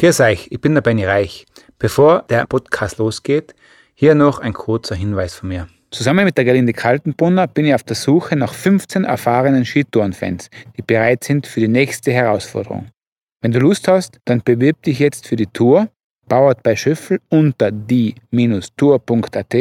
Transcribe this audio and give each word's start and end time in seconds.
Grüß 0.00 0.20
euch, 0.20 0.46
ich 0.52 0.60
bin 0.60 0.74
der 0.74 0.80
Benny 0.80 1.04
Reich. 1.04 1.44
Bevor 1.80 2.22
der 2.30 2.46
Podcast 2.46 2.98
losgeht, 2.98 3.56
hier 3.94 4.14
noch 4.14 4.38
ein 4.38 4.52
kurzer 4.52 4.94
Hinweis 4.94 5.34
von 5.34 5.48
mir. 5.48 5.66
Zusammen 5.90 6.24
mit 6.24 6.38
der 6.38 6.44
Gerlinde 6.44 6.72
Kaltenbrunner 6.72 7.48
bin 7.48 7.64
ich 7.66 7.74
auf 7.74 7.82
der 7.82 7.96
Suche 7.96 8.36
nach 8.36 8.54
15 8.54 9.02
erfahrenen 9.02 9.64
Skitourenfans, 9.64 10.50
die 10.76 10.82
bereit 10.82 11.24
sind 11.24 11.48
für 11.48 11.58
die 11.58 11.66
nächste 11.66 12.12
Herausforderung. 12.12 12.86
Wenn 13.42 13.50
du 13.50 13.58
Lust 13.58 13.88
hast, 13.88 14.20
dann 14.24 14.40
bewirb 14.44 14.80
dich 14.84 15.00
jetzt 15.00 15.26
für 15.26 15.34
die 15.34 15.48
Tour, 15.48 15.88
bauert 16.28 16.62
bei 16.62 16.76
Schöffel 16.76 17.18
unter 17.28 17.72
die-tour.at 17.72 19.56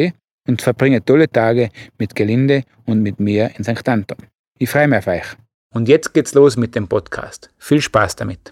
und 0.47 0.61
verbringe 0.61 1.04
tolle 1.04 1.27
Tage 1.31 1.69
mit 1.97 2.13
Gelinde 2.13 2.61
und 2.85 3.01
mit 3.01 3.19
mir 3.19 3.49
in 3.57 3.63
St. 3.63 3.89
Anton. 3.89 4.17
Ich 4.59 4.69
freue 4.69 4.88
mich 4.88 4.99
auf 4.99 5.07
euch. 5.07 5.35
Und 5.73 5.88
jetzt 5.89 6.13
geht's 6.13 6.35
los 6.35 6.57
mit 6.57 6.75
dem 6.75 6.88
Podcast. 6.88 7.49
Viel 7.57 7.81
Spaß 7.81 8.15
damit. 8.17 8.51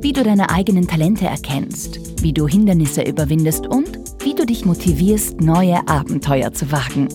Wie 0.00 0.12
du 0.12 0.22
deine 0.22 0.50
eigenen 0.50 0.86
Talente 0.86 1.26
erkennst, 1.26 2.22
wie 2.22 2.32
du 2.32 2.48
Hindernisse 2.48 3.02
überwindest 3.02 3.66
und 3.66 3.98
wie 4.24 4.34
du 4.34 4.46
dich 4.46 4.64
motivierst, 4.64 5.40
neue 5.40 5.86
Abenteuer 5.88 6.52
zu 6.52 6.72
wagen. 6.72 7.08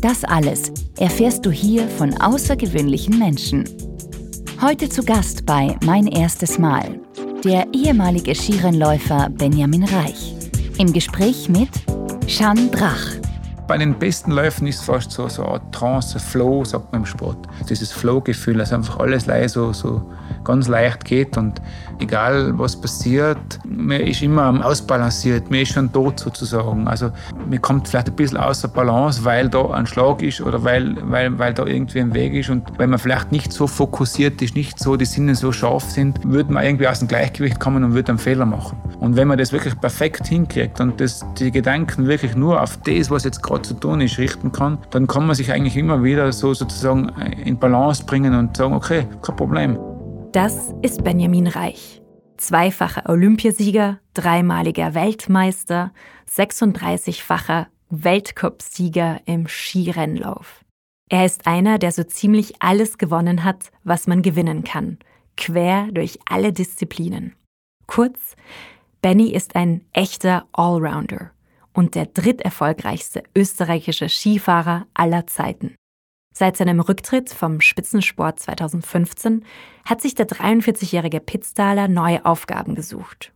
Das 0.00 0.24
alles 0.24 0.72
erfährst 0.98 1.46
du 1.46 1.50
hier 1.50 1.86
von 1.88 2.14
außergewöhnlichen 2.20 3.18
Menschen. 3.18 3.64
Heute 4.60 4.88
zu 4.88 5.04
Gast 5.04 5.46
bei 5.46 5.76
Mein 5.84 6.06
erstes 6.08 6.58
Mal 6.58 7.00
der 7.44 7.68
ehemalige 7.72 8.34
Skirennläufer 8.34 9.30
Benjamin 9.30 9.84
Reich. 9.84 10.34
Im 10.78 10.92
Gespräch 10.92 11.48
mit 11.48 11.68
Jeanne 12.26 12.68
Drach. 12.68 13.17
Bei 13.68 13.76
den 13.76 13.98
besten 13.98 14.30
Läufen 14.30 14.66
ist 14.66 14.82
fast 14.82 15.10
so, 15.10 15.28
so 15.28 15.44
eine 15.44 15.60
Trance, 15.72 16.18
Flow, 16.18 16.64
sagt 16.64 16.90
man 16.90 17.02
im 17.02 17.06
Sport. 17.06 17.36
Dieses 17.68 17.92
Flow-Gefühl, 17.92 18.56
dass 18.56 18.72
einfach 18.72 18.98
alles 18.98 19.26
so, 19.52 19.74
so 19.74 20.10
ganz 20.42 20.68
leicht 20.68 21.04
geht 21.04 21.36
und 21.36 21.60
egal 21.98 22.58
was 22.58 22.80
passiert, 22.80 23.36
man 23.66 24.00
ist 24.00 24.22
immer 24.22 24.64
ausbalanciert, 24.64 25.50
man 25.50 25.60
ist 25.60 25.74
schon 25.74 25.92
tot 25.92 26.18
sozusagen. 26.18 26.88
Also 26.88 27.10
man 27.46 27.60
kommt 27.60 27.88
vielleicht 27.88 28.08
ein 28.08 28.16
bisschen 28.16 28.38
außer 28.38 28.68
Balance, 28.68 29.22
weil 29.24 29.50
da 29.50 29.70
ein 29.72 29.86
Schlag 29.86 30.22
ist 30.22 30.40
oder 30.40 30.64
weil, 30.64 30.96
weil, 31.02 31.38
weil 31.38 31.52
da 31.52 31.66
irgendwie 31.66 32.00
ein 32.00 32.14
Weg 32.14 32.32
ist 32.32 32.48
und 32.48 32.66
weil 32.78 32.86
man 32.86 32.98
vielleicht 32.98 33.32
nicht 33.32 33.52
so 33.52 33.66
fokussiert 33.66 34.40
ist, 34.40 34.56
nicht 34.56 34.78
so 34.78 34.96
die 34.96 35.04
Sinne 35.04 35.34
so 35.34 35.52
scharf 35.52 35.84
sind, 35.90 36.24
würde 36.24 36.50
man 36.50 36.64
irgendwie 36.64 36.88
aus 36.88 37.00
dem 37.00 37.08
Gleichgewicht 37.08 37.60
kommen 37.60 37.84
und 37.84 37.92
würde 37.92 38.12
einen 38.12 38.18
Fehler 38.18 38.46
machen. 38.46 38.78
Und 39.00 39.16
wenn 39.16 39.28
man 39.28 39.36
das 39.36 39.52
wirklich 39.52 39.78
perfekt 39.78 40.26
hinkriegt 40.26 40.80
und 40.80 40.98
das, 41.00 41.22
die 41.38 41.50
Gedanken 41.50 42.06
wirklich 42.06 42.34
nur 42.34 42.62
auf 42.62 42.78
das, 42.78 43.10
was 43.10 43.24
jetzt 43.24 43.42
gerade 43.42 43.57
zu 43.62 43.74
tun 43.74 44.00
ist, 44.00 44.18
richten 44.18 44.52
kann, 44.52 44.78
dann 44.90 45.06
kann 45.06 45.26
man 45.26 45.36
sich 45.36 45.52
eigentlich 45.52 45.76
immer 45.76 46.02
wieder 46.02 46.32
so 46.32 46.54
sozusagen 46.54 47.08
in 47.44 47.58
Balance 47.58 48.04
bringen 48.04 48.34
und 48.34 48.56
sagen, 48.56 48.74
okay, 48.74 49.06
kein 49.22 49.36
Problem. 49.36 49.78
Das 50.32 50.74
ist 50.82 51.04
Benjamin 51.04 51.46
Reich. 51.46 52.02
Zweifacher 52.36 53.08
Olympiasieger, 53.08 53.98
dreimaliger 54.14 54.94
Weltmeister, 54.94 55.92
36-facher 56.30 57.66
Weltcupsieger 57.90 59.20
im 59.24 59.48
Skirennlauf. 59.48 60.64
Er 61.08 61.24
ist 61.24 61.46
einer, 61.46 61.78
der 61.78 61.92
so 61.92 62.04
ziemlich 62.04 62.60
alles 62.60 62.98
gewonnen 62.98 63.44
hat, 63.44 63.70
was 63.82 64.06
man 64.06 64.22
gewinnen 64.22 64.62
kann, 64.62 64.98
quer 65.36 65.88
durch 65.90 66.18
alle 66.28 66.52
Disziplinen. 66.52 67.34
Kurz, 67.86 68.36
Benny 69.00 69.32
ist 69.32 69.56
ein 69.56 69.82
echter 69.92 70.44
Allrounder 70.52 71.30
und 71.78 71.94
der 71.94 72.06
dritterfolgreichste 72.06 73.22
österreichische 73.36 74.08
Skifahrer 74.08 74.88
aller 74.94 75.28
Zeiten. 75.28 75.76
Seit 76.34 76.56
seinem 76.56 76.80
Rücktritt 76.80 77.30
vom 77.30 77.60
Spitzensport 77.60 78.40
2015 78.40 79.44
hat 79.84 80.00
sich 80.00 80.16
der 80.16 80.26
43-jährige 80.26 81.20
Pitzdaler 81.20 81.86
neue 81.86 82.26
Aufgaben 82.26 82.74
gesucht. 82.74 83.32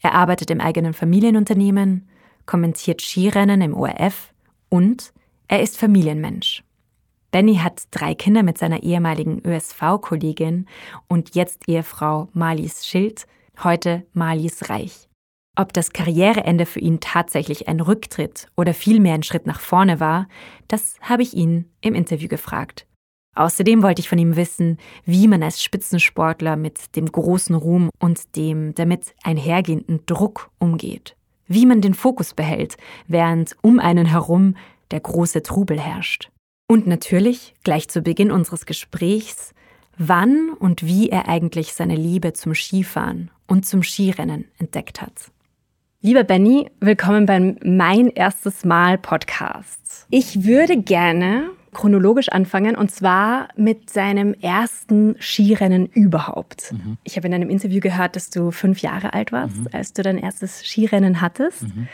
Er 0.00 0.14
arbeitet 0.14 0.50
im 0.50 0.62
eigenen 0.62 0.94
Familienunternehmen, 0.94 2.08
kommentiert 2.46 3.02
Skirennen 3.02 3.60
im 3.60 3.74
ORF 3.74 4.32
und 4.70 5.12
er 5.46 5.60
ist 5.60 5.76
Familienmensch. 5.76 6.64
Benny 7.30 7.56
hat 7.56 7.82
drei 7.90 8.14
Kinder 8.14 8.42
mit 8.42 8.56
seiner 8.56 8.84
ehemaligen 8.84 9.42
ÖSV-Kollegin 9.44 10.66
und 11.08 11.34
jetzt 11.34 11.68
Ehefrau 11.68 12.30
Marlies 12.32 12.86
Schild, 12.86 13.26
heute 13.62 14.06
Marlies 14.14 14.70
Reich. 14.70 15.05
Ob 15.58 15.72
das 15.72 15.92
Karriereende 15.92 16.66
für 16.66 16.80
ihn 16.80 17.00
tatsächlich 17.00 17.66
ein 17.66 17.80
Rücktritt 17.80 18.48
oder 18.56 18.74
vielmehr 18.74 19.14
ein 19.14 19.22
Schritt 19.22 19.46
nach 19.46 19.60
vorne 19.60 20.00
war, 20.00 20.28
das 20.68 20.96
habe 21.00 21.22
ich 21.22 21.32
ihn 21.32 21.70
im 21.80 21.94
Interview 21.94 22.28
gefragt. 22.28 22.86
Außerdem 23.34 23.82
wollte 23.82 24.00
ich 24.00 24.08
von 24.08 24.18
ihm 24.18 24.36
wissen, 24.36 24.78
wie 25.06 25.26
man 25.28 25.42
als 25.42 25.62
Spitzensportler 25.62 26.56
mit 26.56 26.94
dem 26.94 27.10
großen 27.10 27.54
Ruhm 27.54 27.90
und 27.98 28.36
dem 28.36 28.74
damit 28.74 29.14
einhergehenden 29.22 30.04
Druck 30.06 30.50
umgeht. 30.58 31.16
Wie 31.46 31.64
man 31.64 31.80
den 31.80 31.94
Fokus 31.94 32.34
behält, 32.34 32.76
während 33.06 33.56
um 33.62 33.78
einen 33.78 34.06
herum 34.06 34.56
der 34.90 35.00
große 35.00 35.42
Trubel 35.42 35.80
herrscht. 35.80 36.30
Und 36.68 36.86
natürlich, 36.86 37.54
gleich 37.62 37.88
zu 37.88 38.02
Beginn 38.02 38.30
unseres 38.30 38.66
Gesprächs, 38.66 39.54
wann 39.96 40.50
und 40.58 40.84
wie 40.84 41.08
er 41.08 41.28
eigentlich 41.28 41.72
seine 41.72 41.94
Liebe 41.94 42.32
zum 42.32 42.54
Skifahren 42.54 43.30
und 43.46 43.64
zum 43.64 43.82
Skirennen 43.82 44.46
entdeckt 44.58 45.00
hat. 45.00 45.30
Lieber 46.06 46.22
Benny, 46.22 46.70
willkommen 46.78 47.26
beim 47.26 47.56
Mein 47.64 48.10
erstes 48.10 48.64
Mal 48.64 48.96
Podcast. 48.96 50.06
Ich 50.08 50.44
würde 50.44 50.76
gerne 50.76 51.50
chronologisch 51.72 52.28
anfangen 52.28 52.76
und 52.76 52.92
zwar 52.92 53.48
mit 53.56 53.90
seinem 53.90 54.32
ersten 54.34 55.16
Skirennen 55.18 55.86
überhaupt. 55.86 56.72
Mhm. 56.72 56.96
Ich 57.02 57.16
habe 57.16 57.26
in 57.26 57.34
einem 57.34 57.50
Interview 57.50 57.80
gehört, 57.80 58.14
dass 58.14 58.30
du 58.30 58.52
fünf 58.52 58.82
Jahre 58.82 59.14
alt 59.14 59.32
warst, 59.32 59.56
mhm. 59.56 59.68
als 59.72 59.94
du 59.94 60.04
dein 60.04 60.18
erstes 60.18 60.64
Skirennen 60.64 61.20
hattest. 61.20 61.62
Mhm. 61.64 61.88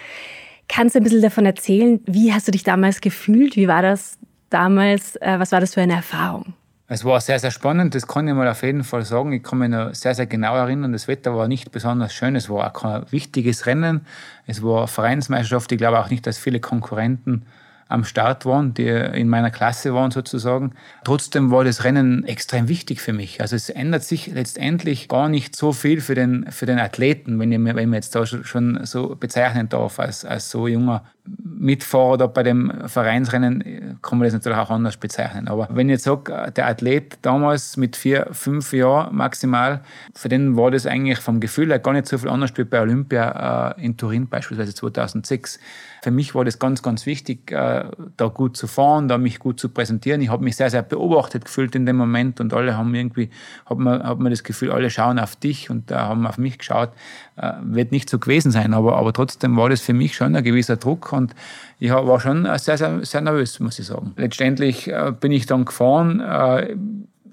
Kannst 0.68 0.94
du 0.94 1.00
ein 1.00 1.04
bisschen 1.04 1.22
davon 1.22 1.46
erzählen? 1.46 1.98
Wie 2.04 2.34
hast 2.34 2.46
du 2.46 2.52
dich 2.52 2.64
damals 2.64 3.00
gefühlt? 3.00 3.56
Wie 3.56 3.66
war 3.66 3.80
das 3.80 4.18
damals? 4.50 5.16
Äh, 5.16 5.38
was 5.38 5.52
war 5.52 5.60
das 5.60 5.72
für 5.72 5.80
eine 5.80 5.94
Erfahrung? 5.94 6.52
Es 6.88 7.04
war 7.04 7.20
sehr, 7.20 7.38
sehr 7.38 7.50
spannend, 7.50 7.94
das 7.94 8.06
kann 8.06 8.28
ich 8.28 8.34
mal 8.34 8.48
auf 8.48 8.62
jeden 8.62 8.84
Fall 8.84 9.04
sagen. 9.04 9.32
Ich 9.32 9.42
kann 9.42 9.58
mich 9.58 9.70
noch 9.70 9.94
sehr, 9.94 10.14
sehr 10.14 10.26
genau 10.26 10.56
erinnern. 10.56 10.92
Das 10.92 11.08
Wetter 11.08 11.34
war 11.34 11.48
nicht 11.48 11.70
besonders 11.72 12.12
schön. 12.12 12.36
Es 12.36 12.50
war 12.50 12.66
auch 12.66 12.72
kein 12.72 13.10
wichtiges 13.10 13.66
Rennen. 13.66 14.04
Es 14.46 14.62
war 14.62 14.78
eine 14.78 14.88
Vereinsmeisterschaft. 14.88 15.72
Ich 15.72 15.78
glaube 15.78 16.00
auch 16.00 16.10
nicht, 16.10 16.26
dass 16.26 16.38
viele 16.38 16.60
Konkurrenten 16.60 17.46
am 17.92 18.04
Start 18.04 18.46
waren, 18.46 18.74
die 18.74 18.88
in 18.88 19.28
meiner 19.28 19.50
Klasse 19.50 19.94
waren 19.94 20.10
sozusagen. 20.10 20.72
Trotzdem 21.04 21.50
war 21.50 21.62
das 21.62 21.84
Rennen 21.84 22.24
extrem 22.24 22.68
wichtig 22.68 23.00
für 23.00 23.12
mich. 23.12 23.40
Also 23.40 23.54
es 23.54 23.68
ändert 23.68 24.02
sich 24.02 24.28
letztendlich 24.28 25.08
gar 25.08 25.28
nicht 25.28 25.54
so 25.54 25.72
viel 25.72 26.00
für 26.00 26.14
den, 26.14 26.50
für 26.50 26.66
den 26.66 26.78
Athleten, 26.78 27.38
wenn 27.38 27.52
ich, 27.52 27.76
wenn 27.76 27.92
jetzt 27.92 28.14
da 28.14 28.26
schon 28.26 28.84
so 28.84 29.14
bezeichnen 29.14 29.68
darf, 29.68 30.00
als, 30.00 30.24
als 30.24 30.50
so 30.50 30.66
junger 30.66 31.04
Mitfahrer 31.24 32.18
da 32.18 32.26
bei 32.26 32.42
dem 32.42 32.88
Vereinsrennen, 32.88 33.98
kann 34.02 34.18
man 34.18 34.26
das 34.26 34.34
natürlich 34.34 34.58
auch 34.58 34.70
anders 34.70 34.96
bezeichnen. 34.96 35.46
Aber 35.46 35.68
wenn 35.70 35.88
ich 35.88 35.94
jetzt 35.94 36.04
sage, 36.04 36.52
der 36.56 36.66
Athlet 36.66 37.18
damals 37.22 37.76
mit 37.76 37.94
vier, 37.94 38.28
fünf 38.32 38.72
Jahren 38.72 39.14
maximal, 39.14 39.82
für 40.14 40.28
den 40.28 40.56
war 40.56 40.72
das 40.72 40.86
eigentlich 40.86 41.20
vom 41.20 41.38
Gefühl 41.38 41.68
her 41.68 41.78
gar 41.78 41.92
nicht 41.92 42.08
so 42.08 42.18
viel 42.18 42.28
anders 42.28 42.50
wie 42.56 42.64
bei 42.64 42.80
Olympia 42.80 43.74
äh, 43.76 43.84
in 43.84 43.96
Turin 43.96 44.28
beispielsweise 44.28 44.74
2006 44.74 45.60
für 46.02 46.10
mich 46.10 46.34
war 46.34 46.44
das 46.44 46.58
ganz, 46.58 46.82
ganz 46.82 47.06
wichtig, 47.06 47.52
äh, 47.52 47.84
da 48.16 48.26
gut 48.26 48.56
zu 48.56 48.66
fahren, 48.66 49.06
da 49.06 49.18
mich 49.18 49.38
gut 49.38 49.60
zu 49.60 49.68
präsentieren. 49.68 50.20
Ich 50.20 50.30
habe 50.30 50.42
mich 50.42 50.56
sehr, 50.56 50.68
sehr 50.68 50.82
beobachtet 50.82 51.44
gefühlt 51.44 51.76
in 51.76 51.86
dem 51.86 51.94
Moment 51.94 52.40
und 52.40 52.52
alle 52.52 52.76
haben 52.76 52.92
irgendwie, 52.92 53.30
hat 53.66 53.78
man, 53.78 54.30
das 54.30 54.42
Gefühl, 54.42 54.72
alle 54.72 54.90
schauen 54.90 55.20
auf 55.20 55.36
dich 55.36 55.70
und 55.70 55.92
haben 55.92 56.26
auf 56.26 56.38
mich 56.38 56.58
geschaut. 56.58 56.90
Äh, 57.36 57.52
wird 57.62 57.92
nicht 57.92 58.10
so 58.10 58.18
gewesen 58.18 58.50
sein, 58.50 58.74
aber, 58.74 58.96
aber 58.96 59.12
trotzdem 59.12 59.56
war 59.56 59.68
das 59.68 59.80
für 59.80 59.92
mich 59.92 60.16
schon 60.16 60.34
ein 60.34 60.42
gewisser 60.42 60.76
Druck 60.76 61.11
und 61.12 61.34
ich 61.78 61.90
war 61.90 62.20
schon 62.20 62.44
sehr, 62.58 62.78
sehr, 62.78 63.04
sehr 63.04 63.20
nervös, 63.20 63.60
muss 63.60 63.78
ich 63.78 63.86
sagen. 63.86 64.12
Letztendlich 64.16 64.88
äh, 64.88 65.12
bin 65.18 65.32
ich 65.32 65.46
dann 65.46 65.64
gefahren 65.64 66.20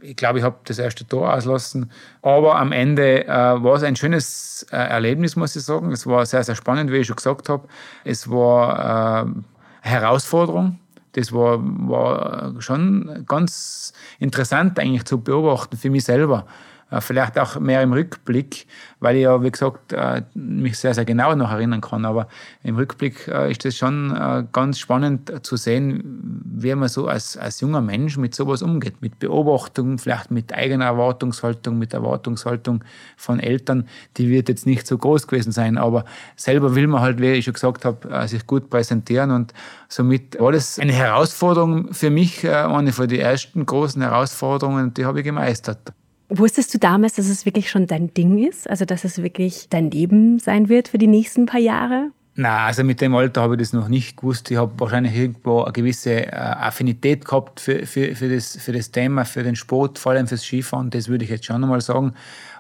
ich 0.02 0.16
glaube, 0.16 0.40
ich 0.40 0.46
habe 0.46 0.58
das 0.66 0.80
erste 0.80 1.08
Tor 1.08 1.34
auslassen. 1.34 1.92
Aber 2.22 2.56
am 2.58 2.72
Ende 2.72 3.26
äh, 3.26 3.28
war 3.28 3.76
es 3.76 3.84
ein 3.84 3.96
schönes 3.96 4.66
äh, 4.72 4.78
Erlebnis, 4.78 5.36
muss 5.36 5.56
ich 5.56 5.64
sagen. 5.64 5.92
Es 5.92 6.06
war 6.08 6.26
sehr, 6.26 6.44
sehr 6.44 6.56
spannend, 6.56 6.92
wie 6.92 6.98
ich 6.98 7.08
schon 7.08 7.16
gesagt 7.16 7.50
habe. 7.50 7.68
Es 8.04 8.30
war 8.30 8.80
äh, 8.80 9.22
eine 9.22 9.44
Herausforderung. 9.81 10.80
Das 11.14 11.34
war, 11.34 11.60
war 11.60 12.54
schon 12.60 13.26
ganz 13.28 13.94
interessant 14.20 14.80
eigentlich 14.80 15.06
zu 15.06 15.20
beobachten 15.22 15.76
für 15.76 15.90
mich 15.90 16.04
selber 16.04 16.46
Äh, 16.46 16.69
vielleicht 17.00 17.38
auch 17.38 17.59
mehr 17.59 17.83
im 17.83 17.94
Rückblick, 17.94 18.65
weil 19.00 19.18
ich 19.18 19.24
ja, 19.24 19.41
wie 19.44 19.51
gesagt, 19.51 19.94
äh, 19.94 20.24
mich 20.33 20.77
sehr, 20.80 20.94
sehr 20.94 21.06
genau 21.06 21.36
noch 21.36 21.51
erinnern 21.51 21.81
kann. 21.81 22.06
Aber 22.06 22.27
im 22.63 22.75
Rückblick 22.75 23.27
äh, 23.27 23.51
ist 23.51 23.65
es 23.65 23.77
schon 23.77 24.09
ganz 24.51 24.80
spannend 24.80 25.45
zu 25.45 25.56
sehen, 25.56 26.01
wie 26.45 26.74
man 26.74 26.89
so 26.89 27.07
als, 27.07 27.38
als 27.38 27.62
junger 27.62 27.81
Mensch 27.81 28.18
mit 28.18 28.33
sowas 28.33 28.62
umgeht. 28.62 29.01
Mit 29.01 29.19
Beobachtung, 29.19 29.97
vielleicht 30.00 30.31
mit 30.31 30.53
eigener 30.53 30.86
Erwartungshaltung, 30.86 31.77
mit 31.77 31.94
Erwartungshaltung 31.94 32.83
von 33.18 33.39
Eltern. 33.39 33.88
Die 34.18 34.30
wird 34.30 34.50
jetzt 34.50 34.65
nicht 34.65 34.88
so 34.88 34.97
groß 34.97 35.27
gewesen 35.27 35.51
sein, 35.51 35.77
aber 35.77 36.06
selber 36.35 36.75
will 36.75 36.88
man 36.88 37.01
halt, 37.01 37.21
wie 37.21 37.31
ich 37.31 37.45
schon 37.45 37.53
gesagt 37.53 37.85
habe, 37.85 38.27
sich 38.27 38.47
gut 38.47 38.69
präsentieren 38.69 39.31
und 39.31 39.53
somit 39.88 40.39
war 40.39 40.51
das 40.51 40.80
eine 40.80 40.94
Herausforderung 40.94 41.94
für 41.94 42.09
mich, 42.09 42.47
eine 42.50 42.92
von 42.92 43.07
den 43.07 43.19
ersten 43.19 43.65
großen 43.65 44.01
Herausforderungen, 44.01 44.94
die 44.94 45.06
habe 45.06 45.19
ich 45.19 45.25
gemeistert. 45.25 45.94
Wusstest 46.30 46.74
du 46.74 46.78
damals, 46.78 47.16
dass 47.16 47.28
es 47.28 47.46
wirklich 47.46 47.70
schon 47.70 47.88
dein 47.88 48.14
Ding 48.14 48.38
ist? 48.38 48.70
Also, 48.70 48.86
dass 48.86 49.04
es 49.04 49.22
wirklich 49.22 49.68
dein 49.70 49.90
Leben 49.90 50.38
sein 50.38 50.70
wird 50.70 50.88
für 50.88 51.00
die 51.00 51.08
nächsten 51.08 51.48
paar 51.48 51.60
Jahre? 51.60 52.12
Na, 52.36 52.68
also 52.68 52.84
mit 52.84 53.02
dem 53.02 53.16
Alter 53.16 53.42
habe 53.42 53.56
ich 53.56 53.60
das 53.60 53.74
noch 53.74 53.90
nicht 53.90 54.16
gewusst. 54.16 54.50
Ich 54.52 54.58
habe 54.58 54.72
wahrscheinlich 54.78 55.16
irgendwo 55.16 55.64
eine 55.64 55.74
gewisse 55.74 56.28
äh, 56.28 56.31
Affinität 56.31 57.26
gehabt 57.26 57.60
für, 57.60 57.86
für, 57.86 58.16
für, 58.16 58.30
das, 58.34 58.56
für 58.56 58.72
das 58.72 58.92
Thema, 58.92 59.26
für 59.26 59.44
den 59.44 59.56
Sport, 59.56 60.00
vor 60.00 60.14
allem 60.14 60.28
fürs 60.28 60.44
Skifahren. 60.44 60.90
Das 60.92 61.10
würde 61.10 61.26
ich 61.26 61.31
jetzt 61.31 61.46
schon 61.46 61.62
einmal 61.62 61.81
sagen. 61.81 62.14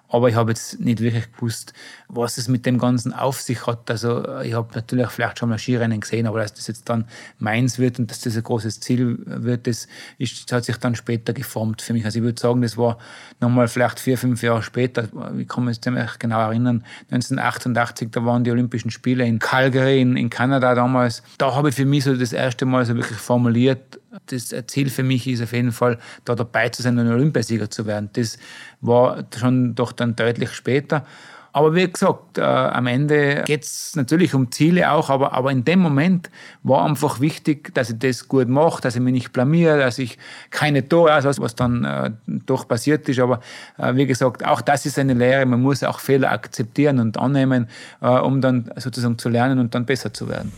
Aber 0.09 0.27
ich 0.27 0.35
habe 0.35 0.51
jetzt 0.51 0.79
nicht 0.79 0.99
wirklich 1.01 1.31
gewusst, 1.31 1.73
was 2.07 2.37
es 2.37 2.47
mit 2.47 2.65
dem 2.65 2.79
Ganzen 2.79 3.13
auf 3.13 3.39
sich 3.41 3.67
hat. 3.67 3.89
Also 3.91 4.41
ich 4.41 4.53
habe 4.53 4.69
natürlich 4.73 5.09
vielleicht 5.09 5.37
schon 5.37 5.49
mal 5.49 5.59
Skirennen 5.59 5.99
gesehen, 5.99 6.25
aber 6.25 6.39
dass 6.39 6.53
das 6.53 6.67
jetzt 6.67 6.89
dann 6.89 7.05
meins 7.37 7.77
wird 7.77 7.99
und 7.99 8.09
dass 8.09 8.21
das 8.21 8.35
ein 8.35 8.43
großes 8.43 8.79
Ziel 8.79 9.19
wird, 9.25 9.67
das, 9.67 9.87
ist, 10.17 10.51
das 10.51 10.57
hat 10.57 10.65
sich 10.65 10.77
dann 10.77 10.95
später 10.95 11.33
geformt 11.33 11.83
für 11.83 11.93
mich. 11.93 12.05
Also 12.05 12.19
ich 12.19 12.23
würde 12.23 12.41
sagen, 12.41 12.61
das 12.61 12.75
war 12.75 12.97
nochmal 13.39 13.67
vielleicht 13.67 13.99
vier, 13.99 14.17
fünf 14.17 14.41
Jahre 14.41 14.63
später. 14.63 15.07
Ich 15.37 15.47
kann 15.47 15.65
mich 15.65 15.79
ziemlich 15.79 16.17
genau 16.17 16.41
erinnern. 16.41 16.83
1988, 17.11 18.09
da 18.11 18.25
waren 18.25 18.43
die 18.43 18.51
Olympischen 18.51 18.89
Spiele 18.89 19.25
in 19.25 19.37
Calgary 19.37 20.01
in, 20.01 20.17
in 20.17 20.31
Kanada 20.31 20.73
damals. 20.73 21.21
Da 21.37 21.53
habe 21.55 21.69
ich 21.69 21.75
für 21.75 21.85
mich 21.85 22.03
so 22.03 22.15
das 22.15 22.33
erste 22.33 22.65
Mal 22.65 22.85
so 22.85 22.95
wirklich 22.95 23.19
formuliert, 23.19 23.98
das 24.27 24.53
Ziel 24.67 24.89
für 24.89 25.03
mich 25.03 25.27
ist 25.27 25.41
auf 25.41 25.53
jeden 25.53 25.71
Fall, 25.71 25.97
da 26.25 26.35
dabei 26.35 26.69
zu 26.69 26.81
sein 26.81 26.97
und 26.97 27.07
Olympiasieger 27.07 27.69
zu 27.69 27.85
werden. 27.85 28.09
Das 28.13 28.37
war 28.81 29.23
schon 29.37 29.75
doch 29.75 29.91
dann 29.91 30.15
deutlich 30.15 30.51
später. 30.51 31.05
Aber 31.51 31.73
wie 31.73 31.89
gesagt, 31.89 32.37
äh, 32.37 32.41
am 32.41 32.87
Ende 32.87 33.43
geht 33.45 33.63
es 33.63 33.95
natürlich 33.95 34.35
um 34.35 34.51
Ziele 34.51 34.91
auch, 34.91 35.09
aber, 35.09 35.33
aber 35.33 35.51
in 35.51 35.65
dem 35.65 35.79
Moment 35.79 36.29
war 36.63 36.85
einfach 36.85 37.19
wichtig, 37.19 37.73
dass 37.73 37.89
ich 37.89 37.97
das 37.97 38.27
gut 38.27 38.47
mache, 38.47 38.81
dass 38.81 38.95
ich 38.95 39.01
mich 39.01 39.13
nicht 39.13 39.33
blamiere, 39.33 39.79
dass 39.79 39.97
ich 39.97 40.19
keine 40.51 40.87
Tore 40.87 41.15
auslasse, 41.15 41.41
was 41.41 41.55
dann 41.55 41.85
äh, 41.85 42.11
doch 42.27 42.67
passiert 42.67 43.09
ist. 43.09 43.19
Aber 43.19 43.39
äh, 43.77 43.95
wie 43.95 44.05
gesagt, 44.05 44.45
auch 44.45 44.61
das 44.61 44.85
ist 44.85 44.99
eine 44.99 45.15
Lehre. 45.15 45.45
Man 45.45 45.61
muss 45.61 45.83
auch 45.83 45.99
Fehler 45.99 46.31
akzeptieren 46.31 46.99
und 46.99 47.17
annehmen, 47.17 47.67
äh, 48.01 48.07
um 48.07 48.41
dann 48.41 48.71
sozusagen 48.77 49.17
zu 49.17 49.29
lernen 49.29 49.59
und 49.59 49.73
dann 49.73 49.85
besser 49.85 50.13
zu 50.13 50.29
werden. 50.29 50.51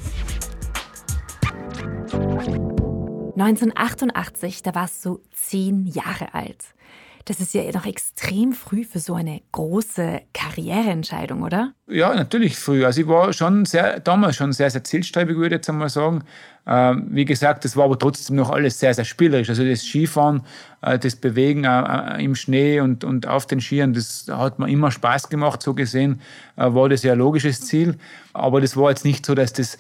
1988, 3.44 4.64
da 4.64 4.76
warst 4.76 5.04
du 5.06 5.22
zehn 5.34 5.88
Jahre 5.88 6.34
alt. 6.34 6.74
Das 7.26 7.40
ist 7.40 7.54
ja 7.54 7.64
noch 7.72 7.86
extrem 7.86 8.52
früh 8.54 8.84
für 8.84 9.00
so 9.00 9.14
eine 9.14 9.42
große 9.52 10.22
Karriereentscheidung, 10.34 11.44
oder? 11.44 11.74
Ja, 11.88 12.16
natürlich 12.16 12.58
früh. 12.58 12.84
Also 12.84 13.02
ich 13.02 13.08
war 13.08 13.32
schon 13.34 13.66
sehr, 13.66 14.00
damals 14.00 14.38
schon 14.38 14.54
sehr, 14.54 14.70
sehr 14.72 14.84
zielstrebig, 14.84 15.36
würde 15.36 15.56
ich 15.56 15.60
jetzt 15.60 15.70
einmal 15.70 15.90
sagen. 15.90 16.24
Ähm, 16.66 17.08
wie 17.12 17.26
gesagt, 17.26 17.66
das 17.66 17.76
war 17.76 17.86
aber 17.86 17.98
trotzdem 17.98 18.36
noch 18.38 18.50
alles 18.50 18.80
sehr, 18.80 18.94
sehr 18.94 19.06
spielerisch. 19.06 19.50
Also 19.50 19.64
das 19.64 19.84
Skifahren, 19.84 20.42
äh, 20.82 20.98
das 20.98 21.16
Bewegen 21.16 21.64
äh, 21.64 22.18
äh, 22.18 22.24
im 22.24 22.36
Schnee 22.36 22.80
und, 22.80 23.04
und 23.04 23.28
auf 23.28 23.46
den 23.46 23.62
Skiern, 23.62 23.94
das 23.94 24.26
hat 24.30 24.58
mir 24.58 24.70
immer 24.70 24.92
Spaß 24.92 25.30
gemacht. 25.30 25.62
So 25.62 25.74
gesehen 25.74 26.22
äh, 26.56 26.74
war 26.74 26.90
das 26.90 27.04
ja 27.04 27.14
ein 27.14 27.20
logisches 27.20 27.62
Ziel. 27.62 27.98
Aber 28.34 28.62
das 28.62 28.78
war 28.78 28.90
jetzt 28.90 29.06
nicht 29.06 29.26
so, 29.26 29.36
dass 29.36 29.54
das 29.54 29.78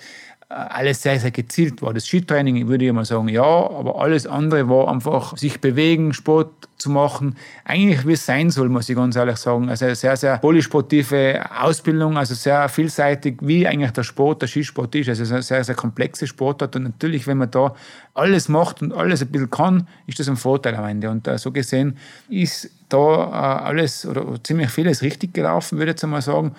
alles 0.51 1.01
sehr, 1.01 1.19
sehr 1.19 1.31
gezielt 1.31 1.81
war. 1.81 1.93
Das 1.93 2.05
Skitraining 2.05 2.67
würde 2.67 2.85
ich 2.85 2.91
mal 2.91 3.05
sagen, 3.05 3.29
ja, 3.29 3.43
aber 3.43 4.01
alles 4.01 4.27
andere 4.27 4.67
war 4.67 4.89
einfach 4.89 5.37
sich 5.37 5.61
bewegen, 5.61 6.13
Sport 6.13 6.49
zu 6.77 6.89
machen. 6.89 7.37
Eigentlich 7.63 8.05
wie 8.05 8.13
es 8.13 8.25
sein 8.25 8.49
soll, 8.49 8.67
muss 8.67 8.89
ich 8.89 8.95
ganz 8.95 9.15
ehrlich 9.15 9.37
sagen. 9.37 9.69
Also 9.69 9.93
sehr, 9.93 10.17
sehr 10.17 10.37
polysportive 10.39 11.45
Ausbildung, 11.57 12.17
also 12.17 12.33
sehr 12.33 12.67
vielseitig, 12.67 13.37
wie 13.41 13.65
eigentlich 13.65 13.91
der 13.91 14.03
Sport, 14.03 14.41
der 14.41 14.47
Skisport 14.47 14.93
ist. 14.95 15.07
Also 15.07 15.33
eine 15.33 15.41
sehr, 15.41 15.63
sehr 15.63 15.75
komplexe 15.75 16.27
Sportart. 16.27 16.75
Und 16.75 16.83
natürlich, 16.83 17.27
wenn 17.27 17.37
man 17.37 17.51
da 17.51 17.73
alles 18.13 18.49
macht 18.49 18.81
und 18.81 18.93
alles 18.93 19.21
ein 19.21 19.29
bisschen 19.29 19.49
kann, 19.49 19.87
ist 20.07 20.19
das 20.19 20.27
ein 20.27 20.37
Vorteil 20.37 20.75
am 20.75 20.85
Ende. 20.85 21.09
Und 21.09 21.27
uh, 21.27 21.37
so 21.37 21.51
gesehen 21.51 21.97
ist 22.29 22.69
da 22.89 22.97
uh, 22.97 23.65
alles 23.65 24.05
oder 24.05 24.25
ziemlich 24.43 24.69
vieles 24.69 25.01
richtig 25.01 25.33
gelaufen, 25.33 25.77
würde 25.77 25.91
ich 25.91 25.95
jetzt 25.95 26.03
einmal 26.03 26.21
sagen 26.21 26.55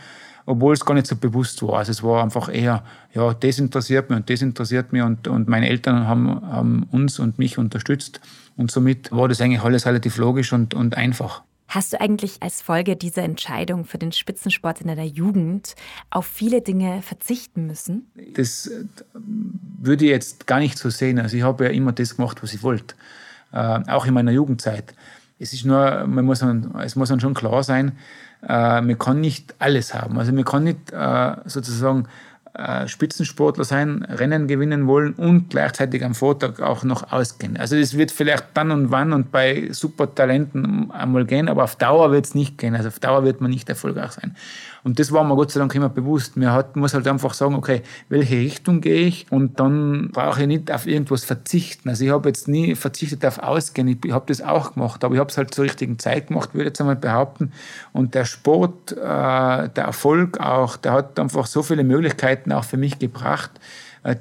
obwohl 0.47 0.75
es 0.75 0.85
gar 0.85 0.94
nicht 0.94 1.06
so 1.06 1.17
bewusst 1.17 1.62
war. 1.62 1.79
Also 1.79 1.91
es 1.91 2.03
war 2.03 2.23
einfach 2.23 2.53
eher, 2.53 2.85
ja, 3.15 3.35
das 3.35 3.59
interessiert 3.59 4.11
mich 4.11 4.19
und 4.19 4.31
das 4.31 4.43
interessiert 4.43 4.93
mich 4.93 5.03
und, 5.03 5.29
und 5.29 5.49
meine 5.49 5.69
Eltern 5.69 6.06
haben, 6.06 6.43
haben 6.47 6.83
uns 6.91 7.19
und 7.19 7.39
mich 7.39 7.59
unterstützt 7.59 8.21
und 8.56 8.71
somit 8.71 9.12
war 9.12 9.29
das 9.29 9.41
eigentlich 9.41 9.62
alles 9.62 9.87
relativ 9.87 10.17
logisch 10.17 10.53
und, 10.53 10.75
und 10.75 10.97
einfach. 10.97 11.43
Hast 11.69 11.94
du 11.94 12.00
eigentlich 12.03 12.37
als 12.41 12.61
Folge 12.61 12.97
dieser 12.97 13.23
Entscheidung 13.23 13.87
für 13.87 13.97
den 13.97 14.12
Spitzensport 14.12 14.83
in 14.83 14.89
deiner 14.89 15.05
Jugend 15.05 15.75
auf 16.11 16.27
viele 16.27 16.61
Dinge 16.61 17.00
verzichten 17.00 17.67
müssen? 17.67 18.11
Das 18.35 18.67
äh, 18.67 18.85
würde 19.15 20.05
ich 20.05 20.11
jetzt 20.11 20.47
gar 20.47 20.59
nicht 20.59 20.77
so 20.77 20.91
sehen. 20.91 21.19
Also 21.19 21.35
ich 21.37 21.45
habe 21.45 21.65
ja 21.65 21.71
immer 21.71 21.93
das 21.93 22.17
gemacht, 22.17 22.43
was 22.43 22.53
ich 22.53 22.62
wollte, 22.62 22.95
äh, 23.53 23.81
auch 23.88 24.05
in 24.05 24.12
meiner 24.12 24.33
Jugendzeit. 24.33 24.93
Es 25.43 25.53
ist 25.53 25.65
nur, 25.65 26.06
man 26.06 26.25
muss, 26.25 26.43
es 26.85 26.97
muss 26.97 27.09
dann 27.09 27.21
schon 27.21 27.35
klar 27.35 27.62
sein, 27.62 27.93
äh, 28.49 28.81
man 28.81 28.99
kann 28.99 29.21
nicht 29.21 29.55
alles 29.59 29.93
haben. 29.93 30.19
Also 30.19 30.33
man 30.33 30.44
kann 30.44 30.65
nicht 30.65 30.93
äh, 30.93 31.33
sozusagen 31.47 32.06
äh, 32.55 32.87
Spitzensportler 32.87 33.65
sein, 33.65 34.05
Rennen 34.05 34.47
gewinnen 34.47 34.87
wollen 34.87 35.15
und 35.15 35.50
gleichzeitig 35.50 36.05
am 36.05 36.15
Vortag 36.15 36.61
auch 36.61 36.85
noch 36.85 37.11
ausgehen. 37.11 37.56
Also 37.56 37.79
das 37.79 37.97
wird 37.97 38.11
vielleicht 38.11 38.44
dann 38.55 38.71
und 38.71 38.91
wann 38.91 39.12
und 39.12 39.33
bei 39.33 39.69
Supertalenten 39.71 40.91
einmal 40.91 41.25
gehen, 41.25 41.49
aber 41.49 41.65
auf 41.65 41.77
Dauer 41.77 42.12
wird 42.12 42.27
es 42.27 42.35
nicht 42.35 42.59
gehen. 42.59 42.77
Also 42.77 42.88
auf 42.88 43.00
Dauer 43.00 43.25
wird 43.25 43.41
man 43.41 43.50
nicht 43.50 43.69
erfolgreich 43.69 44.12
sein. 44.12 44.37
Und 44.84 44.99
das 44.99 45.12
war 45.12 45.23
mir 45.23 45.37
Gott 45.37 45.52
sei 45.52 45.61
Dank 45.61 45.75
immer 45.75 45.88
bewusst. 45.88 46.37
Man 46.37 46.50
hat, 46.50 46.75
muss 46.76 46.94
halt 46.94 47.06
einfach 47.06 47.34
sagen, 47.34 47.55
okay, 47.55 47.82
welche 48.08 48.37
Richtung 48.37 48.81
gehe 48.81 49.06
ich? 49.06 49.26
Und 49.31 49.61
dann 49.61 50.11
brauche 50.11 50.40
ich 50.43 50.46
nicht 50.46 50.73
auf 50.73 50.87
irgendwas 50.87 51.25
verzichten. 51.25 51.88
Also 51.88 52.05
ich 52.05 52.11
habe 52.11 52.29
jetzt 52.29 52.49
nie 52.49 52.75
verzichtet 52.75 53.25
auf 53.25 53.38
Ausgehen. 53.38 53.87
Ich 53.88 54.12
habe 54.12 54.25
das 54.26 54.40
auch 54.40 54.75
gemacht, 54.75 55.05
aber 55.05 55.14
ich 55.14 55.20
habe 55.20 55.31
es 55.31 55.38
halt 55.38 55.55
zur 55.55 55.64
richtigen 55.64 55.99
Zeit 55.99 56.29
gemacht, 56.29 56.55
würde 56.55 56.64
ich 56.64 56.69
jetzt 56.69 56.81
einmal 56.81 56.96
behaupten. 56.96 57.52
Und 57.93 58.14
der 58.14 58.25
Sport, 58.25 58.93
äh, 58.93 58.96
der 58.96 59.84
Erfolg 59.84 60.40
auch, 60.40 60.76
der 60.76 60.92
hat 60.92 61.18
einfach 61.21 61.47
so 61.47 61.62
viele 61.62 61.85
Möglichkeiten 61.85 62.50
auch 62.52 62.64
für 62.64 62.76
mich 62.76 62.99
gebracht, 62.99 63.52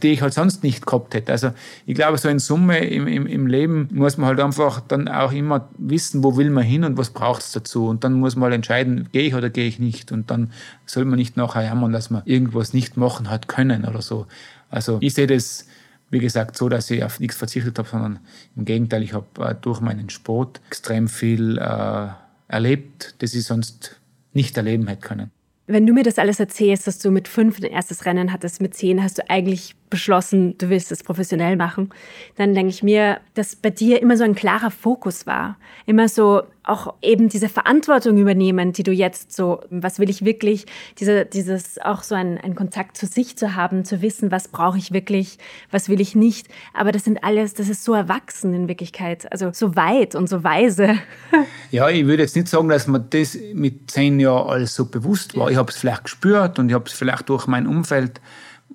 die 0.01 0.13
ich 0.13 0.21
halt 0.21 0.33
sonst 0.33 0.63
nicht 0.63 0.85
gehabt 0.85 1.13
hätte. 1.13 1.31
Also 1.31 1.51
ich 1.85 1.95
glaube, 1.95 2.17
so 2.17 2.29
in 2.29 2.39
Summe 2.39 2.85
im, 2.85 3.07
im, 3.07 3.25
im 3.25 3.47
Leben 3.47 3.89
muss 3.91 4.17
man 4.17 4.27
halt 4.27 4.39
einfach 4.39 4.79
dann 4.81 5.07
auch 5.07 5.31
immer 5.31 5.69
wissen, 5.77 6.23
wo 6.23 6.38
will 6.38 6.51
man 6.51 6.63
hin 6.63 6.83
und 6.83 6.97
was 6.97 7.09
braucht 7.09 7.41
es 7.41 7.51
dazu. 7.51 7.88
Und 7.88 8.03
dann 8.03 8.13
muss 8.13 8.35
man 8.35 8.43
halt 8.43 8.55
entscheiden, 8.55 9.09
gehe 9.11 9.23
ich 9.23 9.33
oder 9.35 9.50
gehe 9.50 9.67
ich 9.67 9.79
nicht. 9.79 10.11
Und 10.11 10.29
dann 10.29 10.51
soll 10.85 11.05
man 11.05 11.17
nicht 11.17 11.35
nachher 11.35 11.63
jammern, 11.63 11.91
dass 11.91 12.11
man 12.11 12.21
irgendwas 12.25 12.73
nicht 12.73 12.95
machen 12.95 13.29
hat 13.29 13.47
können 13.47 13.85
oder 13.85 14.01
so. 14.01 14.27
Also 14.69 15.00
ich 15.01 15.15
sehe 15.15 15.27
das, 15.27 15.65
wie 16.11 16.19
gesagt, 16.19 16.57
so, 16.57 16.69
dass 16.69 16.91
ich 16.91 17.03
auf 17.03 17.19
nichts 17.19 17.38
verzichtet 17.38 17.79
habe, 17.79 17.89
sondern 17.89 18.19
im 18.55 18.65
Gegenteil, 18.65 19.01
ich 19.01 19.13
habe 19.13 19.25
äh, 19.39 19.55
durch 19.59 19.81
meinen 19.81 20.11
Sport 20.11 20.61
extrem 20.67 21.07
viel 21.07 21.57
äh, 21.57 22.07
erlebt, 22.47 23.15
das 23.19 23.33
ich 23.33 23.45
sonst 23.45 24.00
nicht 24.33 24.55
erleben 24.57 24.88
hätte 24.88 25.07
können. 25.07 25.31
Wenn 25.68 25.86
du 25.86 25.94
mir 25.94 26.03
das 26.03 26.18
alles 26.18 26.39
erzählst, 26.39 26.88
dass 26.88 27.00
du 27.00 27.12
mit 27.12 27.27
fünf 27.27 27.58
ein 27.58 27.63
erstes 27.63 28.06
Rennen 28.06 28.34
hattest, 28.34 28.62
mit 28.62 28.74
zehn 28.74 29.03
hast 29.03 29.18
du 29.18 29.30
eigentlich 29.30 29.75
beschlossen, 29.91 30.57
du 30.57 30.69
willst 30.69 30.91
es 30.91 31.03
professionell 31.03 31.55
machen, 31.55 31.91
dann 32.38 32.55
denke 32.55 32.69
ich 32.69 32.81
mir, 32.81 33.19
dass 33.36 33.55
bei 33.55 33.69
dir 33.69 34.01
immer 34.01 34.17
so 34.17 34.24
ein 34.24 34.33
klarer 34.33 34.71
Fokus 34.71 35.27
war. 35.27 35.57
Immer 35.86 36.07
so 36.07 36.41
auch 36.63 36.93
eben 37.01 37.27
diese 37.27 37.50
Verantwortung 37.50 38.17
übernehmen, 38.17 38.71
die 38.71 38.83
du 38.83 38.91
jetzt 38.91 39.33
so, 39.33 39.62
was 39.69 40.00
will 40.00 40.10
ich 40.10 40.24
wirklich, 40.24 40.65
diese, 41.00 41.25
dieses 41.25 41.79
auch 41.79 42.03
so 42.03 42.13
ein, 42.15 42.38
ein 42.38 42.55
Kontakt 42.55 42.98
zu 42.98 43.07
sich 43.07 43.36
zu 43.36 43.55
haben, 43.55 43.83
zu 43.83 44.01
wissen, 44.01 44.31
was 44.31 44.48
brauche 44.48 44.77
ich 44.77 44.91
wirklich, 44.91 45.38
was 45.71 45.89
will 45.89 46.00
ich 46.00 46.15
nicht. 46.15 46.48
Aber 46.74 46.91
das 46.91 47.03
sind 47.03 47.24
alles, 47.24 47.55
das 47.55 47.67
ist 47.67 47.83
so 47.83 47.93
erwachsen 47.93 48.53
in 48.53 48.67
Wirklichkeit, 48.67 49.31
also 49.31 49.51
so 49.53 49.75
weit 49.75 50.15
und 50.15 50.27
so 50.27 50.43
weise. 50.43 50.98
Ja, 51.71 51.89
ich 51.89 52.05
würde 52.05 52.24
jetzt 52.24 52.36
nicht 52.36 52.50
sagen, 52.50 52.67
dass 52.67 52.88
mir 52.88 53.00
das 53.00 53.38
mit 53.53 53.89
zehn 53.89 54.19
Jahren 54.19 54.50
alles 54.50 54.75
so 54.75 54.86
bewusst 54.86 55.38
war. 55.38 55.50
Ich 55.50 55.55
habe 55.55 55.71
es 55.71 55.77
vielleicht 55.77 56.03
gespürt 56.03 56.60
und 56.60 56.67
ich 56.67 56.75
habe 56.75 56.86
es 56.86 56.91
vielleicht 56.91 57.29
durch 57.29 57.48
mein 57.48 57.65
Umfeld 57.65 58.19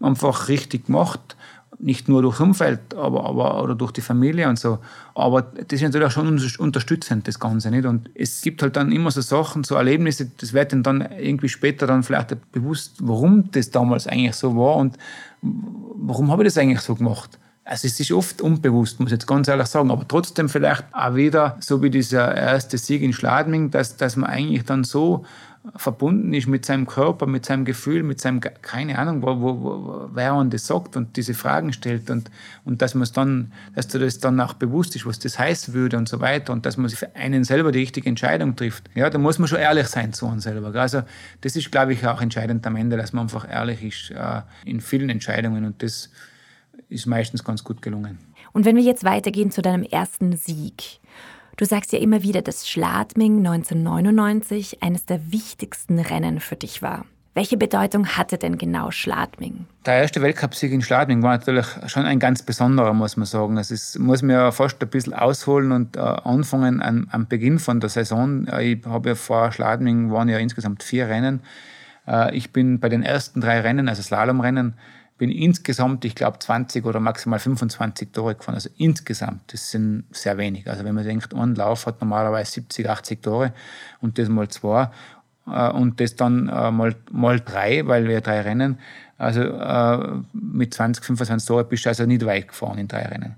einfach 0.01 0.49
richtig 0.49 0.87
gemacht. 0.87 1.37
Nicht 1.79 2.09
nur 2.09 2.23
durchs 2.23 2.41
Umfeld, 2.41 2.95
aber, 2.95 3.27
aber 3.27 3.63
oder 3.63 3.75
durch 3.75 3.93
die 3.93 4.01
Familie 4.01 4.49
und 4.49 4.59
so. 4.59 4.79
Aber 5.15 5.43
das 5.43 5.73
ist 5.73 5.83
natürlich 5.83 6.07
auch 6.07 6.11
schon 6.11 6.41
unterstützend, 6.59 7.29
das 7.29 7.39
Ganze. 7.39 7.71
Nicht? 7.71 7.85
Und 7.85 8.09
es 8.15 8.41
gibt 8.41 8.63
halt 8.63 8.77
dann 8.77 8.93
immer 8.93 9.11
so 9.11 9.21
Sachen, 9.21 9.63
so 9.63 9.75
Erlebnisse, 9.75 10.31
das 10.39 10.55
wird 10.55 10.73
dann 10.73 11.07
irgendwie 11.19 11.51
später 11.51 11.87
dann 11.87 12.03
vielleicht 12.03 12.35
bewusst, 12.53 12.97
warum 13.03 13.51
das 13.51 13.71
damals 13.71 14.07
eigentlich 14.07 14.37
so 14.37 14.57
war 14.57 14.77
und 14.77 14.97
warum 15.43 16.31
habe 16.31 16.45
ich 16.45 16.47
das 16.47 16.57
eigentlich 16.57 16.81
so 16.81 16.95
gemacht. 16.95 17.39
Also 17.69 17.89
es 17.89 17.99
ist 17.99 18.13
oft 18.13 18.41
unbewusst, 18.41 19.01
muss 19.01 19.09
ich 19.09 19.15
jetzt 19.15 19.27
ganz 19.27 19.49
ehrlich 19.49 19.67
sagen, 19.67 19.91
aber 19.91 20.07
trotzdem 20.07 20.49
vielleicht 20.49 20.85
auch 20.93 21.17
wieder, 21.17 21.57
so 21.59 21.83
wie 21.83 21.91
dieser 21.91 22.33
erste 22.33 22.79
Sieg 22.79 23.03
in 23.03 23.13
Schladming, 23.13 23.73
dass, 23.73 23.97
dass 23.97 24.15
man 24.15 24.31
eigentlich 24.31 24.65
dann 24.65 24.85
so 24.85 25.25
verbunden 25.75 26.33
ist 26.33 26.47
mit 26.47 26.65
seinem 26.65 26.87
Körper, 26.87 27.27
mit 27.27 27.45
seinem 27.45 27.65
Gefühl, 27.65 28.03
mit 28.03 28.21
seinem, 28.21 28.41
keine 28.41 28.99
Ahnung, 28.99 29.23
wo, 29.23 29.41
wo, 29.41 29.63
wo, 29.63 30.11
wer 30.13 30.35
man 30.35 30.51
das 30.51 30.67
sagt 30.67 30.97
und 30.97 31.17
diese 31.17 31.35
Fragen 31.35 31.73
stellt 31.73 32.09
und, 32.11 32.31
und 32.65 32.83
dass 32.83 32.95
man 32.95 33.03
es 33.03 33.13
dann, 33.13 33.53
dass 33.75 33.89
du 33.89 33.99
das 33.99 34.19
dann 34.19 34.41
auch 34.41 34.55
bewusst 34.55 34.95
ist, 34.95 35.07
was 35.07 35.19
das 35.19 35.39
heißen 35.39 35.75
würde 35.75 35.97
und 35.97 36.09
so 36.09 36.21
weiter 36.21 36.53
und 36.53 36.67
dass 36.67 36.77
man 36.77 36.89
für 36.91 37.15
einen 37.17 37.45
selber 37.45 37.73
die 37.73 37.81
richtige 37.81 38.09
Entscheidung 38.09 38.55
trifft. 38.55 38.89
Ja, 38.95 39.11
da 39.11 39.19
muss 39.19 39.39
man 39.39 39.49
schon 39.49 39.59
ehrlich 39.59 39.89
sein 39.89 40.13
zu 40.13 40.27
uns 40.27 40.45
selber. 40.45 40.75
Also 40.79 41.03
das 41.41 41.57
ist, 41.57 41.73
glaube 41.73 41.93
ich, 41.95 42.07
auch 42.07 42.21
entscheidend 42.21 42.67
am 42.67 42.77
Ende, 42.77 42.97
dass 42.97 43.13
man 43.13 43.23
einfach 43.23 43.49
ehrlich 43.51 43.83
ist 43.83 44.11
äh, 44.11 44.43
in 44.65 44.81
vielen 44.81 45.11
Entscheidungen 45.11 45.65
und 45.65 45.83
das 45.83 46.11
ist 46.89 47.07
meistens 47.07 47.43
ganz 47.43 47.65
gut 47.65 47.83
gelungen. 47.83 48.19
Und 48.53 48.65
wenn 48.65 48.77
wir 48.77 48.83
jetzt 48.83 49.05
weitergehen 49.05 49.51
zu 49.51 49.61
deinem 49.61 49.83
ersten 49.83 50.37
Sieg, 50.37 51.01
Du 51.57 51.65
sagst 51.65 51.93
ja 51.93 51.99
immer 51.99 52.23
wieder, 52.23 52.43
dass 52.43 52.69
Schladming 52.69 53.39
1999 53.39 54.83
eines 54.83 55.07
der 55.07 55.33
wichtigsten 55.33 55.99
Rennen 55.99 56.39
für 56.41 56.57
dich 56.57 56.83
war. 56.83 57.07
Welche 57.33 57.57
Bedeutung 57.57 58.09
hatte 58.09 58.37
denn 58.37 58.59
genau 58.59 58.91
Schladming? 58.91 59.65
Der 59.87 59.95
erste 59.95 60.21
Weltcupsieg 60.21 60.71
in 60.73 60.83
Schladming 60.83 61.23
war 61.23 61.33
natürlich 61.33 61.67
schon 61.87 62.05
ein 62.05 62.19
ganz 62.19 62.43
besonderer, 62.43 62.93
muss 62.93 63.17
man 63.17 63.25
sagen. 63.25 63.57
Es 63.57 63.71
ist, 63.71 63.99
muss 63.99 64.21
man 64.21 64.37
ja 64.37 64.51
fast 64.53 64.83
ein 64.83 64.89
bisschen 64.89 65.15
ausholen 65.15 65.73
und 65.73 65.97
äh, 65.97 66.01
anfangen 66.01 66.83
an, 66.83 67.09
am 67.11 67.27
Beginn 67.27 67.59
von 67.59 67.81
der 67.81 67.89
Saison. 67.89 68.47
Äh, 68.49 68.73
ich 68.73 68.87
habe 68.87 69.11
ja 69.11 69.15
vor 69.15 69.51
Schladming 69.51 70.11
waren 70.11 70.29
ja 70.29 70.39
insgesamt 70.39 70.83
vier 70.83 71.09
Rennen. 71.09 71.41
Äh, 72.07 72.37
ich 72.37 72.53
bin 72.53 72.81
bei 72.81 72.91
den 72.91 73.03
ersten 73.03 73.41
drei 73.41 73.61
Rennen, 73.61 73.89
also 73.89 74.03
Slalomrennen, 74.03 74.75
bin 75.19 75.31
insgesamt, 75.31 76.05
ich 76.05 76.15
glaube, 76.15 76.39
20 76.39 76.85
oder 76.85 77.01
maximal 77.01 77.39
25 77.39 78.13
Tore 78.13 78.35
gefahren. 78.35 78.55
Also 78.55 78.69
insgesamt, 78.77 79.53
das 79.53 79.71
sind 79.71 80.05
sehr 80.11 80.37
wenig. 80.37 80.69
Also 80.69 80.85
wenn 80.85 80.95
man 80.95 81.05
denkt, 81.05 81.35
ein 81.35 81.55
Lauf 81.55 81.87
hat 81.87 82.01
normalerweise 82.01 82.53
70, 82.53 82.89
80 82.89 83.23
Tore 83.23 83.53
und 84.01 84.19
das 84.19 84.29
mal 84.29 84.49
zwei 84.49 84.91
äh, 85.47 85.71
und 85.71 86.01
das 86.01 86.17
dann 86.17 86.49
äh, 86.49 86.71
mal, 86.71 86.95
mal 87.11 87.41
drei, 87.41 87.87
weil 87.87 88.09
wir 88.09 88.21
drei 88.21 88.43
Rennen, 88.43 88.79
also 89.19 89.41
äh, 89.41 90.23
mit 90.33 90.75
20, 90.75 91.05
25 91.05 91.49
Tore 91.49 91.65
bist 91.65 91.87
du 91.87 91.89
also 91.89 92.05
nicht 92.05 92.27
weit 92.27 92.49
gefahren 92.49 92.79
in 92.79 92.89
drei 92.89 93.07
Rennen. 93.07 93.37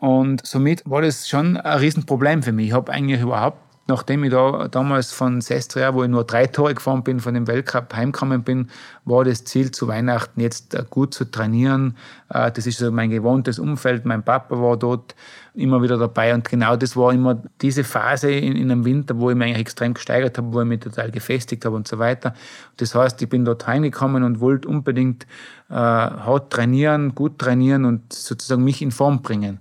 Und 0.00 0.44
somit 0.44 0.82
war 0.84 1.02
das 1.02 1.28
schon 1.28 1.56
ein 1.56 1.78
Riesenproblem 1.78 2.42
für 2.42 2.50
mich. 2.50 2.68
Ich 2.68 2.72
habe 2.72 2.92
eigentlich 2.92 3.20
überhaupt 3.20 3.58
nachdem 3.86 4.24
ich 4.24 4.30
da 4.30 4.68
damals 4.68 5.12
von 5.12 5.40
Sestria, 5.40 5.94
wo 5.94 6.02
ich 6.04 6.08
nur 6.08 6.24
drei 6.24 6.46
Tore 6.46 6.74
gefahren 6.74 7.02
bin, 7.02 7.20
von 7.20 7.34
dem 7.34 7.46
Weltcup 7.46 7.94
heimgekommen 7.94 8.42
bin, 8.42 8.68
war 9.04 9.24
das 9.24 9.44
Ziel 9.44 9.70
zu 9.70 9.88
Weihnachten 9.88 10.40
jetzt 10.40 10.74
äh, 10.74 10.84
gut 10.88 11.14
zu 11.14 11.30
trainieren. 11.30 11.96
Äh, 12.28 12.52
das 12.52 12.66
ist 12.66 12.78
so 12.78 12.90
mein 12.92 13.10
gewohntes 13.10 13.58
Umfeld. 13.58 14.04
Mein 14.04 14.22
Papa 14.22 14.60
war 14.60 14.76
dort 14.76 15.14
immer 15.54 15.82
wieder 15.82 15.98
dabei 15.98 16.32
und 16.32 16.48
genau 16.48 16.76
das 16.76 16.96
war 16.96 17.12
immer 17.12 17.42
diese 17.60 17.84
Phase 17.84 18.30
in, 18.30 18.56
in 18.56 18.70
einem 18.70 18.84
Winter, 18.84 19.18
wo 19.18 19.30
ich 19.30 19.36
mich 19.36 19.48
eigentlich 19.48 19.60
extrem 19.60 19.94
gesteigert 19.94 20.38
habe, 20.38 20.52
wo 20.52 20.60
ich 20.62 20.66
mich 20.66 20.80
total 20.80 21.10
gefestigt 21.10 21.64
habe 21.64 21.76
und 21.76 21.86
so 21.86 21.98
weiter. 21.98 22.34
Das 22.78 22.94
heißt, 22.94 23.20
ich 23.20 23.28
bin 23.28 23.44
dort 23.44 23.66
reingekommen 23.68 24.22
und 24.22 24.40
wollte 24.40 24.68
unbedingt 24.68 25.26
äh, 25.68 25.74
hart 25.74 26.52
trainieren, 26.52 27.14
gut 27.14 27.38
trainieren 27.38 27.84
und 27.84 28.12
sozusagen 28.12 28.64
mich 28.64 28.80
in 28.80 28.92
Form 28.92 29.22
bringen. 29.22 29.58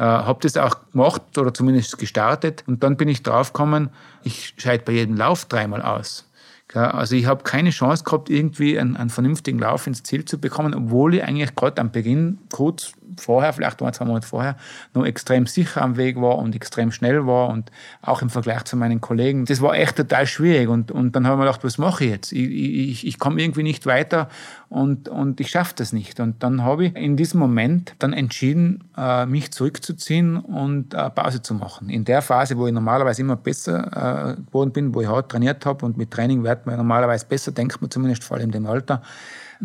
Äh, 0.00 0.04
habe 0.04 0.38
das 0.40 0.56
auch 0.56 0.76
gemacht 0.92 1.36
oder 1.36 1.52
zumindest 1.52 1.98
gestartet 1.98 2.64
und 2.66 2.82
dann 2.82 2.96
bin 2.96 3.06
ich 3.06 3.22
draufgekommen, 3.22 3.90
ich 4.22 4.54
scheide 4.56 4.82
bei 4.82 4.92
jedem 4.92 5.14
Lauf 5.14 5.44
dreimal 5.44 5.82
aus. 5.82 6.26
Also 6.72 7.16
ich 7.16 7.26
habe 7.26 7.42
keine 7.42 7.68
Chance 7.68 8.04
gehabt, 8.04 8.30
irgendwie 8.30 8.78
einen, 8.78 8.96
einen, 8.96 9.10
vernünftigen 9.10 9.58
Lauf 9.58 9.86
ins 9.86 10.02
Ziel 10.02 10.24
zu 10.24 10.38
bekommen, 10.38 10.72
obwohl 10.72 11.16
ich 11.16 11.24
eigentlich 11.24 11.54
gerade 11.54 11.82
am 11.82 11.90
Beginn, 11.90 12.38
kurz 12.50 12.92
vorher, 13.18 13.52
vielleicht 13.52 13.82
ein, 13.82 13.92
zwei 13.92 14.04
Monate 14.04 14.26
vorher, 14.26 14.56
noch 14.94 15.04
extrem 15.04 15.46
sicher 15.46 15.82
am 15.82 15.96
Weg 15.96 16.20
war 16.20 16.38
und 16.38 16.54
extrem 16.54 16.92
schnell 16.92 17.26
war 17.26 17.48
und 17.48 17.70
auch 18.02 18.22
im 18.22 18.30
Vergleich 18.30 18.64
zu 18.64 18.76
meinen 18.76 19.00
Kollegen. 19.00 19.44
Das 19.44 19.60
war 19.60 19.74
echt 19.74 19.96
total 19.96 20.26
schwierig 20.26 20.68
und, 20.68 20.90
und 20.90 21.16
dann 21.16 21.26
habe 21.26 21.34
ich 21.34 21.38
mir 21.38 21.46
gedacht, 21.46 21.64
was 21.64 21.78
mache 21.78 22.04
ich 22.04 22.10
jetzt? 22.10 22.32
Ich, 22.32 22.50
ich, 22.50 23.06
ich 23.06 23.18
komme 23.18 23.40
irgendwie 23.40 23.62
nicht 23.62 23.86
weiter 23.86 24.28
und, 24.68 25.08
und 25.08 25.40
ich 25.40 25.50
schaffe 25.50 25.74
das 25.76 25.92
nicht. 25.92 26.20
Und 26.20 26.42
dann 26.42 26.62
habe 26.62 26.86
ich 26.86 26.96
in 26.96 27.16
diesem 27.16 27.40
Moment 27.40 27.94
dann 27.98 28.12
entschieden, 28.12 28.84
äh, 28.96 29.26
mich 29.26 29.50
zurückzuziehen 29.52 30.36
und 30.36 30.94
äh, 30.94 31.10
Pause 31.10 31.42
zu 31.42 31.54
machen. 31.54 31.88
In 31.88 32.04
der 32.04 32.22
Phase, 32.22 32.56
wo 32.56 32.66
ich 32.66 32.72
normalerweise 32.72 33.22
immer 33.22 33.36
besser 33.36 34.36
äh, 34.36 34.40
geworden 34.42 34.72
bin, 34.72 34.94
wo 34.94 35.00
ich 35.00 35.08
hart 35.08 35.30
trainiert 35.30 35.66
habe 35.66 35.84
und 35.84 35.96
mit 35.96 36.10
Training 36.10 36.44
wird 36.44 36.66
man 36.66 36.76
normalerweise 36.76 37.26
besser, 37.26 37.52
denkt 37.52 37.80
man 37.80 37.90
zumindest 37.90 38.22
vor 38.22 38.36
allem 38.36 38.52
dem 38.52 38.66
Alter, 38.66 39.02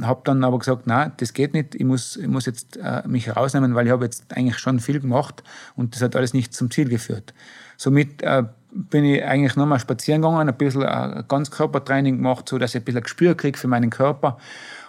habe 0.02 0.22
dann 0.24 0.44
aber 0.44 0.60
gesagt, 0.60 0.88
nein, 0.88 1.12
das 1.18 1.34
geht 1.34 1.54
nicht, 1.54 1.76
ich 1.76 1.86
muss, 1.86 2.18
ich 2.18 2.28
muss 2.28 2.46
jetzt 2.46 2.78
äh, 2.78 3.02
mich 3.08 3.36
rausnehmen, 3.36 3.76
weil 3.76 3.86
ich 3.86 3.92
habe 3.92 4.06
jetzt 4.06 4.26
eigentlich 4.36 4.58
schon 4.58 4.80
viel 4.80 5.00
gemacht 5.00 5.44
und 5.76 5.96
das 5.96 6.02
hat 6.02 6.16
alles 6.16 6.34
nicht 6.34 6.54
zum 6.54 6.70
Ziel 6.72 6.90
geführt. 6.90 7.34
Somit 7.78 8.22
äh, 8.22 8.44
bin 8.72 9.06
ich 9.06 9.24
eigentlich 9.24 9.56
nochmal 9.56 9.80
spazieren 9.80 10.22
gegangen, 10.22 10.50
ein 10.50 10.56
bisschen 10.56 10.82
äh, 10.82 11.24
Ganzkörpertraining 11.28 12.18
gemacht, 12.18 12.50
so 12.50 12.58
dass 12.58 12.76
ich 12.76 12.82
ein 12.82 12.86
bisschen 12.86 13.00
ein 13.00 13.04
Gespür 13.04 13.36
kriege 13.36 13.58
für 13.58 13.68
meinen 13.68 13.90
Körper. 13.90 14.38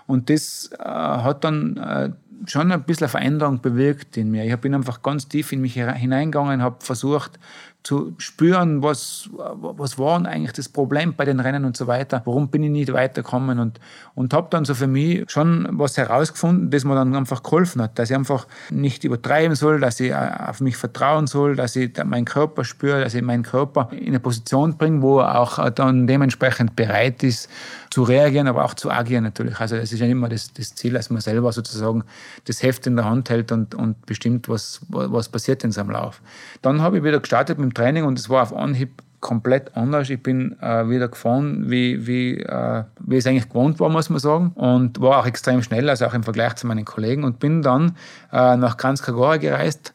Und 0.06 0.30
das 0.30 0.70
äh, 0.78 0.84
hat 0.84 1.44
dann 1.44 1.76
äh, 1.76 2.10
schon 2.46 2.72
ein 2.72 2.82
bisschen 2.82 3.04
eine 3.04 3.10
Veränderung 3.10 3.60
bewirkt 3.60 4.16
in 4.16 4.30
mir. 4.30 4.44
Ich 4.44 4.56
bin 4.56 4.75
einfach 4.75 5.02
ganz 5.02 5.28
tief 5.28 5.52
in 5.52 5.60
mich 5.60 5.75
hineingegangen, 5.75 6.62
habe 6.62 6.76
versucht, 6.80 7.38
zu 7.86 8.14
spüren, 8.18 8.82
was, 8.82 9.30
was 9.32 9.96
war 9.96 10.26
eigentlich 10.26 10.50
das 10.50 10.68
Problem 10.68 11.14
bei 11.14 11.24
den 11.24 11.38
Rennen 11.38 11.64
und 11.64 11.76
so 11.76 11.86
weiter, 11.86 12.20
warum 12.24 12.48
bin 12.48 12.64
ich 12.64 12.70
nicht 12.70 12.92
weitergekommen 12.92 13.60
und, 13.60 13.78
und 14.16 14.34
habe 14.34 14.48
dann 14.50 14.64
so 14.64 14.74
für 14.74 14.88
mich 14.88 15.30
schon 15.30 15.68
was 15.70 15.96
herausgefunden, 15.96 16.68
das 16.70 16.84
mir 16.84 16.96
dann 16.96 17.14
einfach 17.14 17.44
geholfen 17.44 17.80
hat, 17.80 17.96
dass 17.96 18.10
ich 18.10 18.16
einfach 18.16 18.48
nicht 18.70 19.04
übertreiben 19.04 19.54
soll, 19.54 19.78
dass 19.78 20.00
ich 20.00 20.12
auf 20.12 20.60
mich 20.60 20.76
vertrauen 20.76 21.28
soll, 21.28 21.54
dass 21.54 21.76
ich 21.76 21.92
meinen 22.02 22.24
Körper 22.24 22.64
spüre, 22.64 23.04
dass 23.04 23.14
ich 23.14 23.22
meinen 23.22 23.44
Körper 23.44 23.88
in 23.92 24.08
eine 24.08 24.18
Position 24.18 24.76
bringe, 24.76 25.02
wo 25.02 25.20
er 25.20 25.38
auch 25.38 25.70
dann 25.70 26.08
dementsprechend 26.08 26.74
bereit 26.74 27.22
ist, 27.22 27.48
zu 27.90 28.02
reagieren, 28.02 28.48
aber 28.48 28.64
auch 28.64 28.74
zu 28.74 28.90
agieren 28.90 29.22
natürlich. 29.22 29.60
Also 29.60 29.76
es 29.76 29.92
ist 29.92 30.00
ja 30.00 30.06
immer 30.06 30.28
das, 30.28 30.52
das 30.52 30.74
Ziel, 30.74 30.94
dass 30.94 31.08
man 31.08 31.20
selber 31.20 31.52
sozusagen 31.52 32.02
das 32.46 32.64
Heft 32.64 32.88
in 32.88 32.96
der 32.96 33.04
Hand 33.04 33.30
hält 33.30 33.52
und, 33.52 33.76
und 33.76 34.04
bestimmt, 34.06 34.48
was, 34.48 34.80
was 34.88 35.28
passiert 35.28 35.62
in 35.62 35.70
seinem 35.70 35.90
Lauf. 35.90 36.20
Dann 36.62 36.82
habe 36.82 36.98
ich 36.98 37.04
wieder 37.04 37.20
gestartet 37.20 37.58
mit 37.58 37.70
dem 37.70 37.75
Training 37.76 38.04
und 38.04 38.18
es 38.18 38.28
war 38.28 38.42
auf 38.42 38.54
Anhieb 38.54 39.02
komplett 39.21 39.76
anders. 39.76 40.09
Ich 40.11 40.23
bin 40.23 40.56
äh, 40.61 40.88
wieder 40.88 41.09
gefahren, 41.09 41.71
wie, 41.71 42.06
wie, 42.06 42.40
äh, 42.40 42.85
wie 43.00 43.16
es 43.16 43.26
eigentlich 43.26 43.49
gewohnt 43.49 43.80
war, 43.80 43.88
muss 43.88 44.09
man 44.11 44.21
sagen. 44.21 44.52
Und 44.54 45.00
war 45.00 45.18
auch 45.18 45.26
extrem 45.26 45.62
schnell, 45.62 45.88
also 45.90 46.06
auch 46.06 46.14
im 46.14 46.23
Vergleich 46.23 46.54
zu 46.54 46.66
meinen 46.66 46.85
Kollegen. 46.85 47.25
Und 47.25 47.40
bin 47.40 47.62
dann 47.62 47.97
äh, 48.33 48.56
nach 48.56 48.76
Kranjskagora 48.76 49.38
gereist. 49.38 49.95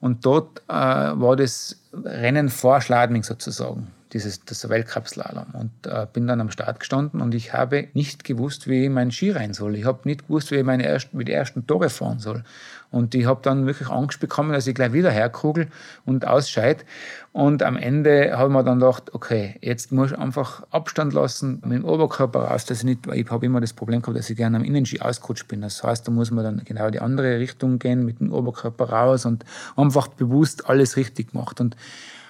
Und 0.00 0.26
dort 0.26 0.62
äh, 0.68 0.72
war 0.72 1.36
das 1.36 1.80
Rennen 2.04 2.48
vor 2.48 2.80
Schladming 2.80 3.22
sozusagen 3.22 3.88
dieses, 4.14 4.44
das 4.44 4.68
Weltcup-Slalom. 4.68 5.48
Und 5.52 5.86
äh, 5.86 6.06
bin 6.12 6.26
dann 6.26 6.40
am 6.40 6.50
Start 6.50 6.80
gestanden 6.80 7.20
und 7.20 7.34
ich 7.34 7.52
habe 7.52 7.88
nicht 7.92 8.24
gewusst, 8.24 8.68
wie 8.68 8.84
ich 8.84 8.90
mein 8.90 9.10
Ski 9.10 9.32
rein 9.32 9.52
soll. 9.52 9.74
Ich 9.74 9.84
habe 9.84 10.00
nicht 10.04 10.28
gewusst, 10.28 10.50
wie 10.50 10.56
ich 10.56 10.64
meine 10.64 10.84
ersten, 10.84 11.18
die 11.18 11.32
ersten 11.32 11.66
Tore 11.66 11.90
fahren 11.90 12.20
soll. 12.20 12.44
Und 12.90 13.12
ich 13.16 13.26
habe 13.26 13.40
dann 13.42 13.66
wirklich 13.66 13.88
Angst 13.88 14.20
bekommen, 14.20 14.52
dass 14.52 14.68
ich 14.68 14.74
gleich 14.74 14.92
wieder 14.92 15.10
herkugel 15.10 15.66
und 16.04 16.26
ausscheide. 16.28 16.84
Und 17.32 17.64
am 17.64 17.76
Ende 17.76 18.38
habe 18.38 18.50
ich 18.50 18.56
mir 18.56 18.62
dann 18.62 18.78
gedacht, 18.78 19.12
okay, 19.12 19.56
jetzt 19.60 19.90
muss 19.90 20.12
ich 20.12 20.18
einfach 20.18 20.62
Abstand 20.70 21.12
lassen 21.12 21.60
mit 21.64 21.78
dem 21.78 21.84
Oberkörper 21.84 22.44
raus. 22.44 22.66
Dass 22.66 22.78
ich 22.78 22.84
nicht, 22.84 23.08
ich 23.12 23.28
habe 23.30 23.44
immer 23.44 23.60
das 23.60 23.72
Problem 23.72 24.00
gehabt, 24.00 24.16
dass 24.16 24.30
ich 24.30 24.36
gerne 24.36 24.58
am 24.58 24.64
Innenski 24.64 25.00
ausgerutscht 25.00 25.48
bin. 25.48 25.62
Das 25.62 25.82
heißt, 25.82 26.06
da 26.06 26.12
muss 26.12 26.30
man 26.30 26.44
dann 26.44 26.62
genau 26.64 26.88
die 26.90 27.00
andere 27.00 27.40
Richtung 27.40 27.80
gehen, 27.80 28.04
mit 28.04 28.20
dem 28.20 28.32
Oberkörper 28.32 28.88
raus 28.88 29.26
und 29.26 29.44
einfach 29.76 30.06
bewusst 30.06 30.70
alles 30.70 30.96
richtig 30.96 31.32
gemacht. 31.32 31.60
Und 31.60 31.76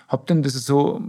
habe 0.09 0.25
dann 0.27 0.43
das 0.43 0.55
so 0.55 1.01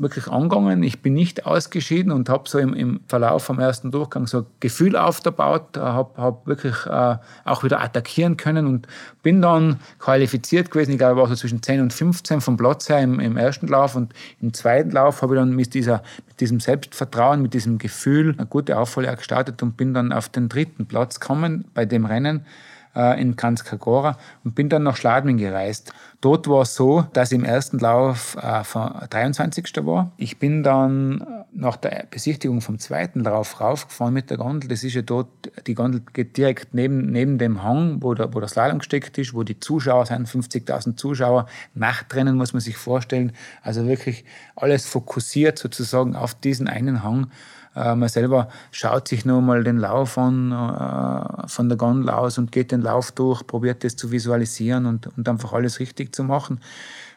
wirklich 0.00 0.28
angegangen. 0.28 0.82
Ich 0.82 1.02
bin 1.02 1.14
nicht 1.14 1.46
ausgeschieden 1.46 2.12
und 2.12 2.28
habe 2.28 2.48
so 2.48 2.58
im, 2.58 2.74
im, 2.74 3.00
Verlauf 3.08 3.44
vom 3.44 3.58
ersten 3.58 3.90
Durchgang 3.90 4.26
so 4.26 4.38
ein 4.38 4.46
Gefühl 4.60 4.96
aufgebaut, 4.96 5.76
habe 5.76 6.10
hab 6.16 6.46
wirklich 6.46 6.86
äh, 6.86 7.16
auch 7.44 7.62
wieder 7.64 7.80
attackieren 7.82 8.36
können 8.36 8.66
und 8.66 8.86
bin 9.22 9.42
dann 9.42 9.78
qualifiziert 9.98 10.70
gewesen. 10.70 10.92
Ich 10.92 10.98
glaube, 10.98 11.20
war 11.20 11.28
so 11.28 11.34
zwischen 11.34 11.62
10 11.62 11.80
und 11.80 11.92
15 11.92 12.40
vom 12.40 12.56
Platz 12.56 12.88
her 12.88 13.00
im, 13.00 13.20
im 13.20 13.36
ersten 13.36 13.66
Lauf 13.68 13.94
und 13.94 14.12
im 14.40 14.54
zweiten 14.54 14.90
Lauf 14.90 15.22
habe 15.22 15.34
ich 15.34 15.40
dann 15.40 15.54
mit, 15.54 15.74
dieser, 15.74 16.02
mit 16.26 16.40
diesem 16.40 16.60
Selbstvertrauen, 16.60 17.42
mit 17.42 17.54
diesem 17.54 17.78
Gefühl 17.78 18.34
eine 18.36 18.46
gute 18.46 18.78
Aufholjagd 18.78 19.18
gestartet 19.18 19.62
und 19.62 19.76
bin 19.76 19.94
dann 19.94 20.12
auf 20.12 20.28
den 20.28 20.48
dritten 20.48 20.86
Platz 20.86 21.20
gekommen 21.20 21.64
bei 21.74 21.84
dem 21.84 22.06
Rennen 22.06 22.46
äh, 22.94 23.20
in 23.20 23.36
Kranjskagora 23.36 24.16
und 24.44 24.54
bin 24.54 24.68
dann 24.68 24.82
nach 24.82 24.96
Schladming 24.96 25.36
gereist. 25.36 25.92
Dort 26.20 26.48
war 26.48 26.62
es 26.62 26.74
so, 26.74 27.06
dass 27.14 27.32
ich 27.32 27.38
im 27.38 27.46
ersten 27.46 27.78
Lauf 27.78 28.36
äh, 28.36 28.62
23. 29.08 29.86
war. 29.86 30.12
Ich 30.18 30.38
bin 30.38 30.62
dann 30.62 31.24
nach 31.50 31.76
der 31.76 32.06
Besichtigung 32.10 32.60
vom 32.60 32.78
zweiten 32.78 33.20
Lauf 33.20 33.58
raufgefahren 33.60 34.12
mit 34.12 34.28
der 34.28 34.36
Gondel. 34.36 34.68
Das 34.68 34.84
ist 34.84 34.92
ja 34.92 35.00
dort, 35.00 35.28
die 35.66 35.74
Gondel 35.74 36.02
geht 36.12 36.36
direkt 36.36 36.74
neben, 36.74 37.10
neben 37.10 37.38
dem 37.38 37.62
Hang, 37.62 38.02
wo 38.02 38.12
der, 38.12 38.34
wo 38.34 38.40
der 38.40 38.50
Slalom 38.50 38.80
gesteckt 38.80 39.16
ist, 39.16 39.32
wo 39.32 39.44
die 39.44 39.60
Zuschauer 39.60 40.04
sind, 40.04 40.28
50.000 40.28 40.96
Zuschauer. 40.96 41.46
Nachtrennen 41.74 42.36
muss 42.36 42.52
man 42.52 42.60
sich 42.60 42.76
vorstellen. 42.76 43.32
Also 43.62 43.86
wirklich 43.86 44.26
alles 44.56 44.86
fokussiert 44.86 45.58
sozusagen 45.58 46.16
auf 46.16 46.34
diesen 46.34 46.68
einen 46.68 47.02
Hang. 47.02 47.30
Äh, 47.74 47.94
man 47.94 48.08
selber 48.08 48.48
schaut 48.72 49.08
sich 49.08 49.24
nur 49.24 49.40
mal 49.40 49.62
den 49.62 49.78
Lauf 49.78 50.18
an, 50.18 50.52
äh, 50.52 51.48
von 51.48 51.68
der 51.68 51.78
Gondel 51.78 52.10
aus 52.10 52.38
und 52.38 52.52
geht 52.52 52.72
den 52.72 52.82
Lauf 52.82 53.12
durch, 53.12 53.46
probiert 53.46 53.84
das 53.84 53.96
zu 53.96 54.10
visualisieren 54.10 54.86
und, 54.86 55.06
und 55.16 55.28
einfach 55.28 55.52
alles 55.52 55.78
richtig 55.78 56.14
zu 56.14 56.24
machen. 56.24 56.60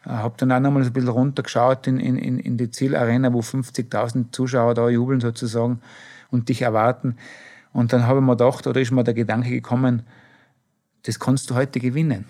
Äh, 0.05 0.09
habe 0.09 0.35
dann 0.37 0.51
auch 0.51 0.59
nochmal 0.59 0.83
ein 0.83 0.93
bisschen 0.93 1.09
runtergeschaut 1.09 1.87
in, 1.87 1.99
in, 1.99 2.39
in 2.39 2.57
die 2.57 2.69
Zielarena, 2.69 3.33
wo 3.33 3.39
50.000 3.39 4.31
Zuschauer 4.31 4.73
da 4.73 4.89
jubeln 4.89 5.21
sozusagen 5.21 5.81
und 6.29 6.49
dich 6.49 6.61
erwarten. 6.61 7.17
Und 7.71 7.91
dann 7.91 8.05
habe 8.05 8.19
ich 8.19 8.25
mir 8.25 8.37
gedacht, 8.37 8.67
oder 8.67 8.79
ist 8.79 8.91
mir 8.91 9.03
der 9.03 9.15
Gedanke 9.15 9.49
gekommen, 9.49 10.03
das 11.03 11.19
kannst 11.19 11.49
du 11.49 11.55
heute 11.55 11.79
gewinnen. 11.79 12.25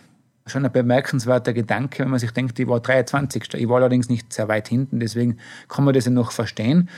Schon 0.46 0.66
ein 0.66 0.72
bemerkenswerter 0.72 1.54
Gedanke, 1.54 2.04
wenn 2.04 2.10
man 2.10 2.20
sich 2.20 2.32
denkt, 2.32 2.60
ich 2.60 2.68
war 2.68 2.80
23. 2.80 3.54
Ich 3.54 3.70
war 3.70 3.78
allerdings 3.78 4.10
nicht 4.10 4.34
sehr 4.34 4.48
weit 4.48 4.68
hinten, 4.68 5.00
deswegen 5.00 5.38
kann 5.70 5.86
man 5.86 5.94
das 5.94 6.06
ja 6.06 6.12
noch 6.12 6.32
verstehen. 6.32 6.90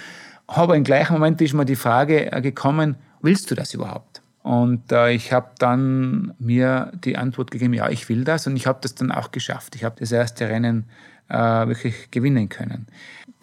Aber 0.48 0.76
im 0.76 0.84
gleichen 0.84 1.14
Moment 1.14 1.42
ist 1.42 1.54
mir 1.54 1.66
die 1.66 1.76
Frage 1.76 2.32
äh, 2.32 2.42
gekommen, 2.42 2.96
willst 3.22 3.50
du 3.50 3.56
das 3.56 3.74
überhaupt? 3.74 4.22
Und 4.44 4.92
äh, 4.92 5.12
ich 5.12 5.34
habe 5.34 5.52
dann 5.58 6.36
mir 6.38 6.92
die 7.04 7.18
Antwort 7.18 7.50
gegeben, 7.50 7.74
ja, 7.74 7.90
ich 7.90 8.08
will 8.10 8.24
das. 8.24 8.46
Und 8.46 8.56
ich 8.56 8.68
habe 8.68 8.78
das 8.82 8.94
dann 8.94 9.12
auch 9.12 9.32
geschafft. 9.32 9.76
Ich 9.76 9.84
habe 9.84 9.96
das 10.00 10.12
erste 10.12 10.48
Rennen 10.48 10.86
äh, 11.30 11.36
wirklich 11.36 12.12
gewinnen 12.12 12.50
können. 12.50 12.88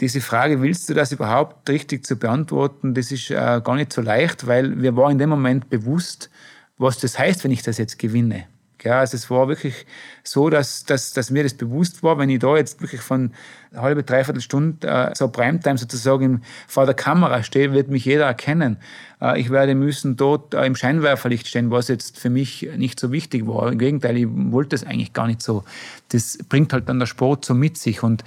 Diese 0.01 0.21
Frage, 0.21 0.63
willst 0.63 0.89
du 0.89 0.95
das 0.95 1.13
überhaupt 1.13 1.69
richtig 1.69 2.07
zu 2.07 2.17
beantworten, 2.17 2.95
das 2.95 3.11
ist 3.13 3.31
äh, 3.31 3.61
gar 3.63 3.75
nicht 3.75 3.93
so 3.93 4.01
leicht, 4.01 4.47
weil 4.47 4.69
mir 4.69 4.97
war 4.97 5.11
in 5.11 5.19
dem 5.19 5.31
Moment 5.31 5.69
bewusst, 5.69 6.31
was 6.79 6.99
das 6.99 7.19
heißt, 7.19 7.45
wenn 7.45 7.51
ich 7.51 7.63
das 7.63 7.79
jetzt 7.79 7.99
gewinne. 7.99 8.45
Ja, 8.85 9.01
also 9.01 9.17
es 9.17 9.31
war 9.31 9.49
wirklich 9.49 9.87
so, 10.25 10.51
dass, 10.51 10.85
dass, 10.85 11.13
dass 11.13 11.31
mir 11.31 11.43
das 11.43 11.55
bewusst 11.55 12.03
war, 12.03 12.19
wenn 12.19 12.31
ich 12.31 12.41
da 12.41 12.57
jetzt 12.57 12.81
wirklich 12.81 13.01
von 13.01 13.33
halbe, 13.75 14.03
dreiviertel 14.03 14.41
Stunde 14.41 14.87
äh, 14.87 15.15
so 15.15 15.29
Primetime 15.29 15.79
sozusagen 15.79 16.43
vor 16.67 16.87
der 16.87 16.95
Kamera 16.95 17.43
stehe, 17.43 17.73
wird 17.73 17.89
mich 17.89 18.05
jeder 18.05 18.27
erkennen. 18.27 18.79
Äh, 19.21 19.41
ich 19.41 19.51
werde 19.51 19.75
müssen 19.75 20.17
dort 20.17 20.55
äh, 20.55 20.67
im 20.67 20.75
Scheinwerferlicht 20.75 21.47
stehen, 21.47 21.71
was 21.71 21.89
jetzt 21.89 22.19
für 22.19 22.31
mich 22.31 22.69
nicht 22.77 22.99
so 22.99 23.13
wichtig 23.13 23.47
war. 23.47 23.71
Im 23.71 23.79
Gegenteil, 23.79 24.17
ich 24.17 24.27
wollte 24.29 24.75
es 24.75 24.85
eigentlich 24.85 25.13
gar 25.13 25.27
nicht 25.27 25.43
so. 25.43 25.65
Das 26.11 26.39
bringt 26.49 26.73
halt 26.73 26.89
dann 26.89 26.99
der 26.99 27.07
Sport 27.07 27.45
so 27.45 27.55
mit 27.55 27.79
sich 27.79 28.03
und 28.03 28.25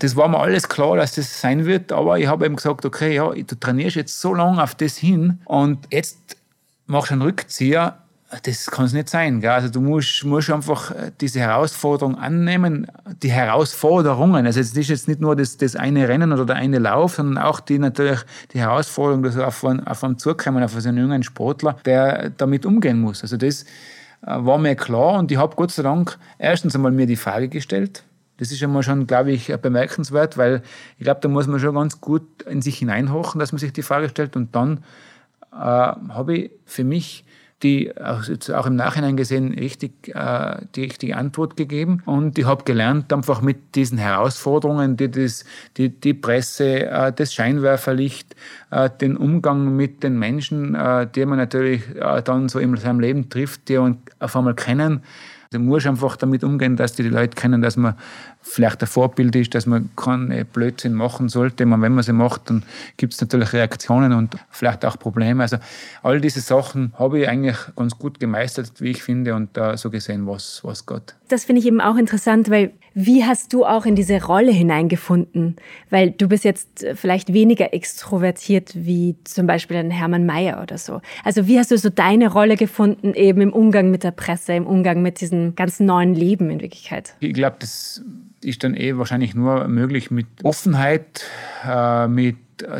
das 0.00 0.16
war 0.16 0.28
mir 0.28 0.38
alles 0.38 0.68
klar, 0.68 0.96
dass 0.96 1.14
das 1.14 1.42
sein 1.42 1.66
wird, 1.66 1.92
aber 1.92 2.18
ich 2.18 2.26
habe 2.26 2.46
eben 2.46 2.56
gesagt, 2.56 2.86
okay, 2.86 3.14
ja, 3.14 3.30
du 3.32 3.54
trainierst 3.54 3.96
jetzt 3.96 4.18
so 4.18 4.32
lange 4.32 4.62
auf 4.62 4.74
das 4.74 4.96
hin 4.96 5.40
und 5.44 5.86
jetzt 5.90 6.38
machst 6.86 7.10
du 7.10 7.14
einen 7.14 7.22
Rückzieher 7.22 7.98
das 8.42 8.70
kann 8.70 8.84
es 8.84 8.92
nicht 8.92 9.08
sein. 9.08 9.40
Gell? 9.40 9.50
Also 9.50 9.68
du 9.68 9.80
musst, 9.80 10.24
musst 10.24 10.50
einfach 10.50 10.92
äh, 10.92 11.10
diese 11.20 11.40
Herausforderung 11.40 12.16
annehmen, 12.16 12.86
die 13.22 13.30
Herausforderungen. 13.30 14.46
Also 14.46 14.60
es 14.60 14.76
ist 14.76 14.88
jetzt 14.88 15.08
nicht 15.08 15.20
nur 15.20 15.34
das, 15.34 15.56
das 15.56 15.74
eine 15.74 16.08
Rennen 16.08 16.32
oder 16.32 16.46
der 16.46 16.56
eine 16.56 16.78
Lauf, 16.78 17.16
sondern 17.16 17.42
auch 17.42 17.60
die 17.60 17.78
natürlich 17.78 18.20
die 18.52 18.60
Herausforderung, 18.60 19.22
dass 19.22 19.36
auf 19.36 19.64
einen, 19.64 19.86
auf 19.86 20.04
einen 20.04 20.18
zukommen, 20.18 20.62
auf 20.62 20.76
einen 20.76 20.96
jungen 20.96 21.22
Sportler, 21.22 21.76
der 21.84 22.30
damit 22.30 22.64
umgehen 22.66 23.00
muss. 23.00 23.22
Also 23.22 23.36
das 23.36 23.64
äh, 23.64 23.66
war 24.26 24.58
mir 24.58 24.76
klar 24.76 25.18
und 25.18 25.32
ich 25.32 25.38
habe 25.38 25.56
Gott 25.56 25.72
sei 25.72 25.82
Dank 25.82 26.16
erstens 26.38 26.74
einmal 26.76 26.92
mir 26.92 27.06
die 27.06 27.16
Frage 27.16 27.48
gestellt. 27.48 28.04
Das 28.38 28.52
ist 28.52 28.62
einmal 28.62 28.82
schon, 28.82 29.06
glaube 29.06 29.32
ich, 29.32 29.54
bemerkenswert, 29.60 30.38
weil 30.38 30.62
ich 30.96 31.04
glaube, 31.04 31.20
da 31.20 31.28
muss 31.28 31.46
man 31.46 31.60
schon 31.60 31.74
ganz 31.74 32.00
gut 32.00 32.42
in 32.44 32.62
sich 32.62 32.78
hineinhochen, 32.78 33.38
dass 33.38 33.52
man 33.52 33.58
sich 33.58 33.72
die 33.72 33.82
Frage 33.82 34.08
stellt. 34.08 34.34
Und 34.34 34.54
dann 34.54 34.78
äh, 35.52 35.56
habe 35.56 36.36
ich 36.36 36.50
für 36.64 36.84
mich 36.84 37.24
die 37.62 37.92
auch 37.98 38.66
im 38.66 38.76
Nachhinein 38.76 39.16
gesehen 39.16 39.52
richtig, 39.52 40.14
äh, 40.14 40.56
die 40.74 40.82
richtige 40.82 41.16
Antwort 41.16 41.56
gegeben. 41.56 42.02
Und 42.06 42.38
ich 42.38 42.46
habe 42.46 42.64
gelernt, 42.64 43.12
einfach 43.12 43.42
mit 43.42 43.74
diesen 43.74 43.98
Herausforderungen, 43.98 44.96
die 44.96 45.10
das, 45.10 45.44
die, 45.76 45.90
die 45.90 46.14
Presse, 46.14 46.86
äh, 46.86 47.12
das 47.12 47.34
Scheinwerferlicht, 47.34 48.34
äh, 48.70 48.88
den 48.88 49.16
Umgang 49.16 49.76
mit 49.76 50.02
den 50.02 50.18
Menschen, 50.18 50.76
die 51.14 51.26
man 51.26 51.38
natürlich 51.38 51.82
dann 52.24 52.48
so 52.48 52.58
in 52.58 52.76
seinem 52.76 53.00
Leben 53.00 53.28
trifft, 53.28 53.68
die 53.68 53.78
man 53.78 53.98
auf 54.18 54.36
einmal 54.36 54.54
kennen, 54.54 55.02
Du 55.52 55.58
musst 55.58 55.88
einfach 55.88 56.14
damit 56.14 56.44
umgehen, 56.44 56.76
dass 56.76 56.92
die 56.92 57.02
Leute 57.02 57.34
kennen, 57.34 57.60
dass 57.60 57.76
man 57.76 57.96
vielleicht 58.42 58.80
ein 58.82 58.86
Vorbild 58.86 59.36
ist, 59.36 59.54
dass 59.54 59.66
man 59.66 59.90
keinen 59.96 60.46
Blödsinn 60.46 60.94
machen 60.94 61.28
sollte. 61.28 61.66
Man, 61.66 61.82
wenn 61.82 61.94
man 61.94 62.02
sie 62.02 62.12
macht, 62.12 62.50
dann 62.50 62.64
gibt 62.96 63.14
es 63.14 63.20
natürlich 63.20 63.52
Reaktionen 63.52 64.12
und 64.12 64.36
vielleicht 64.50 64.84
auch 64.84 64.98
Probleme. 64.98 65.42
Also 65.42 65.58
all 66.02 66.20
diese 66.20 66.40
Sachen 66.40 66.92
habe 66.98 67.20
ich 67.20 67.28
eigentlich 67.28 67.56
ganz 67.76 67.98
gut 67.98 68.18
gemeistert, 68.18 68.72
wie 68.80 68.90
ich 68.90 69.02
finde, 69.02 69.34
und 69.34 69.56
da 69.56 69.76
so 69.76 69.90
gesehen, 69.90 70.26
was, 70.26 70.60
was 70.64 70.86
Gott. 70.86 71.14
Das 71.28 71.44
finde 71.44 71.60
ich 71.60 71.66
eben 71.66 71.80
auch 71.80 71.96
interessant, 71.96 72.50
weil 72.50 72.72
wie 72.94 73.24
hast 73.24 73.52
du 73.52 73.64
auch 73.64 73.86
in 73.86 73.94
diese 73.94 74.20
Rolle 74.22 74.50
hineingefunden? 74.50 75.56
Weil 75.90 76.10
du 76.10 76.26
bist 76.26 76.44
jetzt 76.44 76.84
vielleicht 76.94 77.32
weniger 77.32 77.72
extrovertiert 77.72 78.72
wie 78.74 79.16
zum 79.24 79.46
Beispiel 79.46 79.76
ein 79.76 79.92
Hermann 79.92 80.26
Mayer 80.26 80.60
oder 80.60 80.76
so. 80.76 81.00
Also 81.24 81.46
wie 81.46 81.58
hast 81.58 81.70
du 81.70 81.78
so 81.78 81.88
deine 81.88 82.32
Rolle 82.32 82.56
gefunden, 82.56 83.14
eben 83.14 83.42
im 83.42 83.52
Umgang 83.52 83.90
mit 83.90 84.02
der 84.02 84.10
Presse, 84.10 84.54
im 84.54 84.66
Umgang 84.66 85.02
mit 85.02 85.20
diesem 85.20 85.54
ganzen 85.54 85.86
neuen 85.86 86.14
Leben 86.14 86.50
in 86.50 86.60
Wirklichkeit? 86.60 87.14
Ich 87.20 87.32
glaube, 87.32 87.56
das 87.60 88.02
ist 88.42 88.64
dann 88.64 88.74
eh 88.74 88.96
wahrscheinlich 88.96 89.34
nur 89.34 89.68
möglich 89.68 90.10
mit 90.10 90.26
Offenheit, 90.42 91.24
äh, 91.66 92.06
mit 92.08 92.36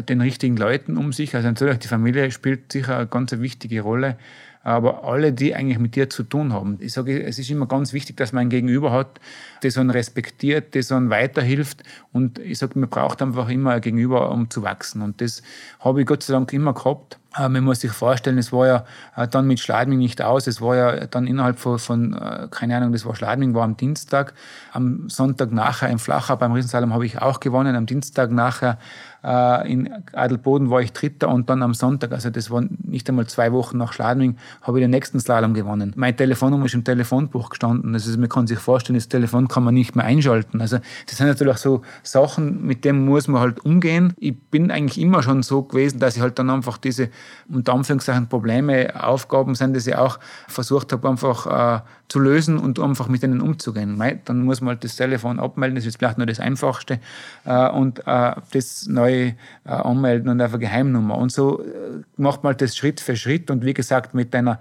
den 0.08 0.20
richtigen 0.20 0.58
Leuten 0.58 0.98
um 0.98 1.12
sich. 1.12 1.34
Also 1.34 1.48
natürlich, 1.48 1.78
die 1.78 1.88
Familie 1.88 2.30
spielt 2.30 2.70
sicher 2.70 2.98
eine 2.98 3.06
ganz 3.06 3.32
wichtige 3.32 3.80
Rolle 3.80 4.18
aber 4.62 5.04
alle, 5.04 5.32
die 5.32 5.54
eigentlich 5.54 5.78
mit 5.78 5.96
dir 5.96 6.10
zu 6.10 6.22
tun 6.22 6.52
haben. 6.52 6.76
Ich 6.80 6.92
sage, 6.92 7.22
es 7.22 7.38
ist 7.38 7.50
immer 7.50 7.66
ganz 7.66 7.92
wichtig, 7.92 8.16
dass 8.16 8.32
man 8.32 8.42
ein 8.42 8.50
Gegenüber 8.50 8.92
hat, 8.92 9.20
das 9.62 9.78
einen 9.78 9.90
respektiert, 9.90 10.74
das 10.74 10.92
einen 10.92 11.08
weiterhilft. 11.08 11.82
Und 12.12 12.38
ich 12.38 12.58
sage, 12.58 12.78
man 12.78 12.90
braucht 12.90 13.22
einfach 13.22 13.48
immer 13.48 13.72
ein 13.72 13.80
Gegenüber, 13.80 14.30
um 14.30 14.50
zu 14.50 14.62
wachsen. 14.62 15.00
Und 15.00 15.20
das 15.20 15.42
habe 15.80 16.00
ich 16.00 16.06
Gott 16.06 16.22
sei 16.22 16.34
Dank 16.34 16.52
immer 16.52 16.74
gehabt. 16.74 17.18
Äh, 17.36 17.48
man 17.48 17.64
muss 17.64 17.80
sich 17.80 17.92
vorstellen, 17.92 18.38
es 18.38 18.52
war 18.52 18.66
ja 18.66 18.84
äh, 19.16 19.28
dann 19.28 19.46
mit 19.46 19.60
Schladming 19.60 19.98
nicht 19.98 20.20
aus. 20.22 20.46
Es 20.46 20.60
war 20.60 20.76
ja 20.76 21.06
dann 21.06 21.26
innerhalb 21.26 21.58
von, 21.58 21.78
von 21.78 22.12
äh, 22.14 22.48
keine 22.50 22.76
Ahnung, 22.76 22.92
das 22.92 23.04
war 23.04 23.14
Schladming, 23.14 23.54
war 23.54 23.62
am 23.62 23.76
Dienstag. 23.76 24.34
Am 24.72 25.08
Sonntag 25.08 25.52
nachher 25.52 25.88
im 25.90 25.98
Flacher 25.98 26.36
beim 26.36 26.52
Riesensalom 26.52 26.92
habe 26.92 27.06
ich 27.06 27.20
auch 27.22 27.40
gewonnen. 27.40 27.76
Am 27.76 27.86
Dienstag 27.86 28.30
nachher 28.30 28.78
äh, 29.24 29.72
in 29.72 29.90
Adelboden 30.12 30.70
war 30.70 30.80
ich 30.80 30.92
Dritter 30.92 31.28
und 31.28 31.50
dann 31.50 31.62
am 31.62 31.74
Sonntag, 31.74 32.12
also 32.12 32.30
das 32.30 32.50
waren 32.50 32.78
nicht 32.82 33.08
einmal 33.08 33.26
zwei 33.26 33.52
Wochen 33.52 33.78
nach 33.78 33.92
Schladming, 33.92 34.36
habe 34.62 34.78
ich 34.78 34.84
den 34.84 34.90
nächsten 34.90 35.20
Slalom 35.20 35.54
gewonnen. 35.54 35.92
Meine 35.96 36.16
Telefonnummer 36.16 36.66
ist 36.66 36.74
im 36.74 36.84
Telefonbuch 36.84 37.50
gestanden. 37.50 37.94
Also 37.94 38.18
man 38.18 38.28
kann 38.28 38.46
sich 38.46 38.58
vorstellen, 38.58 38.98
das 38.98 39.08
Telefon 39.08 39.48
kann 39.48 39.64
man 39.64 39.74
nicht 39.74 39.96
mehr 39.96 40.04
einschalten. 40.04 40.60
Also 40.60 40.78
das 41.06 41.16
sind 41.16 41.26
natürlich 41.26 41.54
auch 41.54 41.58
so 41.58 41.82
Sachen, 42.02 42.64
mit 42.64 42.84
denen 42.84 43.04
muss 43.04 43.28
man 43.28 43.40
halt 43.40 43.64
umgehen. 43.64 44.14
Ich 44.18 44.38
bin 44.38 44.70
eigentlich 44.70 45.00
immer 45.00 45.22
schon 45.22 45.42
so 45.42 45.62
gewesen, 45.62 45.98
dass 45.98 46.16
ich 46.16 46.22
halt 46.22 46.38
dann 46.38 46.50
einfach 46.50 46.78
diese, 46.78 47.10
unter 47.48 47.74
Anführungszeichen, 47.74 48.28
Probleme, 48.28 49.02
Aufgaben 49.02 49.54
sind, 49.54 49.76
dass 49.76 49.86
ich 49.86 49.96
auch 49.96 50.18
versucht 50.48 50.92
habe, 50.92 51.08
einfach 51.08 51.78
äh, 51.78 51.80
zu 52.10 52.18
lösen 52.18 52.58
und 52.58 52.80
einfach 52.80 53.08
mit 53.08 53.22
denen 53.22 53.40
umzugehen. 53.40 54.02
Dann 54.24 54.42
muss 54.42 54.60
man 54.60 54.70
halt 54.70 54.84
das 54.84 54.96
Telefon 54.96 55.38
abmelden, 55.38 55.76
das 55.76 55.86
ist 55.86 55.96
vielleicht 55.96 56.18
nur 56.18 56.26
das 56.26 56.40
Einfachste. 56.40 56.98
Äh, 57.44 57.68
und 57.70 58.00
äh, 58.00 58.34
das 58.52 58.86
neu 58.88 59.28
äh, 59.28 59.34
anmelden 59.64 60.28
und 60.28 60.40
einfach 60.40 60.58
Geheimnummer. 60.58 61.16
Und 61.16 61.30
so 61.30 61.64
macht 62.16 62.42
man 62.42 62.50
halt 62.50 62.62
das 62.62 62.76
Schritt 62.76 63.00
für 63.00 63.14
Schritt 63.14 63.50
und 63.50 63.64
wie 63.64 63.74
gesagt 63.74 64.12
mit 64.12 64.34
einer 64.34 64.58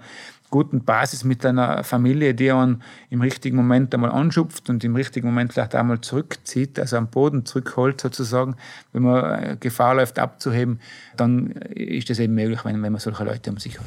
guten 0.50 0.84
Basis, 0.84 1.24
mit 1.24 1.44
einer 1.44 1.82
Familie, 1.82 2.34
die 2.34 2.52
einen 2.52 2.82
im 3.08 3.20
richtigen 3.20 3.56
Moment 3.56 3.92
einmal 3.94 4.10
anschupft 4.10 4.70
und 4.70 4.84
im 4.84 4.94
richtigen 4.94 5.26
Moment 5.26 5.52
vielleicht 5.52 5.74
einmal 5.74 6.00
zurückzieht, 6.00 6.78
also 6.78 6.96
am 6.96 7.08
Boden 7.08 7.46
zurückholt 7.46 8.00
sozusagen, 8.00 8.56
wenn 8.92 9.02
man 9.02 9.58
Gefahr 9.58 9.96
läuft 9.96 10.20
abzuheben, 10.20 10.80
dann 11.16 11.48
ist 11.50 12.10
das 12.10 12.20
eben 12.20 12.34
möglich, 12.34 12.64
wenn, 12.64 12.80
wenn 12.82 12.92
man 12.92 13.00
solche 13.00 13.24
Leute 13.24 13.50
um 13.50 13.58
sich 13.58 13.78
hat. 13.78 13.86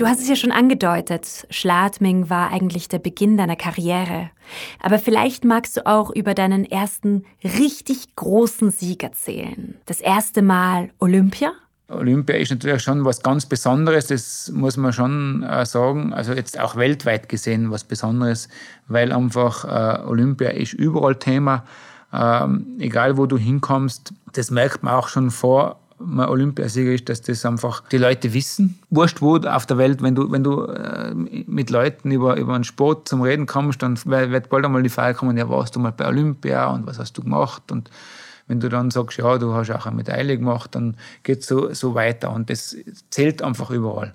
Du 0.00 0.06
hast 0.06 0.20
es 0.20 0.28
ja 0.30 0.34
schon 0.34 0.50
angedeutet, 0.50 1.46
Schladming 1.50 2.30
war 2.30 2.50
eigentlich 2.50 2.88
der 2.88 2.98
Beginn 2.98 3.36
deiner 3.36 3.54
Karriere. 3.54 4.30
Aber 4.82 4.98
vielleicht 4.98 5.44
magst 5.44 5.76
du 5.76 5.84
auch 5.84 6.08
über 6.08 6.32
deinen 6.32 6.64
ersten 6.64 7.26
richtig 7.44 8.16
großen 8.16 8.70
Sieg 8.70 9.02
erzählen. 9.02 9.76
Das 9.84 10.00
erste 10.00 10.40
Mal 10.40 10.88
Olympia? 11.00 11.52
Olympia 11.88 12.36
ist 12.36 12.50
natürlich 12.50 12.82
schon 12.82 13.04
was 13.04 13.22
ganz 13.22 13.44
Besonderes, 13.44 14.06
das 14.06 14.50
muss 14.54 14.78
man 14.78 14.94
schon 14.94 15.42
äh, 15.42 15.66
sagen. 15.66 16.14
Also 16.14 16.32
jetzt 16.32 16.58
auch 16.58 16.76
weltweit 16.76 17.28
gesehen 17.28 17.70
was 17.70 17.84
Besonderes, 17.84 18.48
weil 18.88 19.12
einfach 19.12 19.66
äh, 19.66 20.02
Olympia 20.06 20.48
ist 20.48 20.72
überall 20.72 21.16
Thema. 21.16 21.66
Ähm, 22.10 22.68
egal 22.78 23.18
wo 23.18 23.26
du 23.26 23.36
hinkommst, 23.36 24.14
das 24.32 24.50
merkt 24.50 24.82
man 24.82 24.94
auch 24.94 25.08
schon 25.08 25.30
vor 25.30 25.78
man 26.00 26.28
Olympiasieger 26.28 26.92
ist, 26.92 27.08
dass 27.08 27.22
das 27.22 27.44
einfach 27.44 27.82
die 27.90 27.98
Leute 27.98 28.32
wissen. 28.32 28.78
Wurscht 28.90 29.20
wo 29.20 29.36
auf 29.36 29.66
der 29.66 29.78
Welt, 29.78 30.02
wenn 30.02 30.14
du, 30.14 30.30
wenn 30.32 30.42
du 30.42 30.64
äh, 30.64 31.14
mit 31.14 31.70
Leuten 31.70 32.10
über, 32.10 32.36
über 32.36 32.54
einen 32.54 32.64
Sport 32.64 33.08
zum 33.08 33.22
Reden 33.22 33.46
kommst, 33.46 33.82
dann 33.82 33.98
wird 34.04 34.48
bald 34.48 34.64
einmal 34.64 34.82
die 34.82 34.88
Frage 34.88 35.16
kommen, 35.16 35.36
ja, 35.36 35.48
warst 35.48 35.76
du 35.76 35.80
mal 35.80 35.92
bei 35.92 36.06
Olympia 36.06 36.68
und 36.68 36.86
was 36.86 36.98
hast 36.98 37.12
du 37.18 37.22
gemacht? 37.22 37.70
Und 37.70 37.90
wenn 38.48 38.60
du 38.60 38.68
dann 38.68 38.90
sagst, 38.90 39.18
ja, 39.18 39.38
du 39.38 39.54
hast 39.54 39.70
auch 39.70 39.86
eine 39.86 39.96
Medaille 39.96 40.36
gemacht, 40.36 40.74
dann 40.74 40.96
geht 41.22 41.40
es 41.40 41.46
so, 41.46 41.72
so 41.72 41.94
weiter. 41.94 42.32
Und 42.32 42.50
das 42.50 42.76
zählt 43.10 43.42
einfach 43.42 43.70
überall. 43.70 44.12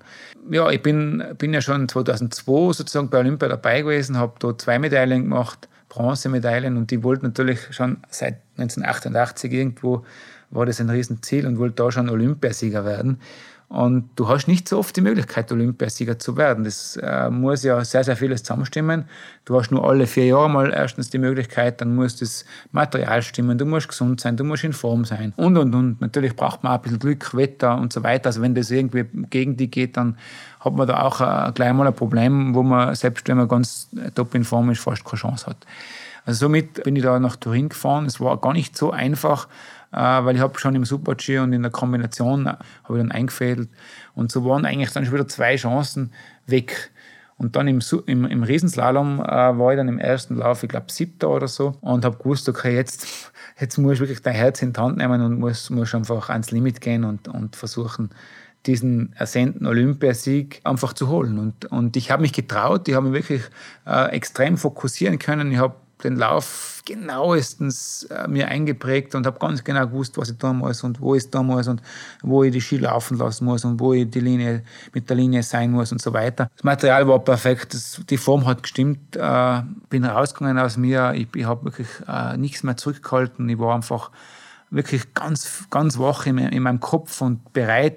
Ja, 0.50 0.70
ich 0.70 0.82
bin, 0.82 1.24
bin 1.38 1.54
ja 1.54 1.62
schon 1.62 1.88
2002 1.88 2.74
sozusagen 2.74 3.08
bei 3.08 3.18
Olympia 3.18 3.48
dabei 3.48 3.80
gewesen, 3.80 4.18
habe 4.18 4.34
da 4.38 4.56
zwei 4.58 4.78
Medaillen 4.78 5.22
gemacht, 5.22 5.68
Bronzemedaillen 5.88 6.76
und 6.76 6.90
die 6.90 7.02
wollte 7.02 7.24
natürlich 7.24 7.60
schon 7.70 7.98
seit 8.10 8.40
1988 8.58 9.50
irgendwo 9.50 10.04
war 10.50 10.66
das 10.66 10.80
ein 10.80 10.90
Riesenziel 10.90 11.46
und 11.46 11.58
wollte 11.58 11.82
da 11.82 11.90
schon 11.90 12.08
Olympiasieger 12.08 12.84
werden. 12.84 13.20
Und 13.68 14.10
du 14.14 14.28
hast 14.28 14.46
nicht 14.46 14.68
so 14.68 14.78
oft 14.78 14.94
die 14.94 15.00
Möglichkeit, 15.00 15.50
Olympiasieger 15.50 16.20
zu 16.20 16.36
werden. 16.36 16.62
Das 16.62 16.96
äh, 17.02 17.28
muss 17.30 17.64
ja 17.64 17.84
sehr, 17.84 18.04
sehr 18.04 18.16
vieles 18.16 18.44
zusammenstimmen. 18.44 19.06
Du 19.44 19.58
hast 19.58 19.72
nur 19.72 19.84
alle 19.88 20.06
vier 20.06 20.26
Jahre 20.26 20.48
mal 20.48 20.72
erstens 20.72 21.10
die 21.10 21.18
Möglichkeit, 21.18 21.80
dann 21.80 21.96
muss 21.96 22.14
das 22.14 22.44
Material 22.70 23.22
stimmen, 23.22 23.58
du 23.58 23.66
musst 23.66 23.88
gesund 23.88 24.20
sein, 24.20 24.36
du 24.36 24.44
musst 24.44 24.62
in 24.62 24.72
Form 24.72 25.04
sein 25.04 25.32
und, 25.36 25.56
und, 25.56 25.74
und. 25.74 26.00
Natürlich 26.00 26.36
braucht 26.36 26.62
man 26.62 26.72
auch 26.72 26.76
ein 26.76 26.82
bisschen 26.82 27.00
Glück, 27.00 27.34
Wetter 27.34 27.76
und 27.76 27.92
so 27.92 28.04
weiter. 28.04 28.26
Also 28.26 28.40
wenn 28.40 28.54
das 28.54 28.70
irgendwie 28.70 29.04
gegen 29.30 29.56
die 29.56 29.68
geht, 29.68 29.96
dann 29.96 30.16
hat 30.60 30.72
man 30.72 30.86
da 30.86 31.02
auch 31.02 31.20
äh, 31.20 31.50
gleich 31.52 31.72
mal 31.72 31.88
ein 31.88 31.94
Problem, 31.94 32.54
wo 32.54 32.62
man, 32.62 32.94
selbst 32.94 33.26
wenn 33.26 33.36
man 33.36 33.48
ganz 33.48 33.88
top 34.14 34.32
in 34.36 34.44
Form 34.44 34.70
ist, 34.70 34.80
fast 34.80 35.04
keine 35.04 35.18
Chance 35.18 35.46
hat. 35.46 35.66
Also 36.24 36.46
somit 36.46 36.82
bin 36.84 36.94
ich 36.96 37.02
da 37.02 37.18
nach 37.18 37.36
Turin 37.36 37.68
gefahren. 37.68 38.06
Es 38.06 38.20
war 38.20 38.36
gar 38.40 38.52
nicht 38.52 38.76
so 38.76 38.90
einfach, 38.90 39.46
äh, 39.46 39.48
weil 39.90 40.36
ich 40.36 40.42
habe 40.42 40.58
schon 40.58 40.74
im 40.74 40.84
Super-G 40.84 41.38
und 41.38 41.52
in 41.52 41.62
der 41.62 41.70
Kombination 41.70 42.46
habe 42.48 42.58
ich 42.90 42.98
dann 42.98 43.12
eingefädelt. 43.12 43.68
Und 44.14 44.32
so 44.32 44.44
waren 44.44 44.64
eigentlich 44.64 44.92
dann 44.92 45.04
schon 45.04 45.14
wieder 45.14 45.28
zwei 45.28 45.56
Chancen 45.56 46.12
weg. 46.46 46.90
Und 47.38 47.54
dann 47.54 47.68
im, 47.68 47.80
im, 48.06 48.24
im 48.24 48.42
Riesenslalom 48.42 49.20
äh, 49.20 49.26
war 49.26 49.72
ich 49.72 49.76
dann 49.76 49.88
im 49.88 49.98
ersten 49.98 50.36
Lauf, 50.36 50.62
ich 50.62 50.70
glaube, 50.70 50.90
siebter 50.90 51.28
oder 51.28 51.48
so, 51.48 51.76
und 51.82 52.04
habe 52.04 52.16
gewusst, 52.16 52.48
okay, 52.48 52.74
jetzt, 52.74 53.06
jetzt 53.60 53.76
muss 53.76 53.94
ich 53.94 54.00
wirklich 54.00 54.22
dein 54.22 54.34
Herz 54.34 54.62
in 54.62 54.72
die 54.72 54.80
Hand 54.80 54.96
nehmen 54.96 55.20
und 55.20 55.38
muss, 55.38 55.68
muss 55.68 55.94
einfach 55.94 56.30
ans 56.30 56.50
Limit 56.50 56.80
gehen 56.80 57.04
und, 57.04 57.28
und 57.28 57.54
versuchen, 57.54 58.10
diesen 58.64 59.12
ersehnten 59.16 59.66
Olympiasieg 59.66 60.60
einfach 60.64 60.92
zu 60.92 61.08
holen. 61.08 61.38
Und, 61.38 61.66
und 61.66 61.96
ich 61.96 62.10
habe 62.10 62.22
mich 62.22 62.32
getraut, 62.32 62.88
ich 62.88 62.94
habe 62.94 63.08
mich 63.08 63.22
wirklich 63.22 63.42
äh, 63.86 64.10
extrem 64.10 64.56
fokussieren 64.56 65.18
können. 65.18 65.52
Ich 65.52 65.58
habe 65.58 65.74
den 66.04 66.16
Lauf 66.16 66.82
genauestens 66.84 68.04
äh, 68.04 68.28
mir 68.28 68.48
eingeprägt 68.48 69.14
und 69.14 69.26
habe 69.26 69.38
ganz 69.38 69.64
genau 69.64 69.86
gewusst, 69.86 70.16
was 70.18 70.30
ich 70.30 70.38
tun 70.38 70.58
muss 70.58 70.84
und 70.84 71.00
wo 71.00 71.14
ich 71.14 71.28
tun 71.30 71.46
muss 71.46 71.68
und 71.68 71.82
wo 72.22 72.44
ich 72.44 72.52
die 72.52 72.60
Ski 72.60 72.78
laufen 72.78 73.18
lassen 73.18 73.44
muss 73.44 73.64
und 73.64 73.80
wo 73.80 73.92
ich 73.92 74.08
die 74.10 74.20
Linie 74.20 74.62
mit 74.92 75.08
der 75.08 75.16
Linie 75.16 75.42
sein 75.42 75.70
muss 75.70 75.92
und 75.92 76.00
so 76.00 76.12
weiter. 76.12 76.50
Das 76.54 76.64
Material 76.64 77.08
war 77.08 77.18
perfekt, 77.18 77.74
das, 77.74 78.00
die 78.08 78.18
Form 78.18 78.46
hat 78.46 78.62
gestimmt, 78.62 79.16
äh, 79.16 79.62
bin 79.88 80.04
rausgegangen 80.04 80.58
aus 80.58 80.76
mir, 80.76 81.12
ich, 81.14 81.28
ich 81.34 81.44
habe 81.44 81.64
wirklich 81.64 81.88
äh, 82.06 82.36
nichts 82.36 82.62
mehr 82.62 82.76
zurückgehalten, 82.76 83.48
ich 83.48 83.58
war 83.58 83.74
einfach 83.74 84.10
wirklich 84.70 85.14
ganz, 85.14 85.64
ganz 85.70 85.98
wach 85.98 86.26
in, 86.26 86.38
in 86.38 86.62
meinem 86.62 86.80
Kopf 86.80 87.20
und 87.20 87.52
bereit, 87.52 87.96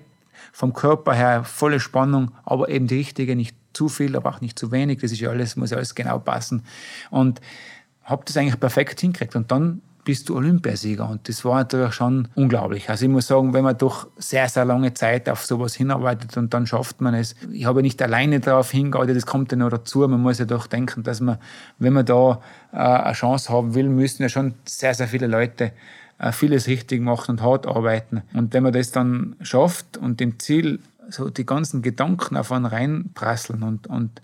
vom 0.51 0.73
Körper 0.73 1.13
her 1.13 1.43
volle 1.43 1.79
Spannung, 1.79 2.31
aber 2.43 2.69
eben 2.69 2.88
die 2.88 2.97
richtige, 2.97 3.35
nicht 3.35 3.55
zu 3.73 3.88
viel, 3.88 4.15
aber 4.15 4.29
auch 4.29 4.41
nicht 4.41 4.57
zu 4.57 4.71
wenig. 4.71 4.99
Das 4.99 5.12
ist 5.12 5.19
ja 5.19 5.29
alles, 5.29 5.55
muss 5.55 5.69
ja 5.69 5.77
alles 5.77 5.95
genau 5.95 6.19
passen. 6.19 6.63
Und 7.09 7.39
habe 8.09 8.23
das 8.25 8.35
eigentlich 8.37 8.59
perfekt 8.59 8.99
hingekriegt. 8.99 9.35
Und 9.35 9.51
dann 9.51 9.81
bist 10.09 10.29
du 10.29 10.35
Olympiasieger. 10.35 11.07
Und 11.07 11.29
das 11.29 11.45
war 11.45 11.57
natürlich 11.57 11.93
schon 11.93 12.29
unglaublich. 12.33 12.89
Also 12.89 13.05
ich 13.05 13.11
muss 13.11 13.27
sagen, 13.27 13.53
wenn 13.53 13.63
man 13.63 13.77
doch 13.77 14.07
sehr, 14.17 14.49
sehr 14.49 14.65
lange 14.65 14.93
Zeit 14.93 15.29
auf 15.29 15.45
sowas 15.45 15.75
hinarbeitet 15.75 16.35
und 16.35 16.53
dann 16.53 16.65
schafft 16.65 16.99
man 17.01 17.13
es. 17.13 17.35
Ich 17.51 17.65
habe 17.65 17.81
nicht 17.81 18.01
alleine 18.01 18.39
darauf 18.39 18.71
hingearbeitet, 18.71 19.17
das 19.17 19.25
kommt 19.25 19.51
ja 19.51 19.57
noch 19.57 19.69
dazu. 19.69 19.99
Man 19.99 20.21
muss 20.21 20.39
ja 20.39 20.45
doch 20.45 20.67
denken, 20.67 21.03
dass 21.03 21.21
man, 21.21 21.37
wenn 21.77 21.93
man 21.93 22.05
da 22.05 22.41
äh, 22.71 22.77
eine 22.77 23.13
Chance 23.13 23.53
haben 23.53 23.75
will, 23.75 23.87
müssen 23.89 24.23
ja 24.23 24.29
schon 24.29 24.55
sehr, 24.65 24.93
sehr 24.93 25.07
viele 25.07 25.27
Leute 25.27 25.73
äh, 26.17 26.31
vieles 26.31 26.67
richtig 26.67 27.01
machen 27.01 27.33
und 27.33 27.41
hart 27.43 27.67
arbeiten. 27.67 28.23
Und 28.33 28.53
wenn 28.53 28.63
man 28.63 28.73
das 28.73 28.91
dann 28.91 29.35
schafft 29.41 29.97
und 29.97 30.19
dem 30.19 30.39
Ziel 30.39 30.79
so 31.09 31.29
die 31.29 31.45
ganzen 31.45 31.81
Gedanken 31.81 32.37
auf 32.37 32.51
einen 32.51 32.65
reinprasseln 32.65 33.63
und, 33.63 33.87
und 33.87 34.21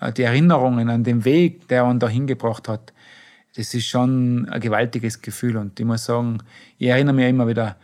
äh, 0.00 0.12
die 0.12 0.22
Erinnerungen 0.22 0.90
an 0.90 1.02
den 1.02 1.24
Weg, 1.24 1.68
der 1.68 1.84
einen 1.84 1.98
da 1.98 2.08
hingebracht 2.08 2.68
hat, 2.68 2.92
das 3.56 3.72
ist 3.74 3.86
schon 3.86 4.48
ein 4.48 4.60
gewaltiges 4.60 5.22
Gefühl. 5.22 5.56
Und 5.56 5.78
ich 5.78 5.86
muss 5.86 6.04
sagen, 6.04 6.38
ich 6.78 6.88
erinnere 6.88 7.14
mich 7.14 7.28
immer 7.28 7.46
wieder 7.46 7.76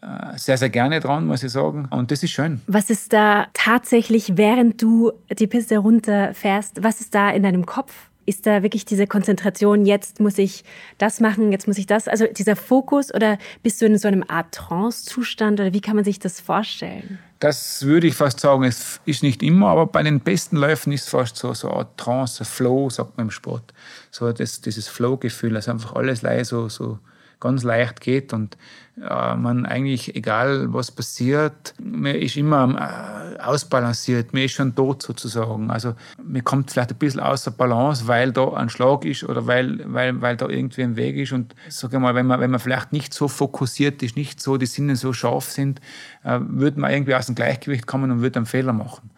äh, 0.00 0.38
sehr, 0.38 0.56
sehr 0.56 0.70
gerne 0.70 1.00
dran, 1.00 1.26
muss 1.26 1.42
ich 1.42 1.52
sagen. 1.52 1.86
Und 1.90 2.10
das 2.10 2.22
ist 2.22 2.30
schön. 2.30 2.60
Was 2.66 2.88
ist 2.90 3.12
da 3.12 3.48
tatsächlich, 3.52 4.36
während 4.36 4.80
du 4.80 5.12
die 5.38 5.46
Piste 5.46 5.78
runterfährst, 5.78 6.82
was 6.82 7.00
ist 7.00 7.14
da 7.14 7.30
in 7.30 7.42
deinem 7.42 7.66
Kopf? 7.66 8.09
Ist 8.26 8.46
da 8.46 8.62
wirklich 8.62 8.84
diese 8.84 9.06
Konzentration, 9.06 9.86
jetzt 9.86 10.20
muss 10.20 10.38
ich 10.38 10.64
das 10.98 11.20
machen, 11.20 11.52
jetzt 11.52 11.66
muss 11.66 11.78
ich 11.78 11.86
das? 11.86 12.06
Also 12.06 12.26
dieser 12.26 12.54
Fokus 12.54 13.12
oder 13.12 13.38
bist 13.62 13.80
du 13.80 13.86
in 13.86 13.98
so 13.98 14.08
einem 14.08 14.24
Art 14.28 14.52
Trance-Zustand 14.54 15.60
oder 15.60 15.72
wie 15.72 15.80
kann 15.80 15.96
man 15.96 16.04
sich 16.04 16.18
das 16.18 16.40
vorstellen? 16.40 17.18
Das 17.40 17.86
würde 17.86 18.06
ich 18.06 18.14
fast 18.14 18.38
sagen, 18.40 18.64
es 18.64 19.00
ist 19.06 19.22
nicht 19.22 19.42
immer, 19.42 19.68
aber 19.68 19.86
bei 19.86 20.02
den 20.02 20.20
besten 20.20 20.56
Läufen 20.56 20.92
ist 20.92 21.04
es 21.04 21.08
fast 21.08 21.36
so, 21.36 21.54
so 21.54 21.68
eine 21.68 21.78
Art 21.78 21.96
Trance, 21.96 22.44
Flow, 22.44 22.90
sagt 22.90 23.16
man 23.16 23.28
im 23.28 23.30
Sport. 23.30 23.72
So 24.10 24.30
das, 24.30 24.60
dieses 24.60 24.88
Flow-Gefühl, 24.88 25.54
dass 25.54 25.68
einfach 25.68 25.94
alles 25.94 26.20
so, 26.46 26.68
so 26.68 26.98
ganz 27.40 27.62
leicht 27.64 28.00
geht 28.00 28.32
und 28.32 28.56
äh, 29.00 29.34
man 29.34 29.64
eigentlich, 29.66 30.14
egal 30.14 30.72
was 30.72 30.90
passiert, 30.90 31.74
man 31.82 32.14
ist 32.14 32.36
immer 32.36 33.34
äh, 33.38 33.40
ausbalanciert, 33.40 34.32
man 34.32 34.42
ist 34.42 34.52
schon 34.52 34.74
tot 34.74 35.02
sozusagen. 35.02 35.70
Also 35.70 35.94
man 36.22 36.44
kommt 36.44 36.70
vielleicht 36.70 36.90
ein 36.90 36.98
bisschen 36.98 37.20
außer 37.20 37.50
Balance, 37.50 38.06
weil 38.06 38.32
da 38.32 38.52
ein 38.52 38.68
Schlag 38.68 39.04
ist 39.04 39.24
oder 39.24 39.46
weil, 39.46 39.80
weil, 39.86 40.20
weil 40.20 40.36
da 40.36 40.48
irgendwie 40.48 40.82
ein 40.82 40.96
Weg 40.96 41.16
ist 41.16 41.32
und 41.32 41.54
sage 41.68 41.98
mal, 41.98 42.14
wenn 42.14 42.26
man, 42.26 42.40
wenn 42.40 42.50
man 42.50 42.60
vielleicht 42.60 42.92
nicht 42.92 43.14
so 43.14 43.28
fokussiert 43.28 44.02
ist, 44.02 44.16
nicht 44.16 44.40
so, 44.40 44.58
die 44.58 44.66
Sinne 44.66 44.96
so 44.96 45.12
scharf 45.12 45.50
sind, 45.50 45.80
äh, 46.24 46.38
würde 46.42 46.78
man 46.78 46.90
irgendwie 46.90 47.14
aus 47.14 47.26
dem 47.26 47.34
Gleichgewicht 47.34 47.86
kommen 47.86 48.10
und 48.10 48.20
würde 48.20 48.36
einen 48.36 48.46
Fehler 48.46 48.72
machen. 48.72 49.10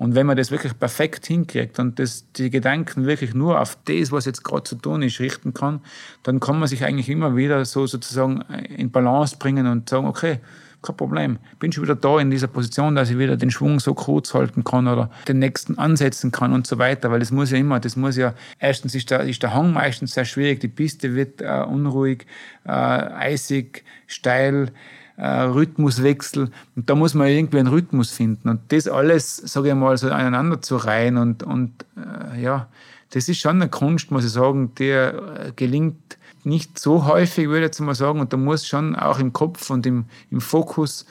Und 0.00 0.14
wenn 0.14 0.24
man 0.24 0.34
das 0.34 0.50
wirklich 0.50 0.78
perfekt 0.78 1.26
hinkriegt 1.26 1.78
und 1.78 1.98
das, 1.98 2.24
die 2.32 2.48
Gedanken 2.48 3.04
wirklich 3.04 3.34
nur 3.34 3.60
auf 3.60 3.76
das, 3.84 4.10
was 4.10 4.24
jetzt 4.24 4.42
gerade 4.42 4.62
zu 4.62 4.76
tun 4.76 5.02
ist, 5.02 5.20
richten 5.20 5.52
kann, 5.52 5.80
dann 6.22 6.40
kann 6.40 6.58
man 6.58 6.68
sich 6.68 6.86
eigentlich 6.86 7.10
immer 7.10 7.36
wieder 7.36 7.62
so 7.66 7.86
sozusagen 7.86 8.40
in 8.74 8.90
Balance 8.90 9.36
bringen 9.38 9.66
und 9.66 9.90
sagen, 9.90 10.06
okay, 10.06 10.40
kein 10.80 10.96
Problem. 10.96 11.38
Bin 11.58 11.70
schon 11.70 11.84
wieder 11.84 11.96
da 11.96 12.18
in 12.18 12.30
dieser 12.30 12.46
Position, 12.46 12.94
dass 12.94 13.10
ich 13.10 13.18
wieder 13.18 13.36
den 13.36 13.50
Schwung 13.50 13.78
so 13.78 13.92
kurz 13.92 14.32
halten 14.32 14.64
kann 14.64 14.88
oder 14.88 15.10
den 15.28 15.38
nächsten 15.38 15.76
ansetzen 15.76 16.32
kann 16.32 16.54
und 16.54 16.66
so 16.66 16.78
weiter, 16.78 17.10
weil 17.10 17.20
das 17.20 17.30
muss 17.30 17.50
ja 17.50 17.58
immer, 17.58 17.78
das 17.78 17.94
muss 17.94 18.16
ja, 18.16 18.32
erstens 18.58 18.94
ist 18.94 19.10
der, 19.10 19.20
ist 19.24 19.42
der 19.42 19.52
Hang 19.52 19.74
meistens 19.74 20.14
sehr 20.14 20.24
schwierig, 20.24 20.60
die 20.60 20.68
Piste 20.68 21.14
wird 21.14 21.42
äh, 21.42 21.62
unruhig, 21.68 22.24
äh, 22.64 22.70
eisig, 22.70 23.84
steil, 24.06 24.68
äh, 24.68 24.99
Rhythmuswechsel. 25.26 26.50
Und 26.76 26.90
da 26.90 26.94
muss 26.94 27.14
man 27.14 27.28
irgendwie 27.28 27.58
einen 27.58 27.68
Rhythmus 27.68 28.10
finden. 28.10 28.48
Und 28.48 28.60
das 28.72 28.88
alles, 28.88 29.36
sage 29.36 29.68
ich 29.68 29.74
mal, 29.74 29.96
so 29.96 30.08
aneinander 30.10 30.62
zu 30.62 30.76
reihen 30.76 31.16
und, 31.16 31.42
und 31.42 31.84
äh, 31.96 32.42
ja, 32.42 32.68
das 33.10 33.28
ist 33.28 33.40
schon 33.40 33.56
eine 33.56 33.68
Kunst, 33.68 34.10
muss 34.10 34.24
ich 34.24 34.30
sagen, 34.30 34.74
die 34.76 34.88
äh, 34.88 35.52
gelingt 35.56 36.16
nicht 36.44 36.78
so 36.78 37.06
häufig, 37.06 37.48
würde 37.48 37.60
ich 37.60 37.66
jetzt 37.66 37.80
mal 37.80 37.94
sagen. 37.94 38.20
Und 38.20 38.32
da 38.32 38.36
muss 38.36 38.66
schon 38.66 38.96
auch 38.96 39.18
im 39.18 39.32
Kopf 39.32 39.68
und 39.70 39.84
im, 39.86 40.06
im 40.30 40.40
Fokus 40.40 41.06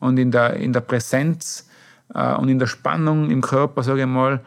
und 0.00 0.18
in 0.18 0.30
der, 0.30 0.54
in 0.54 0.72
der 0.72 0.80
Präsenz 0.80 1.68
äh, 2.14 2.34
und 2.34 2.48
in 2.48 2.58
der 2.58 2.66
Spannung 2.66 3.30
im 3.30 3.42
Körper, 3.42 3.82
sage 3.82 4.00
ich 4.00 4.06
mal, 4.06 4.40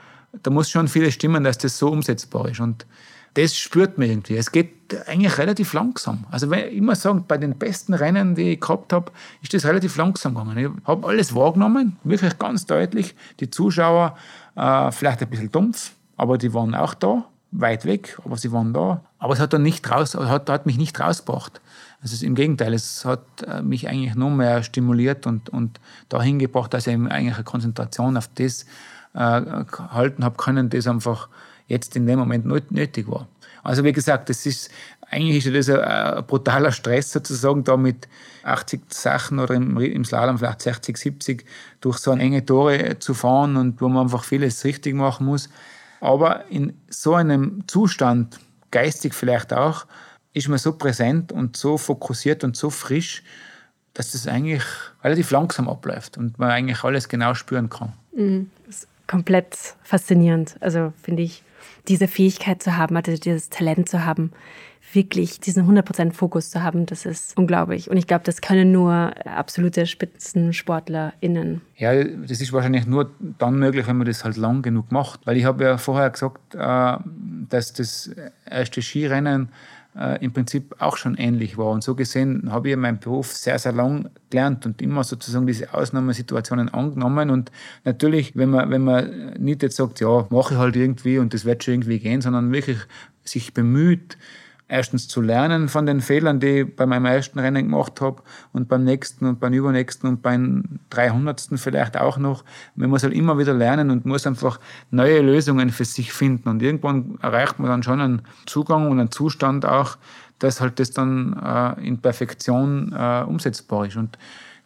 da 0.43 0.51
muss 0.51 0.69
schon 0.69 0.87
vieles 0.87 1.13
stimmen, 1.13 1.43
dass 1.43 1.57
das 1.57 1.77
so 1.77 1.89
umsetzbar 1.89 2.49
ist. 2.49 2.59
Und 2.59 2.85
das 3.35 3.55
spürt 3.57 3.97
man 3.97 4.09
irgendwie. 4.09 4.37
Es 4.37 4.51
geht 4.51 4.71
eigentlich 5.07 5.37
relativ 5.37 5.73
langsam. 5.73 6.25
Also 6.31 6.49
wenn 6.49 6.67
ich 6.67 6.75
immer 6.75 6.95
sagen, 6.95 7.25
bei 7.27 7.37
den 7.37 7.57
besten 7.57 7.93
Rennen, 7.93 8.35
die 8.35 8.53
ich 8.53 8.61
gehabt 8.61 8.93
habe, 8.93 9.11
ist 9.41 9.53
das 9.53 9.65
relativ 9.65 9.97
langsam 9.97 10.33
gegangen. 10.33 10.57
Ich 10.57 10.87
habe 10.87 11.07
alles 11.07 11.35
wahrgenommen, 11.35 11.97
wirklich 12.03 12.37
ganz 12.39 12.65
deutlich. 12.65 13.13
Die 13.39 13.49
Zuschauer 13.49 14.17
äh, 14.55 14.91
vielleicht 14.91 15.21
ein 15.21 15.29
bisschen 15.29 15.51
dumpf, 15.51 15.91
aber 16.15 16.37
die 16.37 16.53
waren 16.53 16.73
auch 16.75 16.93
da, 16.93 17.25
weit 17.51 17.85
weg, 17.85 18.17
aber 18.23 18.37
sie 18.37 18.51
waren 18.53 18.73
da. 18.73 19.01
Aber 19.19 19.33
es 19.33 19.39
hat 19.39 19.51
dann 19.51 19.63
nicht 19.63 19.89
raus, 19.91 20.15
hat, 20.15 20.49
hat 20.49 20.65
mich 20.65 20.77
nicht 20.77 20.97
rausgebracht. 20.97 21.59
Also 22.01 22.25
im 22.25 22.35
Gegenteil, 22.35 22.73
es 22.73 23.03
hat 23.03 23.25
äh, 23.45 23.61
mich 23.61 23.89
eigentlich 23.89 24.15
nur 24.15 24.29
mehr 24.29 24.63
stimuliert 24.63 25.27
und, 25.27 25.49
und 25.49 25.79
dahin 26.07 26.39
gebracht, 26.39 26.73
dass 26.73 26.87
ich 26.87 26.93
eigentlich 26.93 27.35
eine 27.35 27.43
Konzentration 27.43 28.15
auf 28.15 28.29
das 28.35 28.65
äh, 29.13 29.41
halten 29.89 30.23
habe 30.23 30.37
können, 30.37 30.69
das 30.69 30.87
einfach 30.87 31.27
jetzt 31.67 31.95
in 31.95 32.05
dem 32.07 32.19
Moment 32.19 32.45
nötig 32.71 33.07
war. 33.07 33.27
Also 33.63 33.83
wie 33.83 33.91
gesagt, 33.91 34.29
das 34.29 34.45
ist 34.45 34.69
eigentlich 35.09 35.45
ist 35.45 35.69
das 35.69 35.77
ein, 35.77 36.25
brutaler 36.25 36.71
Stress 36.71 37.11
sozusagen, 37.11 37.63
da 37.63 37.77
mit 37.77 38.07
80 38.43 38.81
Sachen 38.89 39.39
oder 39.39 39.55
im, 39.55 39.77
im 39.77 40.05
Slalom 40.05 40.37
vielleicht 40.37 40.61
60, 40.61 40.97
70 40.97 41.45
durch 41.81 41.97
so 41.97 42.11
enge 42.11 42.45
Tore 42.45 42.99
zu 42.99 43.13
fahren 43.13 43.55
und 43.57 43.81
wo 43.81 43.87
man 43.87 44.03
einfach 44.03 44.23
vieles 44.23 44.63
richtig 44.65 44.95
machen 44.95 45.25
muss. 45.25 45.49
Aber 46.01 46.45
in 46.49 46.73
so 46.89 47.15
einem 47.15 47.63
Zustand, 47.67 48.39
geistig 48.71 49.13
vielleicht 49.13 49.53
auch, 49.53 49.85
ist 50.33 50.49
man 50.49 50.57
so 50.57 50.73
präsent 50.73 51.31
und 51.31 51.55
so 51.55 51.77
fokussiert 51.77 52.43
und 52.43 52.57
so 52.57 52.69
frisch, 52.69 53.23
dass 53.93 54.11
das 54.11 54.27
eigentlich 54.27 54.63
relativ 55.03 55.31
langsam 55.31 55.69
abläuft 55.69 56.17
und 56.17 56.37
man 56.37 56.51
eigentlich 56.51 56.83
alles 56.83 57.07
genau 57.07 57.33
spüren 57.33 57.69
kann. 57.69 57.93
Mhm. 58.13 58.51
Das 58.65 58.79
ist 58.79 58.87
komplett 59.07 59.55
faszinierend. 59.83 60.57
Also 60.59 60.91
finde 61.01 61.23
ich, 61.23 61.43
diese 61.87 62.07
Fähigkeit 62.07 62.61
zu 62.61 62.77
haben, 62.77 62.95
also 62.95 63.15
dieses 63.15 63.49
Talent 63.49 63.89
zu 63.89 64.05
haben, 64.05 64.31
wirklich 64.93 65.39
diesen 65.39 65.67
100% 65.69 66.13
Fokus 66.13 66.49
zu 66.49 66.63
haben, 66.63 66.85
das 66.85 67.05
ist 67.05 67.37
unglaublich. 67.37 67.89
Und 67.89 67.97
ich 67.97 68.07
glaube, 68.07 68.23
das 68.23 68.41
können 68.41 68.71
nur 68.71 69.13
absolute 69.25 69.85
SpitzensportlerInnen. 69.85 71.61
Ja, 71.77 72.03
das 72.03 72.39
ist 72.41 72.53
wahrscheinlich 72.53 72.85
nur 72.85 73.11
dann 73.37 73.59
möglich, 73.59 73.87
wenn 73.87 73.97
man 73.97 74.07
das 74.07 74.23
halt 74.23 74.37
lang 74.37 74.61
genug 74.61 74.91
macht. 74.91 75.25
Weil 75.25 75.37
ich 75.37 75.45
habe 75.45 75.63
ja 75.63 75.77
vorher 75.77 76.09
gesagt, 76.09 76.55
äh, 76.55 76.97
dass 77.49 77.73
das 77.73 78.11
erste 78.49 78.81
Skirennen 78.81 79.49
äh, 79.97 80.23
im 80.23 80.33
Prinzip 80.33 80.75
auch 80.79 80.97
schon 80.97 81.15
ähnlich 81.15 81.57
war. 81.57 81.71
Und 81.71 81.83
so 81.83 81.95
gesehen 81.95 82.51
habe 82.51 82.69
ich 82.69 82.75
meinen 82.75 82.99
Beruf 82.99 83.33
sehr, 83.33 83.57
sehr 83.59 83.71
lang 83.71 84.09
gelernt 84.29 84.65
und 84.65 84.81
immer 84.81 85.03
sozusagen 85.03 85.47
diese 85.47 85.73
Ausnahmesituationen 85.73 86.69
angenommen. 86.69 87.29
Und 87.29 87.51
natürlich, 87.83 88.35
wenn 88.35 88.49
man, 88.49 88.69
wenn 88.69 88.83
man 88.83 89.33
nicht 89.39 89.63
jetzt 89.63 89.77
sagt, 89.77 89.99
ja, 89.99 90.27
mache 90.29 90.55
ich 90.55 90.59
halt 90.59 90.75
irgendwie 90.75 91.17
und 91.19 91.33
das 91.33 91.45
wird 91.45 91.63
schon 91.63 91.75
irgendwie 91.75 91.99
gehen, 91.99 92.21
sondern 92.21 92.51
wirklich 92.51 92.77
sich 93.23 93.53
bemüht, 93.53 94.17
erstens 94.67 95.07
zu 95.07 95.21
lernen 95.21 95.69
von 95.69 95.85
den 95.85 96.01
Fehlern, 96.01 96.39
die 96.39 96.61
ich 96.61 96.75
bei 96.75 96.85
meinem 96.85 97.05
ersten 97.05 97.39
Rennen 97.39 97.65
gemacht 97.65 98.01
habe 98.01 98.23
und 98.51 98.67
beim 98.67 98.83
nächsten 98.83 99.25
und 99.25 99.39
beim 99.39 99.53
übernächsten 99.53 100.09
und 100.09 100.21
beim 100.21 100.79
300. 100.89 101.47
vielleicht 101.55 101.97
auch 101.97 102.17
noch. 102.17 102.43
Man 102.75 102.89
muss 102.89 103.03
halt 103.03 103.13
immer 103.13 103.37
wieder 103.37 103.53
lernen 103.53 103.91
und 103.91 104.05
muss 104.05 104.25
einfach 104.25 104.59
neue 104.89 105.21
Lösungen 105.21 105.69
für 105.69 105.85
sich 105.85 106.11
finden. 106.11 106.49
Und 106.49 106.63
irgendwann 106.63 107.19
erreicht 107.21 107.59
man 107.59 107.69
dann 107.69 107.83
schon 107.83 108.01
einen 108.01 108.21
Zugang 108.45 108.89
und 108.89 108.99
einen 108.99 109.11
Zustand 109.11 109.65
auch, 109.65 109.97
dass 110.39 110.61
halt 110.61 110.79
das 110.79 110.91
dann 110.91 111.39
äh, 111.41 111.87
in 111.87 111.99
Perfektion 111.99 112.93
äh, 112.97 113.23
umsetzbar 113.23 113.85
ist. 113.85 113.97
Und 113.97 114.17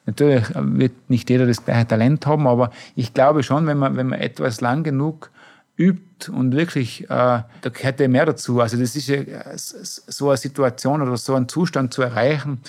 natürlich 0.06 0.46
wird 0.56 1.10
nicht 1.10 1.30
jeder 1.30 1.46
das 1.46 1.66
gleiche 1.66 1.88
Talent 1.88 2.26
haben, 2.26 2.48
aber 2.48 2.72
ich 2.96 3.14
glaube 3.14 3.44
schon, 3.44 3.68
wenn 3.68 3.78
man, 3.78 3.98
wenn 3.98 4.08
man 4.08 4.20
etwas 4.20 4.62
lang 4.62 4.84
genug 4.84 5.30
übt 5.80 6.30
und 6.30 6.54
wirklich, 6.56 7.06
äh, 7.06 7.08
da 7.08 7.70
gehört 7.74 8.00
ja 8.00 8.08
mehr 8.08 8.26
dazu. 8.26 8.60
Also 8.60 8.78
das 8.78 8.96
ist 8.96 9.08
ja 9.08 9.22
so 9.56 10.30
eine 10.30 10.38
Situation 10.38 11.02
oder 11.02 11.18
so 11.18 11.34
einen 11.34 11.48
Zustand 11.48 11.94
zu 11.94 12.02
erreichen, 12.02 12.60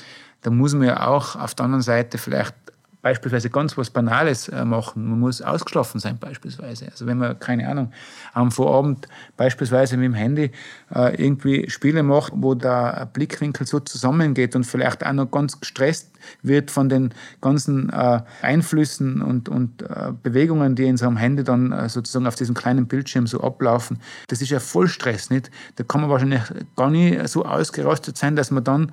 da 0.43 0.51
muss 0.51 0.73
man 0.73 0.87
ja 0.87 1.07
auch 1.07 1.37
auf 1.37 1.55
der 1.55 1.67
anderen 1.67 1.83
Seite 1.83 2.17
vielleicht 2.17 2.55
beispielsweise 3.03 3.51
ganz 3.51 3.77
was 3.77 3.91
Banales 3.91 4.49
äh, 4.49 4.65
machen. 4.65 5.09
Man 5.09 5.21
muss 5.21 5.43
ausgeschlafen 5.43 6.01
sein 6.01 6.19
beispielsweise. 6.19 6.87
Also 6.91 7.07
wenn 7.07 7.19
man, 7.19 7.39
keine 7.39 7.69
Ahnung, 7.69 7.93
am 8.33 8.51
Vorabend 8.51 9.09
beispielsweise 9.37 9.97
mit 9.97 10.07
dem 10.07 10.15
Handy 10.15 10.51
äh, 10.95 11.15
irgendwie 11.23 11.69
Spiele 11.71 12.03
macht, 12.03 12.33
wo 12.37 12.55
der 12.55 13.09
Blickwinkel 13.13 13.67
so 13.67 13.81
zusammengeht 13.81 14.55
und 14.55 14.65
vielleicht 14.65 15.05
auch 15.05 15.13
noch 15.13 15.31
ganz 15.31 15.59
gestresst 15.59 16.10
wird 16.43 16.71
von 16.71 16.89
den 16.89 17.15
ganzen 17.41 17.91
äh, 17.91 18.21
Einflüssen 18.43 19.23
und, 19.23 19.49
und 19.49 19.85
Bewegungen, 20.23 20.75
die 20.75 20.85
in 20.85 21.01
einem 21.01 21.17
Handy 21.17 21.45
dann 21.45 21.89
sozusagen 21.89 22.27
auf 22.27 22.35
diesem 22.35 22.55
kleinen 22.55 22.87
Bildschirm 22.87 23.27
so 23.27 23.41
ablaufen. 23.41 23.99
Das 24.29 24.43
ist 24.43 24.51
ja 24.51 24.61
voll 24.61 24.89
Stress, 24.89 25.31
nicht? 25.31 25.51
Da 25.77 25.85
kann 25.85 26.01
man 26.01 26.11
wahrscheinlich 26.11 26.43
gar 26.77 26.91
nicht 26.91 27.29
so 27.29 27.45
ausgerostet 27.45 28.17
sein, 28.17 28.37
dass 28.37 28.51
man 28.51 28.65
dann 28.65 28.93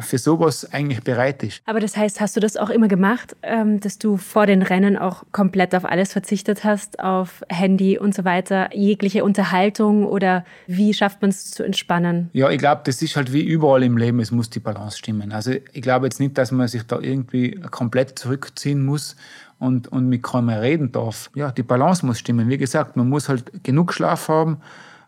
für 0.00 0.18
sowas 0.18 0.72
eigentlich 0.72 1.02
bereit 1.02 1.42
ist. 1.42 1.62
Aber 1.66 1.80
das 1.80 1.96
heißt, 1.96 2.20
hast 2.20 2.36
du 2.36 2.40
das 2.40 2.56
auch 2.56 2.70
immer 2.70 2.88
gemacht, 2.88 3.36
ähm, 3.42 3.80
dass 3.80 3.98
du 3.98 4.16
vor 4.16 4.46
den 4.46 4.62
Rennen 4.62 4.96
auch 4.96 5.24
komplett 5.32 5.74
auf 5.74 5.84
alles 5.84 6.12
verzichtet 6.12 6.64
hast, 6.64 7.00
auf 7.00 7.42
Handy 7.48 7.98
und 7.98 8.14
so 8.14 8.24
weiter, 8.24 8.74
jegliche 8.74 9.24
Unterhaltung 9.24 10.06
oder 10.06 10.44
wie 10.66 10.94
schafft 10.94 11.20
man 11.20 11.30
es 11.30 11.50
zu 11.50 11.62
entspannen? 11.62 12.30
Ja, 12.32 12.50
ich 12.50 12.58
glaube, 12.58 12.82
das 12.84 13.02
ist 13.02 13.16
halt 13.16 13.32
wie 13.32 13.42
überall 13.42 13.82
im 13.82 13.96
Leben, 13.96 14.20
es 14.20 14.30
muss 14.30 14.50
die 14.50 14.60
Balance 14.60 14.98
stimmen. 14.98 15.32
Also 15.32 15.52
ich 15.72 15.82
glaube 15.82 16.06
jetzt 16.06 16.20
nicht, 16.20 16.38
dass 16.38 16.52
man 16.52 16.68
sich 16.68 16.84
da 16.84 17.00
irgendwie 17.00 17.60
komplett 17.70 18.18
zurückziehen 18.18 18.84
muss 18.84 19.16
und, 19.58 19.88
und 19.88 20.08
mit 20.08 20.22
keinem 20.22 20.46
mehr 20.46 20.62
reden 20.62 20.92
darf. 20.92 21.30
Ja, 21.34 21.50
die 21.50 21.62
Balance 21.62 22.04
muss 22.06 22.18
stimmen. 22.18 22.48
Wie 22.48 22.58
gesagt, 22.58 22.96
man 22.96 23.08
muss 23.08 23.28
halt 23.28 23.64
genug 23.64 23.92
Schlaf 23.92 24.28
haben, 24.28 24.58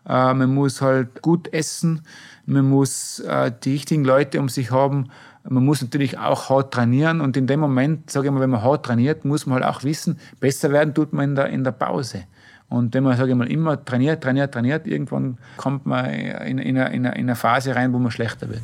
äh, 0.07 0.33
man 0.33 0.53
muss 0.53 0.81
halt 0.81 1.21
gut 1.21 1.51
essen, 1.53 2.01
man 2.45 2.69
muss 2.69 3.19
äh, 3.19 3.51
die 3.63 3.71
richtigen 3.73 4.03
Leute 4.03 4.39
um 4.39 4.49
sich 4.49 4.71
haben. 4.71 5.09
Man 5.43 5.63
muss 5.63 5.81
natürlich 5.81 6.17
auch 6.17 6.49
hart 6.49 6.73
trainieren 6.73 7.21
und 7.21 7.37
in 7.37 7.47
dem 7.47 7.59
Moment, 7.59 8.09
sage 8.09 8.27
ich 8.27 8.33
mal, 8.33 8.39
wenn 8.39 8.49
man 8.49 8.63
hart 8.63 8.85
trainiert, 8.85 9.25
muss 9.25 9.45
man 9.45 9.63
halt 9.63 9.75
auch 9.75 9.83
wissen, 9.83 10.19
besser 10.39 10.71
werden 10.71 10.93
tut 10.93 11.13
man 11.13 11.29
in 11.29 11.35
der, 11.35 11.47
in 11.47 11.63
der 11.63 11.71
Pause. 11.71 12.23
Und 12.67 12.93
wenn 12.95 13.03
man, 13.03 13.15
sage 13.15 13.31
ich 13.31 13.37
mal, 13.37 13.49
immer 13.49 13.83
trainiert, 13.83 14.23
trainiert, 14.23 14.53
trainiert, 14.53 14.87
irgendwann 14.87 15.37
kommt 15.57 15.85
man 15.85 16.05
in, 16.09 16.57
in, 16.57 16.77
eine, 16.77 16.95
in 16.95 17.05
eine 17.05 17.35
Phase 17.35 17.75
rein, 17.75 17.93
wo 17.93 17.99
man 17.99 18.09
schlechter 18.09 18.49
wird. 18.49 18.63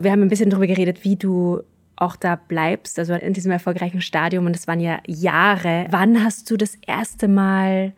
Wir 0.00 0.10
haben 0.10 0.22
ein 0.22 0.28
bisschen 0.28 0.50
darüber 0.50 0.66
geredet, 0.66 1.04
wie 1.04 1.16
du 1.16 1.62
auch 1.96 2.16
da 2.16 2.36
bleibst, 2.36 2.98
also 2.98 3.14
in 3.14 3.32
diesem 3.32 3.52
erfolgreichen 3.52 4.02
Stadium. 4.02 4.44
Und 4.44 4.56
es 4.56 4.66
waren 4.66 4.80
ja 4.80 4.98
Jahre. 5.06 5.86
Wann 5.90 6.22
hast 6.22 6.50
du 6.50 6.56
das 6.56 6.74
erste 6.86 7.28
Mal 7.28 7.92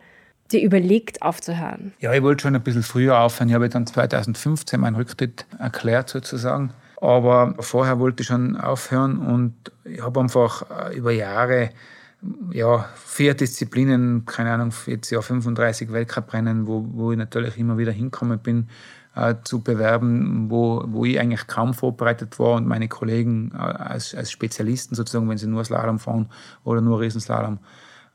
dir 0.51 0.61
überlegt, 0.61 1.21
aufzuhören? 1.21 1.93
Ja, 1.99 2.13
ich 2.13 2.21
wollte 2.21 2.43
schon 2.43 2.55
ein 2.55 2.63
bisschen 2.63 2.83
früher 2.83 3.19
aufhören. 3.19 3.49
Ich 3.49 3.55
habe 3.55 3.69
dann 3.69 3.87
2015 3.87 4.79
meinen 4.79 4.95
Rücktritt 4.95 5.45
erklärt 5.59 6.09
sozusagen. 6.09 6.71
Aber 7.01 7.55
vorher 7.59 7.99
wollte 7.99 8.21
ich 8.21 8.27
schon 8.27 8.55
aufhören 8.55 9.17
und 9.17 9.53
ich 9.83 10.01
habe 10.01 10.19
einfach 10.19 10.89
äh, 10.89 10.95
über 10.95 11.11
Jahre 11.11 11.71
ja, 12.51 12.89
vier 12.95 13.33
Disziplinen, 13.33 14.25
keine 14.25 14.53
Ahnung, 14.53 14.73
jetzt 14.87 15.11
ja 15.11 15.21
35 15.21 15.91
Weltcuprennen, 15.91 16.67
wo, 16.67 16.85
wo 16.91 17.11
ich 17.11 17.17
natürlich 17.17 17.57
immer 17.57 17.77
wieder 17.77 17.91
hinkommen 17.91 18.39
bin, 18.39 18.69
äh, 19.15 19.35
zu 19.43 19.61
bewerben, 19.61 20.49
wo, 20.49 20.83
wo 20.87 21.05
ich 21.05 21.19
eigentlich 21.19 21.47
kaum 21.47 21.73
vorbereitet 21.73 22.39
war 22.39 22.55
und 22.55 22.67
meine 22.67 22.87
Kollegen 22.87 23.51
äh, 23.53 23.57
als, 23.57 24.15
als 24.15 24.31
Spezialisten 24.31 24.95
sozusagen, 24.95 25.29
wenn 25.29 25.37
sie 25.37 25.47
nur 25.47 25.63
Slalom 25.63 25.99
fahren 25.99 26.29
oder 26.63 26.81
nur 26.81 26.99
Riesenslalom 26.99 27.59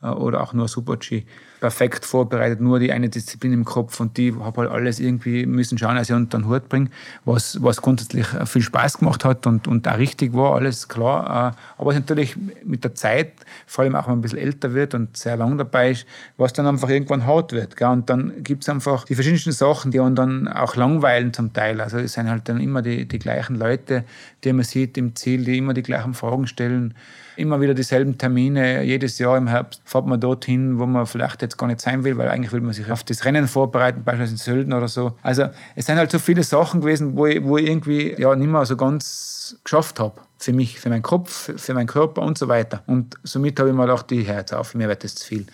oder 0.02 0.42
auch 0.42 0.52
nur 0.52 0.66
Super-G, 0.66 1.24
perfekt 1.60 2.06
vorbereitet, 2.06 2.60
nur 2.60 2.78
die 2.78 2.90
eine 2.90 3.10
Disziplin 3.10 3.52
im 3.52 3.64
Kopf 3.66 4.00
und 4.00 4.16
die 4.16 4.34
habe 4.34 4.62
halt 4.62 4.70
alles 4.70 4.98
irgendwie 4.98 5.44
müssen 5.44 5.76
schauen, 5.76 5.96
dass 5.96 6.08
ich 6.08 6.16
unter 6.16 6.38
den 6.38 6.48
Hut 6.48 6.68
bringe, 6.68 6.88
was, 7.26 7.62
was 7.62 7.82
grundsätzlich 7.82 8.26
viel 8.46 8.62
Spaß 8.62 8.98
gemacht 8.98 9.24
hat 9.24 9.46
und, 9.46 9.68
und 9.68 9.86
auch 9.86 9.98
richtig 9.98 10.32
war, 10.32 10.54
alles 10.54 10.88
klar. 10.88 11.54
Äh, 11.54 11.80
aber 11.80 11.92
natürlich 11.92 12.34
mit 12.64 12.82
der 12.82 12.94
Zeit, 12.94 13.32
vor 13.66 13.84
allem 13.84 13.94
auch 13.94 14.04
wenn 14.04 14.12
man 14.12 14.18
ein 14.18 14.22
bisschen 14.22 14.38
älter 14.38 14.72
wird 14.72 14.94
und 14.94 15.16
sehr 15.16 15.36
lang 15.36 15.58
dabei 15.58 15.90
ist, 15.90 16.06
was 16.38 16.54
dann 16.54 16.66
einfach 16.66 16.88
irgendwann 16.88 17.26
hart 17.26 17.52
wird. 17.52 17.76
Gell? 17.76 17.88
Und 17.88 18.08
dann 18.08 18.42
gibt 18.42 18.62
es 18.62 18.68
einfach 18.70 19.04
die 19.04 19.14
verschiedensten 19.14 19.52
Sachen, 19.52 19.90
die 19.90 20.00
einen 20.00 20.16
dann 20.16 20.48
auch 20.48 20.76
langweilen 20.76 21.34
zum 21.34 21.52
Teil. 21.52 21.80
Also 21.80 21.98
es 21.98 22.14
sind 22.14 22.30
halt 22.30 22.48
dann 22.48 22.58
immer 22.60 22.80
die, 22.80 23.06
die 23.06 23.18
gleichen 23.18 23.56
Leute, 23.56 24.04
die 24.44 24.52
man 24.54 24.64
sieht 24.64 24.96
im 24.96 25.14
Ziel, 25.14 25.44
die 25.44 25.58
immer 25.58 25.74
die 25.74 25.82
gleichen 25.82 26.14
Fragen 26.14 26.46
stellen 26.46 26.94
immer 27.36 27.60
wieder 27.60 27.74
dieselben 27.74 28.18
Termine. 28.18 28.82
Jedes 28.82 29.18
Jahr 29.18 29.36
im 29.36 29.46
Herbst 29.46 29.82
fährt 29.84 30.06
man 30.06 30.20
dorthin, 30.20 30.78
wo 30.78 30.86
man 30.86 31.06
vielleicht 31.06 31.42
jetzt 31.42 31.56
gar 31.56 31.66
nicht 31.66 31.80
sein 31.80 32.04
will, 32.04 32.16
weil 32.18 32.28
eigentlich 32.28 32.52
will 32.52 32.60
man 32.60 32.72
sich 32.72 32.90
auf 32.90 33.04
das 33.04 33.24
Rennen 33.24 33.48
vorbereiten, 33.48 34.02
beispielsweise 34.04 34.32
in 34.32 34.38
Sölden 34.38 34.72
oder 34.72 34.88
so. 34.88 35.12
Also 35.22 35.48
es 35.76 35.86
sind 35.86 35.96
halt 35.96 36.10
so 36.10 36.18
viele 36.18 36.42
Sachen 36.42 36.80
gewesen, 36.80 37.16
wo 37.16 37.26
ich, 37.26 37.42
wo 37.42 37.58
ich 37.58 37.66
irgendwie 37.66 38.14
ja 38.18 38.34
nicht 38.34 38.50
mehr 38.50 38.64
so 38.66 38.76
ganz 38.76 39.58
geschafft 39.64 40.00
habe. 40.00 40.20
Für 40.38 40.52
mich, 40.52 40.80
für 40.80 40.88
meinen 40.88 41.02
Kopf, 41.02 41.52
für 41.56 41.74
meinen 41.74 41.86
Körper 41.86 42.22
und 42.22 42.38
so 42.38 42.48
weiter. 42.48 42.82
Und 42.86 43.16
somit 43.24 43.58
habe 43.58 43.68
ich 43.68 43.74
mir 43.74 43.82
gedacht, 43.82 44.10
ich 44.12 44.26
höre 44.26 44.38
jetzt 44.38 44.54
auf, 44.54 44.74
mir 44.74 44.88
wird 44.88 45.04
das 45.04 45.14
zu 45.14 45.26
viel. 45.26 45.46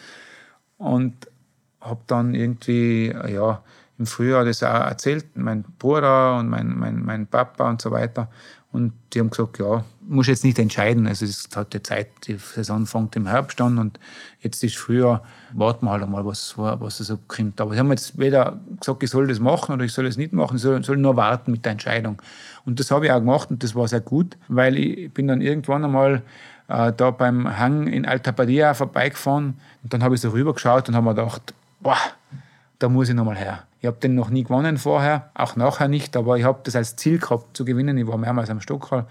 Und 0.79 1.15
habe 1.81 2.01
dann 2.07 2.35
irgendwie, 2.35 3.15
ja, 3.29 3.63
im 3.99 4.07
Frühjahr 4.07 4.45
das 4.45 4.63
auch 4.63 4.87
erzählt, 4.87 5.37
mein 5.37 5.65
Bruder 5.79 6.39
und 6.39 6.49
mein, 6.49 6.79
mein, 6.79 7.03
mein 7.03 7.27
Papa 7.27 7.69
und 7.69 7.81
so 7.81 7.91
weiter. 7.91 8.29
Und 8.77 8.93
die 9.15 9.21
haben 9.21 9.31
gesagt, 9.31 9.59
ja, 9.59 9.87
muss 10.07 10.27
jetzt 10.27 10.45
nicht 10.45 10.59
entscheiden. 10.59 11.07
Also 11.07 11.25
es 11.25 11.49
hat 11.57 11.73
die 11.73 11.83
Zeit, 11.83 12.09
die 12.27 12.35
Saison 12.35 12.85
fängt 12.85 13.17
im 13.17 13.27
Herbst 13.27 13.59
an 13.63 13.79
und 13.79 13.99
jetzt 14.41 14.63
ist 14.63 14.77
früher, 14.77 15.23
warten 15.55 15.87
wir 15.87 15.93
halt 15.93 16.03
einmal, 16.03 16.27
was, 16.27 16.59
was 16.59 16.99
so 16.99 17.19
kommt. 17.27 17.59
Aber 17.59 17.73
sie 17.73 17.79
haben 17.79 17.91
jetzt 17.91 18.19
weder 18.19 18.61
gesagt, 18.79 19.03
ich 19.03 19.09
soll 19.09 19.29
das 19.29 19.41
machen 19.41 19.73
oder 19.73 19.83
ich 19.87 19.95
soll 19.95 20.05
es 20.05 20.19
nicht 20.19 20.35
machen, 20.35 20.57
ich 20.57 20.63
soll, 20.63 20.85
soll 20.85 20.99
nur 20.99 21.17
warten 21.17 21.53
mit 21.53 21.65
der 21.65 21.73
Entscheidung. 21.73 22.21
Und 22.67 22.79
das 22.79 22.91
habe 22.91 23.07
ich 23.07 23.13
auch 23.13 23.19
gemacht 23.19 23.51
und 23.51 23.63
das 23.63 23.75
war 23.75 23.89
sehr 23.89 24.01
gut, 24.01 24.37
weil 24.49 24.77
ich 24.77 25.11
bin 25.11 25.27
dann 25.27 25.41
irgendwann 25.41 25.83
einmal 25.83 26.21
äh, 26.69 26.93
da 26.95 27.11
beim 27.13 27.59
Hang 27.59 27.87
in 27.87 28.05
Alta 28.05 28.31
Badia 28.31 28.75
vorbeigefahren 28.75 29.55
und 29.83 29.95
dann 29.95 30.03
habe 30.03 30.17
ich 30.17 30.21
so 30.21 30.29
rübergeschaut 30.29 30.87
und 30.91 30.97
habe 30.97 31.07
mir 31.07 31.15
gedacht, 31.15 31.55
boah, 31.81 31.97
da 32.79 32.89
muss 32.89 33.09
ich 33.09 33.15
nochmal 33.15 33.37
her. 33.37 33.65
Ich 33.81 33.87
habe 33.87 33.99
den 33.99 34.15
noch 34.15 34.31
nie 34.31 34.43
gewonnen 34.43 34.79
vorher, 34.79 35.31
auch 35.35 35.57
nachher 35.57 35.89
nicht, 35.89 36.17
aber 36.17 36.39
ich 36.39 36.45
habe 36.45 36.61
das 36.65 36.77
als 36.77 36.97
Ziel 36.97 37.19
gehabt 37.19 37.57
zu 37.57 37.65
gewinnen. 37.65 37.97
Ich 37.99 38.07
war 38.07 38.19
mehrmals 38.19 38.51
am 38.51 38.61
Stockhall. 38.61 39.07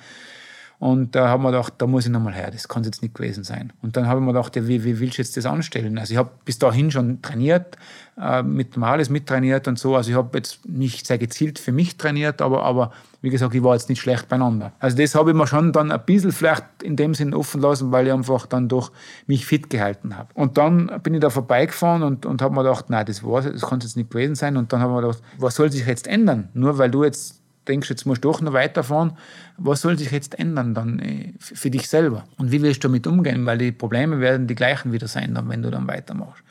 Und 0.77 1.15
da 1.15 1.29
haben 1.29 1.43
wir 1.43 1.51
gedacht, 1.51 1.73
da 1.77 1.87
muss 1.87 2.05
ich 2.05 2.11
nochmal 2.11 2.33
her, 2.33 2.51
das 2.51 2.67
kann 2.67 2.81
es 2.81 2.87
jetzt 2.87 3.01
nicht 3.01 3.15
gewesen 3.15 3.43
sein. 3.43 3.71
Und 3.81 3.95
dann 3.95 4.07
habe 4.07 4.19
ich 4.19 4.25
mir 4.25 4.33
gedacht, 4.33 4.55
ja, 4.55 4.67
wie, 4.67 4.83
wie 4.83 4.99
willst 4.99 5.17
du 5.17 5.21
jetzt 5.21 5.37
das 5.37 5.45
anstellen? 5.45 5.97
Also 5.97 6.11
ich 6.13 6.17
habe 6.17 6.31
bis 6.43 6.59
dahin 6.59 6.91
schon 6.91 7.21
trainiert, 7.21 7.77
äh, 8.19 8.43
mit 8.43 8.77
Normales 8.77 9.09
mittrainiert 9.09 9.67
und 9.67 9.77
so. 9.77 9.95
Also 9.95 10.11
ich 10.11 10.15
habe 10.15 10.37
jetzt 10.37 10.67
nicht 10.67 11.05
sehr 11.05 11.17
gezielt 11.17 11.59
für 11.59 11.71
mich 11.71 11.97
trainiert, 11.97 12.41
aber, 12.41 12.63
aber 12.63 12.91
wie 13.21 13.29
gesagt, 13.29 13.53
ich 13.53 13.63
war 13.63 13.73
jetzt 13.73 13.89
nicht 13.89 14.01
schlecht 14.01 14.29
beieinander. 14.29 14.71
Also 14.79 14.97
das 14.97 15.15
habe 15.15 15.31
ich 15.31 15.35
mir 15.35 15.47
schon 15.47 15.73
dann 15.73 15.91
ein 15.91 16.05
bisschen 16.05 16.31
vielleicht 16.31 16.63
in 16.81 16.95
dem 16.95 17.13
Sinn 17.13 17.33
offen 17.33 17.59
lassen, 17.59 17.91
weil 17.91 18.07
ich 18.07 18.13
einfach 18.13 18.45
dann 18.45 18.69
doch 18.69 18.91
mich 19.27 19.45
fit 19.45 19.69
gehalten 19.69 20.17
habe. 20.17 20.29
Und 20.33 20.57
dann 20.57 21.01
bin 21.03 21.13
ich 21.13 21.19
da 21.19 21.29
vorbeigefahren 21.29 22.03
und, 22.03 22.25
und 22.25 22.41
habe 22.41 22.55
mir 22.55 22.63
gedacht, 22.63 22.89
nein, 22.89 23.05
das 23.05 23.23
war 23.23 23.41
das 23.41 23.61
kann 23.61 23.79
jetzt 23.81 23.97
nicht 23.97 24.11
gewesen 24.11 24.35
sein. 24.35 24.55
Und 24.55 24.71
dann 24.71 24.79
habe 24.79 24.93
ich 24.93 24.95
mir 24.95 25.07
gedacht, 25.07 25.23
was 25.37 25.55
soll 25.55 25.71
sich 25.71 25.85
jetzt 25.85 26.07
ändern? 26.07 26.49
Nur 26.53 26.77
weil 26.77 26.91
du 26.91 27.03
jetzt 27.03 27.41
denkst, 27.67 27.89
jetzt 27.89 28.05
musst 28.05 28.23
du 28.23 28.29
doch 28.31 28.41
noch 28.41 28.53
weiterfahren. 28.53 29.17
Was 29.57 29.81
soll 29.81 29.97
sich 29.97 30.11
jetzt 30.11 30.39
ändern 30.39 30.73
dann 30.73 30.99
äh, 30.99 31.33
für 31.39 31.69
dich 31.69 31.89
selber? 31.89 32.23
Und 32.37 32.51
wie 32.51 32.61
willst 32.61 32.83
du 32.83 32.87
damit 32.87 33.07
umgehen? 33.07 33.45
Weil 33.45 33.57
die 33.57 33.71
Probleme 33.71 34.19
werden 34.19 34.47
die 34.47 34.55
gleichen 34.55 34.91
wieder 34.91 35.07
sein, 35.07 35.33
dann, 35.33 35.49
wenn 35.49 35.61
du 35.61 35.71
dann 35.71 35.87
weitermachst. 35.87 36.43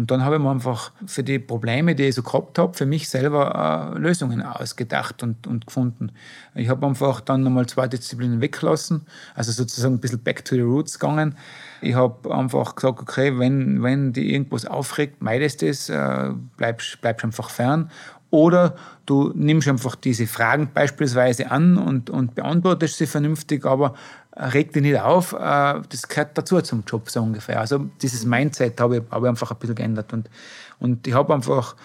Und 0.00 0.10
dann 0.10 0.24
habe 0.24 0.36
ich 0.36 0.40
mir 0.40 0.50
einfach 0.50 0.92
für 1.04 1.22
die 1.22 1.38
Probleme, 1.38 1.94
die 1.94 2.04
ich 2.04 2.14
so 2.14 2.22
gehabt 2.22 2.58
habe, 2.58 2.72
für 2.72 2.86
mich 2.86 3.10
selber 3.10 3.92
äh, 3.94 3.98
Lösungen 3.98 4.40
ausgedacht 4.40 5.22
und, 5.22 5.46
und 5.46 5.66
gefunden. 5.66 6.12
Ich 6.54 6.70
habe 6.70 6.86
einfach 6.86 7.20
dann 7.20 7.42
nochmal 7.42 7.66
zwei 7.66 7.86
Disziplinen 7.86 8.40
weggelassen, 8.40 9.02
also 9.34 9.52
sozusagen 9.52 9.96
ein 9.96 10.00
bisschen 10.00 10.22
back 10.22 10.42
to 10.46 10.54
the 10.54 10.62
roots 10.62 10.98
gegangen. 10.98 11.34
Ich 11.82 11.96
habe 11.96 12.34
einfach 12.34 12.76
gesagt, 12.76 12.98
okay, 12.98 13.38
wenn, 13.38 13.82
wenn 13.82 14.14
die 14.14 14.32
irgendwas 14.32 14.64
aufregt, 14.64 15.22
meidest 15.22 15.62
es, 15.62 15.90
äh, 15.90 16.30
bleibst, 16.56 16.98
bleibst 17.02 17.22
einfach 17.22 17.50
fern. 17.50 17.90
Oder 18.30 18.76
du 19.04 19.32
nimmst 19.34 19.68
einfach 19.68 19.96
diese 19.96 20.26
Fragen 20.26 20.70
beispielsweise 20.72 21.50
an 21.50 21.76
und, 21.76 22.08
und 22.08 22.36
beantwortest 22.36 22.96
sie 22.96 23.06
vernünftig, 23.06 23.66
aber 23.66 23.94
reg 24.40 24.72
dich 24.72 24.82
nicht 24.82 25.00
auf, 25.00 25.32
äh, 25.32 25.80
das 25.88 26.08
gehört 26.08 26.36
dazu 26.36 26.60
zum 26.62 26.84
Job, 26.86 27.10
so 27.10 27.22
ungefähr. 27.22 27.60
Also 27.60 27.90
dieses 28.00 28.24
Mindset 28.24 28.80
habe 28.80 28.98
ich, 28.98 29.02
habe 29.10 29.26
ich 29.26 29.30
einfach 29.30 29.50
ein 29.50 29.58
bisschen 29.58 29.74
geändert. 29.74 30.12
Und, 30.12 30.30
und 30.78 31.06
ich 31.06 31.14
habe 31.14 31.34
einfach 31.34 31.76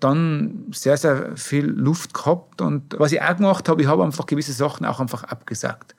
dann 0.00 0.66
sehr, 0.72 0.96
sehr 0.96 1.36
viel 1.36 1.66
Luft 1.66 2.14
gehabt. 2.14 2.60
Und 2.60 2.98
was 2.98 3.12
ich 3.12 3.20
auch 3.20 3.36
gemacht 3.36 3.68
habe, 3.68 3.82
ich 3.82 3.88
habe 3.88 4.04
einfach 4.04 4.26
gewisse 4.26 4.52
Sachen 4.52 4.86
auch 4.86 5.00
einfach 5.00 5.24
abgesagt. 5.24 5.94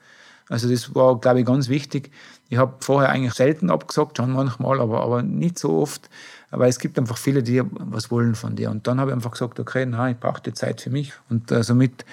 Also 0.48 0.68
das 0.68 0.94
war, 0.94 1.18
glaube 1.20 1.40
ich, 1.40 1.46
ganz 1.46 1.68
wichtig. 1.68 2.10
Ich 2.48 2.58
habe 2.58 2.74
vorher 2.80 3.10
eigentlich 3.10 3.34
selten 3.34 3.70
abgesagt, 3.70 4.16
schon 4.16 4.32
manchmal, 4.32 4.80
aber, 4.80 5.00
aber 5.00 5.22
nicht 5.22 5.58
so 5.58 5.78
oft. 5.78 6.10
Aber 6.50 6.66
es 6.66 6.80
gibt 6.80 6.98
einfach 6.98 7.16
viele, 7.16 7.44
die 7.44 7.62
was 7.70 8.10
wollen 8.10 8.34
von 8.34 8.56
dir. 8.56 8.70
Und 8.72 8.88
dann 8.88 8.98
habe 8.98 9.12
ich 9.12 9.14
einfach 9.14 9.30
gesagt, 9.30 9.60
okay, 9.60 9.86
nein, 9.86 10.14
ich 10.14 10.20
brauche 10.20 10.42
die 10.42 10.52
Zeit 10.52 10.80
für 10.80 10.90
mich. 10.90 11.12
Und 11.28 11.52
äh, 11.52 11.62
somit 11.62 12.04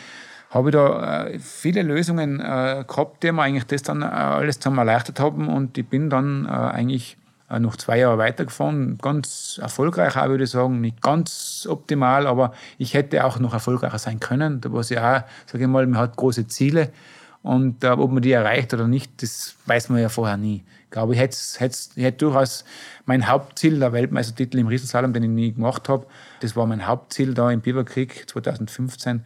habe 0.49 0.69
ich 0.69 0.73
da 0.73 1.25
äh, 1.27 1.39
viele 1.39 1.81
Lösungen 1.81 2.39
äh, 2.39 2.85
gehabt, 2.87 3.23
die 3.23 3.31
mir 3.31 3.41
eigentlich 3.41 3.65
das 3.65 3.83
dann 3.83 4.01
äh, 4.01 4.05
alles 4.05 4.59
zusammen 4.59 4.79
erleichtert 4.79 5.19
haben. 5.19 5.47
Und 5.47 5.77
ich 5.77 5.87
bin 5.87 6.09
dann 6.09 6.45
äh, 6.45 6.49
eigentlich 6.49 7.17
äh, 7.49 7.59
noch 7.59 7.75
zwei 7.75 7.99
Jahre 7.99 8.17
weitergefahren. 8.17 8.97
Ganz 9.01 9.59
erfolgreich 9.61 10.15
auch, 10.15 10.27
würde 10.27 10.45
ich 10.45 10.49
sagen. 10.49 10.81
Nicht 10.81 11.01
ganz 11.01 11.67
optimal, 11.69 12.27
aber 12.27 12.53
ich 12.77 12.93
hätte 12.93 13.25
auch 13.25 13.39
noch 13.39 13.53
erfolgreicher 13.53 13.99
sein 13.99 14.19
können. 14.19 14.61
Da 14.61 14.71
war 14.71 14.79
es 14.79 14.89
ja 14.89 15.17
auch, 15.17 15.23
sage 15.45 15.63
ich 15.63 15.69
mal, 15.69 15.85
man 15.85 15.99
hat 15.99 16.15
große 16.15 16.47
Ziele. 16.47 16.91
Und 17.43 17.83
äh, 17.83 17.89
ob 17.89 18.11
man 18.11 18.21
die 18.21 18.31
erreicht 18.31 18.73
oder 18.73 18.87
nicht, 18.87 19.21
das 19.21 19.55
weiß 19.65 19.89
man 19.89 19.99
ja 19.99 20.09
vorher 20.09 20.37
nie. 20.37 20.63
Ich 20.85 20.91
glaube, 20.91 21.13
ich 21.13 21.19
hätte, 21.19 21.37
hätte, 21.57 21.77
hätte 21.95 22.17
durchaus 22.25 22.63
mein 23.05 23.27
Hauptziel, 23.27 23.79
der 23.79 23.91
Weltmeistertitel 23.91 24.57
im 24.57 24.67
Riesenslalom, 24.67 25.13
den 25.13 25.23
ich 25.23 25.29
nie 25.29 25.53
gemacht 25.53 25.89
habe, 25.89 26.05
das 26.39 26.55
war 26.55 26.65
mein 26.65 26.87
Hauptziel 26.87 27.33
da 27.33 27.51
im 27.51 27.61
Biberkrieg 27.61 28.29
2015. 28.29 29.23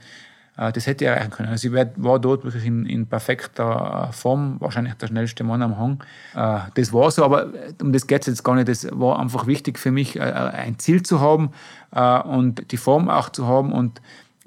Äh, 0.57 0.71
das 0.71 0.87
hätte 0.87 1.05
ich 1.05 1.09
erreichen 1.09 1.31
können. 1.31 1.49
Also 1.49 1.67
ich 1.67 1.87
war 1.95 2.19
dort 2.19 2.43
wirklich 2.43 2.65
in, 2.65 2.85
in, 2.85 3.07
perfekter 3.07 4.09
äh, 4.09 4.13
Form, 4.13 4.57
wahrscheinlich 4.59 4.93
der 4.95 5.07
schnellste 5.07 5.43
Mann 5.43 5.61
am 5.61 5.77
Hang. 5.77 6.03
Äh, 6.35 6.69
das 6.75 6.93
war 6.93 7.09
so, 7.11 7.23
aber 7.23 7.47
um 7.81 7.93
das 7.93 8.07
geht 8.07 8.21
es 8.21 8.27
jetzt 8.27 8.43
gar 8.43 8.55
nicht. 8.55 8.67
Das 8.67 8.87
war 8.91 9.19
einfach 9.19 9.47
wichtig 9.47 9.79
für 9.79 9.91
mich, 9.91 10.19
ein 10.21 10.77
Ziel 10.79 11.03
zu 11.03 11.19
haben 11.19 11.51
und 12.23 12.71
die 12.71 12.77
Form 12.77 13.09
auch 13.09 13.29
zu 13.29 13.47
haben 13.47 13.73
und 13.73 14.01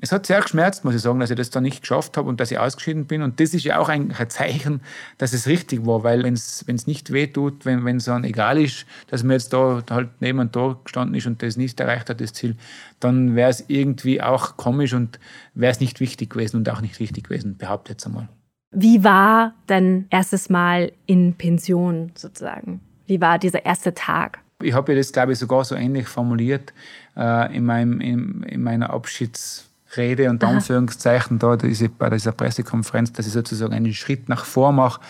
es 0.05 0.12
hat 0.12 0.27
sehr 0.27 0.43
geschmerzt, 0.43 0.85
muss 0.85 0.95
ich 0.95 1.01
sagen, 1.01 1.19
dass 1.19 1.31
ich 1.31 1.37
das 1.37 1.49
da 1.49 1.62
nicht 1.62 1.81
geschafft 1.81 2.19
habe 2.19 2.29
und 2.29 2.38
dass 2.38 2.51
ich 2.51 2.59
ausgeschieden 2.59 3.07
bin. 3.07 3.23
Und 3.23 3.40
das 3.40 3.55
ist 3.55 3.64
ja 3.64 3.79
auch 3.79 3.88
ein 3.88 4.14
Zeichen, 4.29 4.83
dass 5.17 5.33
es 5.33 5.47
richtig 5.47 5.87
war, 5.87 6.05
weil 6.05 6.25
wenn 6.25 6.35
es 6.35 6.87
nicht 6.87 7.11
wehtut, 7.11 7.64
wenn 7.64 7.97
es 7.97 8.05
dann 8.05 8.23
egal 8.25 8.61
ist, 8.61 8.85
dass 9.07 9.23
man 9.23 9.33
jetzt 9.33 9.55
da 9.55 9.83
halt 9.88 10.11
neben 10.21 10.53
da 10.53 10.77
gestanden 10.85 11.14
ist 11.14 11.27
und 11.27 11.43
das 11.43 11.57
nicht 11.57 11.81
erreicht 11.81 12.11
hat, 12.11 12.21
das 12.21 12.35
Ziel, 12.35 12.57
dann 13.01 13.35
wäre 13.35 13.49
es 13.49 13.64
irgendwie 13.69 14.21
auch 14.21 14.59
komisch 14.59 14.93
und 14.93 15.19
wäre 15.55 15.73
es 15.73 15.81
nicht 15.81 16.01
wichtig 16.01 16.31
gewesen 16.31 16.59
und 16.59 16.69
auch 16.69 16.83
nicht 16.83 17.01
richtig 17.01 17.25
gewesen, 17.25 17.57
behaupte 17.57 17.93
jetzt 17.93 18.05
einmal. 18.05 18.29
Wie 18.73 19.05
war 19.05 19.55
dein 19.69 20.07
erstes 20.11 20.51
Mal 20.51 20.93
in 21.07 21.33
Pension 21.33 22.12
sozusagen? 22.14 22.81
Wie 23.07 23.23
war 23.23 23.38
dieser 23.38 23.64
erste 23.64 23.95
Tag? 23.95 24.40
Ich 24.62 24.75
habe 24.75 24.93
ja 24.93 24.99
das, 24.99 25.12
glaube 25.12 25.33
ich, 25.33 25.38
sogar 25.38 25.64
so 25.64 25.75
ähnlich 25.75 26.09
formuliert 26.09 26.75
äh, 27.17 27.57
in, 27.57 27.64
meinem, 27.64 28.03
in, 28.03 28.43
in 28.43 28.62
meiner 28.62 28.93
Abschieds- 28.93 29.71
Rede 29.96 30.30
und 30.30 30.42
Anführungszeichen 30.44 31.38
da 31.38 31.57
diese, 31.57 31.88
bei 31.88 32.11
dieser 32.11 32.33
Pressekonferenz, 32.33 33.12
dass 33.12 33.26
ich 33.26 33.33
sozusagen 33.33 33.72
einen 33.72 33.94
Schritt 33.94 34.28
nach 34.28 34.44
vor 34.44 34.72
mache 34.72 35.00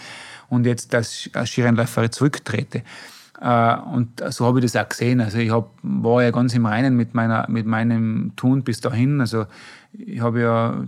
und 0.49 0.67
jetzt 0.67 0.95
als 0.95 1.31
Skirennläufer 1.45 2.11
zurücktrete. 2.11 2.83
Äh, 3.41 3.77
und 3.77 4.23
so 4.31 4.47
habe 4.47 4.61
ich 4.61 4.65
das 4.71 4.77
auch 4.83 4.89
gesehen. 4.89 5.21
Also 5.21 5.39
ich 5.39 5.51
hab, 5.51 5.71
war 5.83 6.23
ja 6.23 6.31
ganz 6.31 6.55
im 6.55 6.67
Reinen 6.67 6.97
mit, 6.97 7.15
meiner, 7.15 7.47
mit 7.49 7.67
meinem 7.67 8.33
Tun 8.37 8.63
bis 8.63 8.81
dahin. 8.81 9.21
Also 9.21 9.47
ich 9.93 10.21
habe 10.21 10.41
ja 10.41 10.85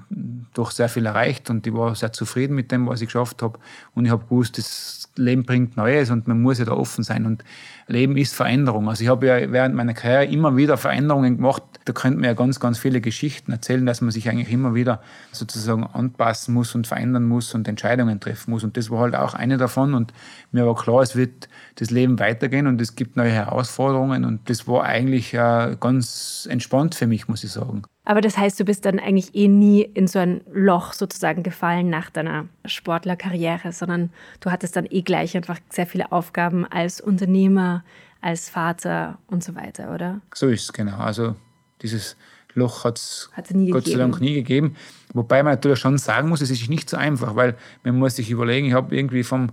doch 0.54 0.70
sehr 0.70 0.88
viel 0.88 1.06
erreicht 1.06 1.50
und 1.50 1.66
ich 1.66 1.74
war 1.74 1.94
sehr 1.94 2.12
zufrieden 2.12 2.54
mit 2.54 2.72
dem, 2.72 2.86
was 2.86 3.00
ich 3.00 3.08
geschafft 3.08 3.42
habe. 3.42 3.58
Und 3.94 4.04
ich 4.04 4.10
habe 4.10 4.24
gewusst, 4.24 4.58
das 4.58 5.08
Leben 5.16 5.44
bringt 5.44 5.76
Neues 5.76 6.10
und 6.10 6.28
man 6.28 6.40
muss 6.40 6.58
ja 6.58 6.64
da 6.64 6.72
offen 6.72 7.04
sein. 7.04 7.26
Und 7.26 7.44
Leben 7.88 8.16
ist 8.16 8.34
Veränderung. 8.34 8.88
Also 8.88 9.04
ich 9.04 9.10
habe 9.10 9.26
ja 9.26 9.52
während 9.52 9.74
meiner 9.74 9.94
Karriere 9.94 10.24
immer 10.24 10.56
wieder 10.56 10.76
Veränderungen 10.76 11.36
gemacht. 11.36 11.62
Da 11.84 11.92
könnte 11.92 12.18
man 12.18 12.24
ja 12.24 12.34
ganz, 12.34 12.58
ganz 12.58 12.78
viele 12.78 13.00
Geschichten 13.00 13.52
erzählen, 13.52 13.86
dass 13.86 14.00
man 14.00 14.10
sich 14.10 14.28
eigentlich 14.28 14.50
immer 14.50 14.74
wieder 14.74 15.00
sozusagen 15.30 15.84
anpassen 15.84 16.52
muss 16.52 16.74
und 16.74 16.88
verändern 16.88 17.24
muss 17.24 17.54
und 17.54 17.68
Entscheidungen 17.68 18.18
treffen 18.18 18.50
muss. 18.50 18.64
Und 18.64 18.76
das 18.76 18.90
war 18.90 19.00
halt 19.00 19.14
auch 19.14 19.34
eine 19.34 19.56
davon. 19.56 19.94
Und 19.94 20.12
mir 20.50 20.66
war 20.66 20.74
klar, 20.74 21.02
es 21.02 21.14
wird 21.14 21.48
das 21.76 21.90
Leben 21.90 22.18
weitergehen 22.18 22.66
und 22.66 22.80
es 22.80 22.96
gibt 22.96 23.16
neue 23.16 23.30
Herausforderungen. 23.30 24.24
Und 24.24 24.50
das 24.50 24.66
war 24.66 24.82
eigentlich 24.82 25.32
äh, 25.34 25.76
ganz 25.78 26.48
entspannt 26.50 26.96
für 26.96 27.06
mich, 27.06 27.28
muss 27.28 27.44
ich 27.44 27.52
sagen. 27.52 27.82
Aber 28.08 28.20
das 28.20 28.38
heißt, 28.38 28.58
du 28.60 28.64
bist 28.64 28.84
dann 28.84 29.00
eigentlich 29.00 29.34
eh 29.34 29.48
nie 29.48 29.82
in 29.82 30.06
so 30.06 30.20
ein 30.20 30.40
Loch 30.52 30.92
sozusagen 30.92 31.42
gefallen 31.42 31.90
nach 31.90 32.08
deiner 32.08 32.46
Sportlerkarriere, 32.64 33.72
sondern 33.72 34.10
du 34.38 34.52
hattest 34.52 34.76
dann 34.76 34.86
eh 34.88 35.02
gleich 35.02 35.36
einfach 35.36 35.58
sehr 35.70 35.88
viele 35.88 36.12
Aufgaben 36.12 36.64
als 36.64 37.00
Unternehmer, 37.00 37.75
als 38.20 38.48
Vater 38.48 39.18
und 39.26 39.44
so 39.44 39.54
weiter, 39.54 39.94
oder? 39.94 40.20
So 40.34 40.48
ist 40.48 40.62
es, 40.62 40.72
genau. 40.72 40.98
Also 40.98 41.36
dieses 41.82 42.16
Loch 42.54 42.84
hat 42.84 42.98
es 42.98 43.30
Gott 43.36 43.48
gegeben. 43.48 43.82
sei 43.84 43.98
Dank 43.98 44.20
nie 44.20 44.34
gegeben. 44.34 44.76
Wobei 45.12 45.42
man 45.42 45.52
natürlich 45.52 45.78
schon 45.78 45.98
sagen 45.98 46.28
muss, 46.28 46.40
es 46.40 46.50
ist 46.50 46.68
nicht 46.68 46.90
so 46.90 46.96
einfach, 46.96 47.36
weil 47.36 47.56
man 47.84 47.98
muss 47.98 48.16
sich 48.16 48.30
überlegen, 48.30 48.66
ich 48.66 48.72
habe 48.72 48.96
irgendwie 48.96 49.22
vom, 49.22 49.50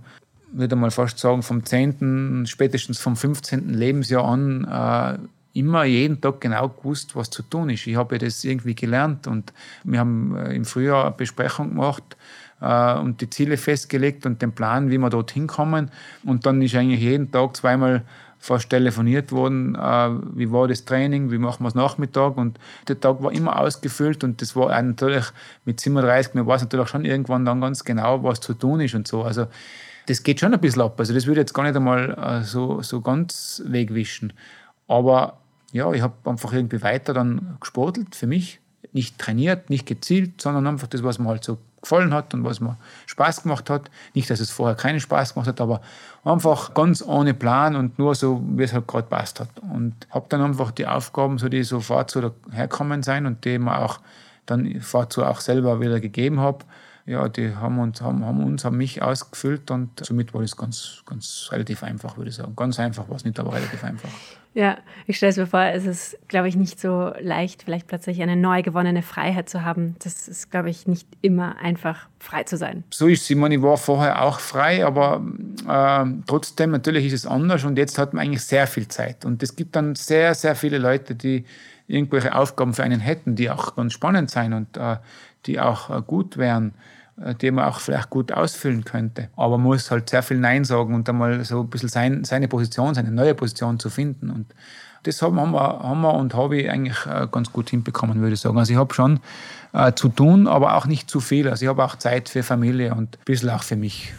würde 0.52 0.76
mal 0.76 0.90
fast 0.90 1.18
sagen, 1.18 1.42
vom 1.42 1.64
10., 1.64 2.46
spätestens 2.46 2.98
vom 2.98 3.16
15. 3.16 3.74
Lebensjahr 3.74 4.24
an 4.24 4.64
äh, 4.64 5.18
immer 5.58 5.84
jeden 5.84 6.20
Tag 6.20 6.40
genau 6.40 6.68
gewusst, 6.68 7.14
was 7.14 7.30
zu 7.30 7.42
tun 7.42 7.70
ist. 7.70 7.86
Ich 7.86 7.96
habe 7.96 8.18
das 8.18 8.42
irgendwie 8.42 8.74
gelernt 8.74 9.26
und 9.26 9.52
wir 9.84 10.00
haben 10.00 10.36
äh, 10.36 10.54
im 10.54 10.64
Frühjahr 10.64 11.06
eine 11.06 11.14
Besprechung 11.14 11.70
gemacht 11.70 12.16
äh, 12.64 12.98
und 12.98 13.20
die 13.20 13.30
Ziele 13.30 13.56
festgelegt 13.56 14.26
und 14.26 14.40
den 14.40 14.52
Plan, 14.52 14.90
wie 14.90 14.98
wir 14.98 15.10
dorthin 15.10 15.46
kommen. 15.46 15.90
Und 16.24 16.46
dann 16.46 16.62
ist 16.62 16.74
eigentlich 16.74 17.00
jeden 17.00 17.30
Tag 17.30 17.56
zweimal 17.56 18.02
fast 18.38 18.68
telefoniert 18.68 19.32
worden, 19.32 19.74
äh, 19.74 20.10
wie 20.36 20.52
war 20.52 20.68
das 20.68 20.84
Training, 20.84 21.30
wie 21.30 21.38
machen 21.38 21.64
wir 21.64 21.68
es 21.68 21.74
Nachmittag 21.74 22.36
und 22.36 22.58
der 22.88 23.00
Tag 23.00 23.22
war 23.22 23.32
immer 23.32 23.58
ausgefüllt 23.58 24.22
und 24.22 24.42
das 24.42 24.54
war 24.54 24.82
natürlich 24.82 25.24
mit 25.64 25.80
37, 25.80 26.34
mir 26.34 26.46
weiß 26.46 26.60
natürlich 26.62 26.88
schon 26.88 27.06
irgendwann 27.06 27.46
dann 27.46 27.62
ganz 27.62 27.84
genau, 27.84 28.22
was 28.22 28.40
zu 28.40 28.52
tun 28.52 28.80
ist 28.80 28.94
und 28.94 29.08
so. 29.08 29.22
Also 29.22 29.46
das 30.06 30.22
geht 30.22 30.40
schon 30.40 30.52
ein 30.52 30.60
bisschen 30.60 30.82
ab. 30.82 31.00
Also 31.00 31.14
das 31.14 31.26
würde 31.26 31.40
jetzt 31.40 31.54
gar 31.54 31.62
nicht 31.62 31.74
einmal 31.74 32.10
äh, 32.18 32.44
so, 32.44 32.82
so 32.82 33.00
ganz 33.00 33.62
wegwischen. 33.64 34.34
Aber 34.86 35.38
ja, 35.72 35.90
ich 35.92 36.02
habe 36.02 36.14
einfach 36.24 36.52
irgendwie 36.52 36.82
weiter 36.82 37.14
dann 37.14 37.56
gesportelt 37.60 38.14
für 38.14 38.26
mich. 38.26 38.60
Nicht 38.92 39.18
trainiert, 39.18 39.70
nicht 39.70 39.86
gezielt, 39.86 40.40
sondern 40.40 40.66
einfach 40.66 40.86
das, 40.86 41.02
was 41.02 41.18
mir 41.18 41.28
halt 41.28 41.42
so 41.42 41.58
gefallen 41.84 42.12
hat 42.12 42.34
und 42.34 42.44
was 42.44 42.60
mir 42.60 42.76
Spaß 43.06 43.42
gemacht 43.42 43.70
hat. 43.70 43.90
Nicht, 44.14 44.28
dass 44.28 44.40
es 44.40 44.50
vorher 44.50 44.74
keinen 44.74 45.00
Spaß 45.00 45.34
gemacht 45.34 45.48
hat, 45.48 45.60
aber 45.60 45.80
einfach 46.24 46.74
ganz 46.74 47.02
ohne 47.02 47.34
Plan 47.34 47.76
und 47.76 47.98
nur 47.98 48.14
so, 48.14 48.42
wie 48.46 48.64
es 48.64 48.72
halt 48.72 48.88
gerade 48.88 49.06
passt 49.06 49.40
hat. 49.40 49.50
Und 49.60 49.94
habe 50.10 50.26
dann 50.28 50.42
einfach 50.42 50.72
die 50.72 50.86
Aufgaben, 50.86 51.38
so 51.38 51.48
die 51.48 51.62
sofort 51.62 52.10
so 52.10 52.32
herkommen 52.50 53.02
sein 53.02 53.26
und 53.26 53.44
die 53.44 53.58
mir 53.58 53.78
auch 53.78 54.00
dann 54.46 54.80
vorzu 54.80 55.24
auch 55.24 55.40
selber 55.40 55.80
wieder 55.80 56.00
gegeben 56.00 56.40
habe, 56.40 56.64
ja, 57.06 57.28
die 57.28 57.54
haben 57.54 57.78
uns, 57.78 58.00
haben, 58.00 58.24
haben 58.24 58.42
uns, 58.42 58.64
haben 58.64 58.78
mich 58.78 59.02
ausgefüllt 59.02 59.70
und 59.70 59.90
somit 60.02 60.32
war 60.32 60.40
das 60.40 60.56
ganz, 60.56 61.02
ganz 61.04 61.48
relativ 61.52 61.82
einfach, 61.82 62.16
würde 62.16 62.30
ich 62.30 62.36
sagen. 62.36 62.56
Ganz 62.56 62.80
einfach 62.80 63.08
war 63.08 63.16
es 63.16 63.24
nicht, 63.24 63.38
aber 63.38 63.52
relativ 63.52 63.84
einfach. 63.84 64.08
Ja, 64.54 64.78
ich 65.08 65.16
stelle 65.16 65.30
es 65.30 65.36
mir 65.36 65.48
vor, 65.48 65.60
es 65.60 65.84
ist, 65.84 66.16
glaube 66.28 66.48
ich, 66.48 66.54
nicht 66.54 66.80
so 66.80 67.12
leicht, 67.18 67.64
vielleicht 67.64 67.88
plötzlich 67.88 68.22
eine 68.22 68.36
neu 68.36 68.62
gewonnene 68.62 69.02
Freiheit 69.02 69.48
zu 69.48 69.64
haben. 69.64 69.96
Das 69.98 70.28
ist, 70.28 70.52
glaube 70.52 70.70
ich, 70.70 70.86
nicht 70.86 71.08
immer 71.22 71.56
einfach, 71.60 72.06
frei 72.20 72.44
zu 72.44 72.56
sein. 72.56 72.84
So 72.90 73.08
ist 73.08 73.22
es. 73.22 73.30
Ich 73.30 73.36
meine, 73.36 73.56
ich 73.56 73.62
war 73.62 73.76
vorher 73.76 74.22
auch 74.22 74.38
frei, 74.38 74.86
aber 74.86 75.26
äh, 75.68 76.04
trotzdem, 76.28 76.70
natürlich 76.70 77.06
ist 77.06 77.14
es 77.14 77.26
anders 77.26 77.64
und 77.64 77.76
jetzt 77.76 77.98
hat 77.98 78.14
man 78.14 78.24
eigentlich 78.24 78.44
sehr 78.44 78.68
viel 78.68 78.86
Zeit. 78.86 79.24
Und 79.24 79.42
es 79.42 79.56
gibt 79.56 79.74
dann 79.74 79.96
sehr, 79.96 80.34
sehr 80.34 80.54
viele 80.54 80.78
Leute, 80.78 81.16
die 81.16 81.44
irgendwelche 81.88 82.34
Aufgaben 82.34 82.74
für 82.74 82.84
einen 82.84 83.00
hätten, 83.00 83.34
die 83.34 83.50
auch 83.50 83.74
ganz 83.74 83.92
spannend 83.92 84.30
sein 84.30 84.52
und 84.52 84.76
äh, 84.76 84.98
die 85.46 85.58
auch 85.58 85.90
äh, 85.90 86.00
gut 86.00 86.36
wären. 86.36 86.74
Äh, 87.20 87.34
die 87.34 87.50
man 87.50 87.66
auch 87.66 87.78
vielleicht 87.78 88.10
gut 88.10 88.32
ausfüllen 88.32 88.84
könnte. 88.84 89.28
Aber 89.36 89.56
man 89.56 89.68
muss 89.68 89.90
halt 89.90 90.10
sehr 90.10 90.22
viel 90.22 90.38
Nein 90.38 90.64
sagen 90.64 90.94
und 90.94 91.08
einmal 91.08 91.44
so 91.44 91.60
ein 91.60 91.68
bisschen 91.68 91.88
sein, 91.88 92.24
seine 92.24 92.48
Position, 92.48 92.94
seine 92.94 93.12
neue 93.12 93.34
Position 93.34 93.78
zu 93.78 93.90
finden. 93.90 94.30
Und, 94.30 94.46
das 95.04 95.20
haben 95.20 95.36
wir, 95.36 95.60
haben 95.60 96.00
wir 96.00 96.14
und 96.14 96.34
habe 96.34 96.56
ich 96.56 96.70
eigentlich 96.70 96.96
äh, 97.04 97.28
ganz 97.30 97.52
gut 97.52 97.68
hinbekommen, 97.68 98.20
würde 98.20 98.32
ich 98.32 98.40
sagen. 98.40 98.56
Also 98.56 98.72
ich 98.72 98.78
habe 98.78 98.94
schon 98.94 99.20
äh, 99.74 99.92
zu 99.92 100.08
tun, 100.08 100.48
aber 100.48 100.76
auch 100.76 100.86
nicht 100.86 101.10
zu 101.10 101.20
viel. 101.20 101.46
Also 101.46 101.66
ich 101.66 101.68
habe 101.68 101.84
auch 101.84 101.96
Zeit 101.96 102.30
für 102.30 102.42
Familie 102.42 102.94
und 102.94 103.18
ein 103.18 103.24
bisschen 103.26 103.50
auch 103.50 103.62
für 103.62 103.76
mich. 103.76 104.14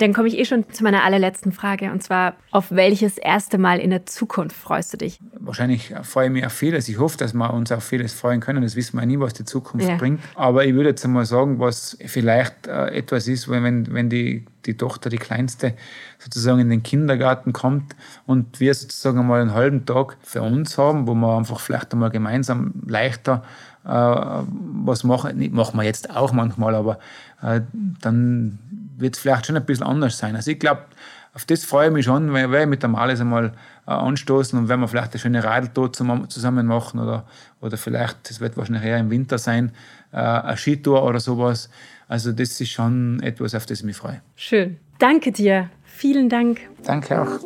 Dann 0.00 0.14
komme 0.14 0.28
ich 0.28 0.38
eh 0.38 0.46
schon 0.46 0.64
zu 0.72 0.82
meiner 0.82 1.04
allerletzten 1.04 1.52
Frage 1.52 1.92
und 1.92 2.02
zwar, 2.02 2.34
auf 2.52 2.70
welches 2.70 3.18
erste 3.18 3.58
Mal 3.58 3.78
in 3.78 3.90
der 3.90 4.06
Zukunft 4.06 4.56
freust 4.56 4.94
du 4.94 4.96
dich? 4.96 5.20
Wahrscheinlich 5.38 5.92
freue 6.04 6.26
ich 6.26 6.32
mich 6.32 6.46
auf 6.46 6.54
vieles. 6.54 6.88
Ich 6.88 6.98
hoffe, 6.98 7.18
dass 7.18 7.34
wir 7.34 7.52
uns 7.52 7.70
auf 7.70 7.84
vieles 7.84 8.14
freuen 8.14 8.40
können. 8.40 8.62
Das 8.62 8.76
wissen 8.76 8.98
wir 8.98 9.04
nie, 9.04 9.20
was 9.20 9.34
die 9.34 9.44
Zukunft 9.44 9.86
ja. 9.86 9.96
bringt. 9.96 10.20
Aber 10.36 10.64
ich 10.64 10.72
würde 10.72 10.88
jetzt 10.88 11.04
einmal 11.04 11.26
sagen, 11.26 11.58
was 11.58 11.98
vielleicht 12.06 12.66
äh, 12.66 12.86
etwas 12.86 13.28
ist, 13.28 13.50
wenn, 13.50 13.92
wenn 13.92 14.08
die, 14.08 14.46
die 14.64 14.78
Tochter, 14.78 15.10
die 15.10 15.18
Kleinste, 15.18 15.74
sozusagen 16.18 16.60
in 16.60 16.70
den 16.70 16.82
Kindergarten 16.82 17.52
kommt 17.52 17.94
und 18.24 18.58
wir 18.58 18.72
sozusagen 18.72 19.18
einmal 19.18 19.42
einen 19.42 19.52
halben 19.52 19.84
Tag 19.84 20.16
für 20.22 20.40
uns 20.40 20.78
haben, 20.78 21.08
wo 21.08 21.14
wir 21.14 21.36
einfach 21.36 21.60
vielleicht 21.60 21.92
einmal 21.92 22.10
gemeinsam 22.10 22.72
leichter 22.86 23.42
äh, 23.84 23.90
was 23.90 25.04
machen. 25.04 25.52
Machen 25.52 25.78
wir 25.78 25.84
jetzt 25.84 26.16
auch 26.16 26.32
manchmal, 26.32 26.74
aber 26.74 26.98
äh, 27.42 27.60
dann 28.00 28.58
wird 29.00 29.16
es 29.16 29.20
vielleicht 29.20 29.46
schon 29.46 29.56
ein 29.56 29.64
bisschen 29.64 29.86
anders 29.86 30.18
sein. 30.18 30.36
Also 30.36 30.50
ich 30.50 30.58
glaube, 30.58 30.84
auf 31.32 31.44
das 31.44 31.64
freue 31.64 31.88
ich 31.88 31.92
mich 31.92 32.04
schon, 32.06 32.32
weil 32.32 32.50
wir 32.50 32.66
mit 32.66 32.82
der 32.82 32.88
Males 32.88 33.20
einmal 33.20 33.52
äh, 33.86 33.90
anstoßen 33.90 34.58
und 34.58 34.68
wenn 34.68 34.80
wir 34.80 34.88
vielleicht 34.88 35.12
eine 35.12 35.20
schöne 35.20 35.44
Radeltour 35.44 35.92
zusammen 35.92 36.66
machen 36.66 36.98
oder, 36.98 37.24
oder 37.60 37.76
vielleicht, 37.76 38.28
das 38.28 38.40
wird 38.40 38.56
wahrscheinlich 38.56 38.84
eher 38.84 38.98
im 38.98 39.10
Winter 39.10 39.38
sein, 39.38 39.72
äh, 40.12 40.16
eine 40.16 40.56
Skitour 40.56 41.04
oder 41.04 41.20
sowas. 41.20 41.70
Also 42.08 42.32
das 42.32 42.60
ist 42.60 42.70
schon 42.70 43.20
etwas, 43.22 43.54
auf 43.54 43.66
das 43.66 43.78
ich 43.78 43.84
mich 43.84 43.96
freue. 43.96 44.20
Schön. 44.34 44.78
Danke 44.98 45.30
dir. 45.30 45.70
Vielen 45.84 46.28
Dank. 46.28 46.60
Danke 46.84 47.22
auch. 47.22 47.38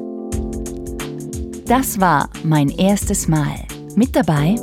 Das 1.67 2.01
war 2.01 2.31
mein 2.43 2.69
erstes 2.71 3.29
Mal. 3.29 3.55
Mit 3.97 4.17
dabei 4.17 4.57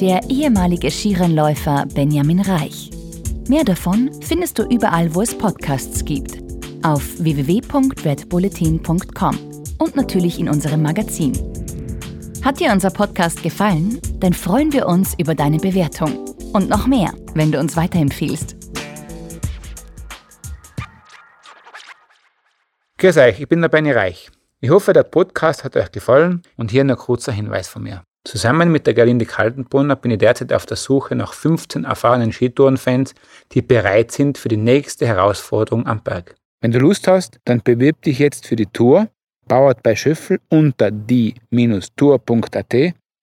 der 0.00 0.20
ehemalige 0.28 0.90
Skirennläufer 0.90 1.86
Benjamin 1.94 2.40
Reich. 2.40 2.97
Mehr 3.48 3.64
davon 3.64 4.10
findest 4.20 4.58
du 4.58 4.64
überall, 4.64 5.14
wo 5.14 5.22
es 5.22 5.34
Podcasts 5.34 6.04
gibt. 6.04 6.36
Auf 6.82 7.02
www.redbulletin.com 7.18 9.38
und 9.78 9.96
natürlich 9.96 10.38
in 10.38 10.50
unserem 10.50 10.82
Magazin. 10.82 11.32
Hat 12.44 12.60
dir 12.60 12.72
unser 12.72 12.90
Podcast 12.90 13.42
gefallen? 13.42 14.02
Dann 14.20 14.34
freuen 14.34 14.74
wir 14.74 14.86
uns 14.86 15.14
über 15.18 15.34
deine 15.34 15.56
Bewertung. 15.56 16.26
Und 16.52 16.68
noch 16.68 16.86
mehr, 16.86 17.14
wenn 17.32 17.50
du 17.50 17.58
uns 17.58 17.74
weiterempfiehlst. 17.74 18.54
Grüß 22.98 23.16
euch, 23.16 23.40
ich 23.40 23.48
bin 23.48 23.62
der 23.62 23.70
Benny 23.70 23.92
Reich. 23.92 24.28
Ich 24.60 24.68
hoffe, 24.68 24.92
der 24.92 25.04
Podcast 25.04 25.64
hat 25.64 25.74
euch 25.74 25.90
gefallen 25.90 26.42
und 26.58 26.70
hier 26.70 26.84
ein 26.84 26.94
kurzer 26.96 27.32
Hinweis 27.32 27.66
von 27.66 27.82
mir. 27.82 28.02
Zusammen 28.28 28.70
mit 28.70 28.86
der 28.86 28.92
Gerlinde 28.92 29.24
Kaltenbrunner 29.24 29.96
bin 29.96 30.10
ich 30.10 30.18
derzeit 30.18 30.52
auf 30.52 30.66
der 30.66 30.76
Suche 30.76 31.14
nach 31.14 31.32
15 31.32 31.84
erfahrenen 31.84 32.30
Skitourenfans, 32.30 33.14
die 33.52 33.62
bereit 33.62 34.12
sind 34.12 34.36
für 34.36 34.50
die 34.50 34.58
nächste 34.58 35.06
Herausforderung 35.06 35.86
am 35.86 36.02
Berg. 36.02 36.34
Wenn 36.60 36.70
du 36.70 36.78
Lust 36.78 37.08
hast, 37.08 37.40
dann 37.46 37.62
bewirb 37.62 38.02
dich 38.02 38.18
jetzt 38.18 38.46
für 38.46 38.54
die 38.54 38.66
Tour, 38.66 39.08
bauert 39.46 39.82
bei 39.82 39.96
Schöffel 39.96 40.40
unter 40.50 40.90
die-tour.at 40.90 42.74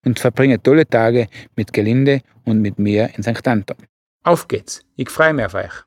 und 0.08 0.18
verbringe 0.18 0.64
tolle 0.64 0.88
Tage 0.88 1.28
mit 1.56 1.72
Gelinde 1.72 2.22
und 2.43 2.64
mit 2.64 2.80
mir 2.80 3.12
in 3.16 3.22
St. 3.22 3.47
Anton. 3.47 3.78
Auf 4.24 4.47
geht's, 4.47 4.82
ich 4.95 5.12
freue 5.12 5.36
mich 5.36 5.45
auf 5.45 5.53
euch. 5.53 5.84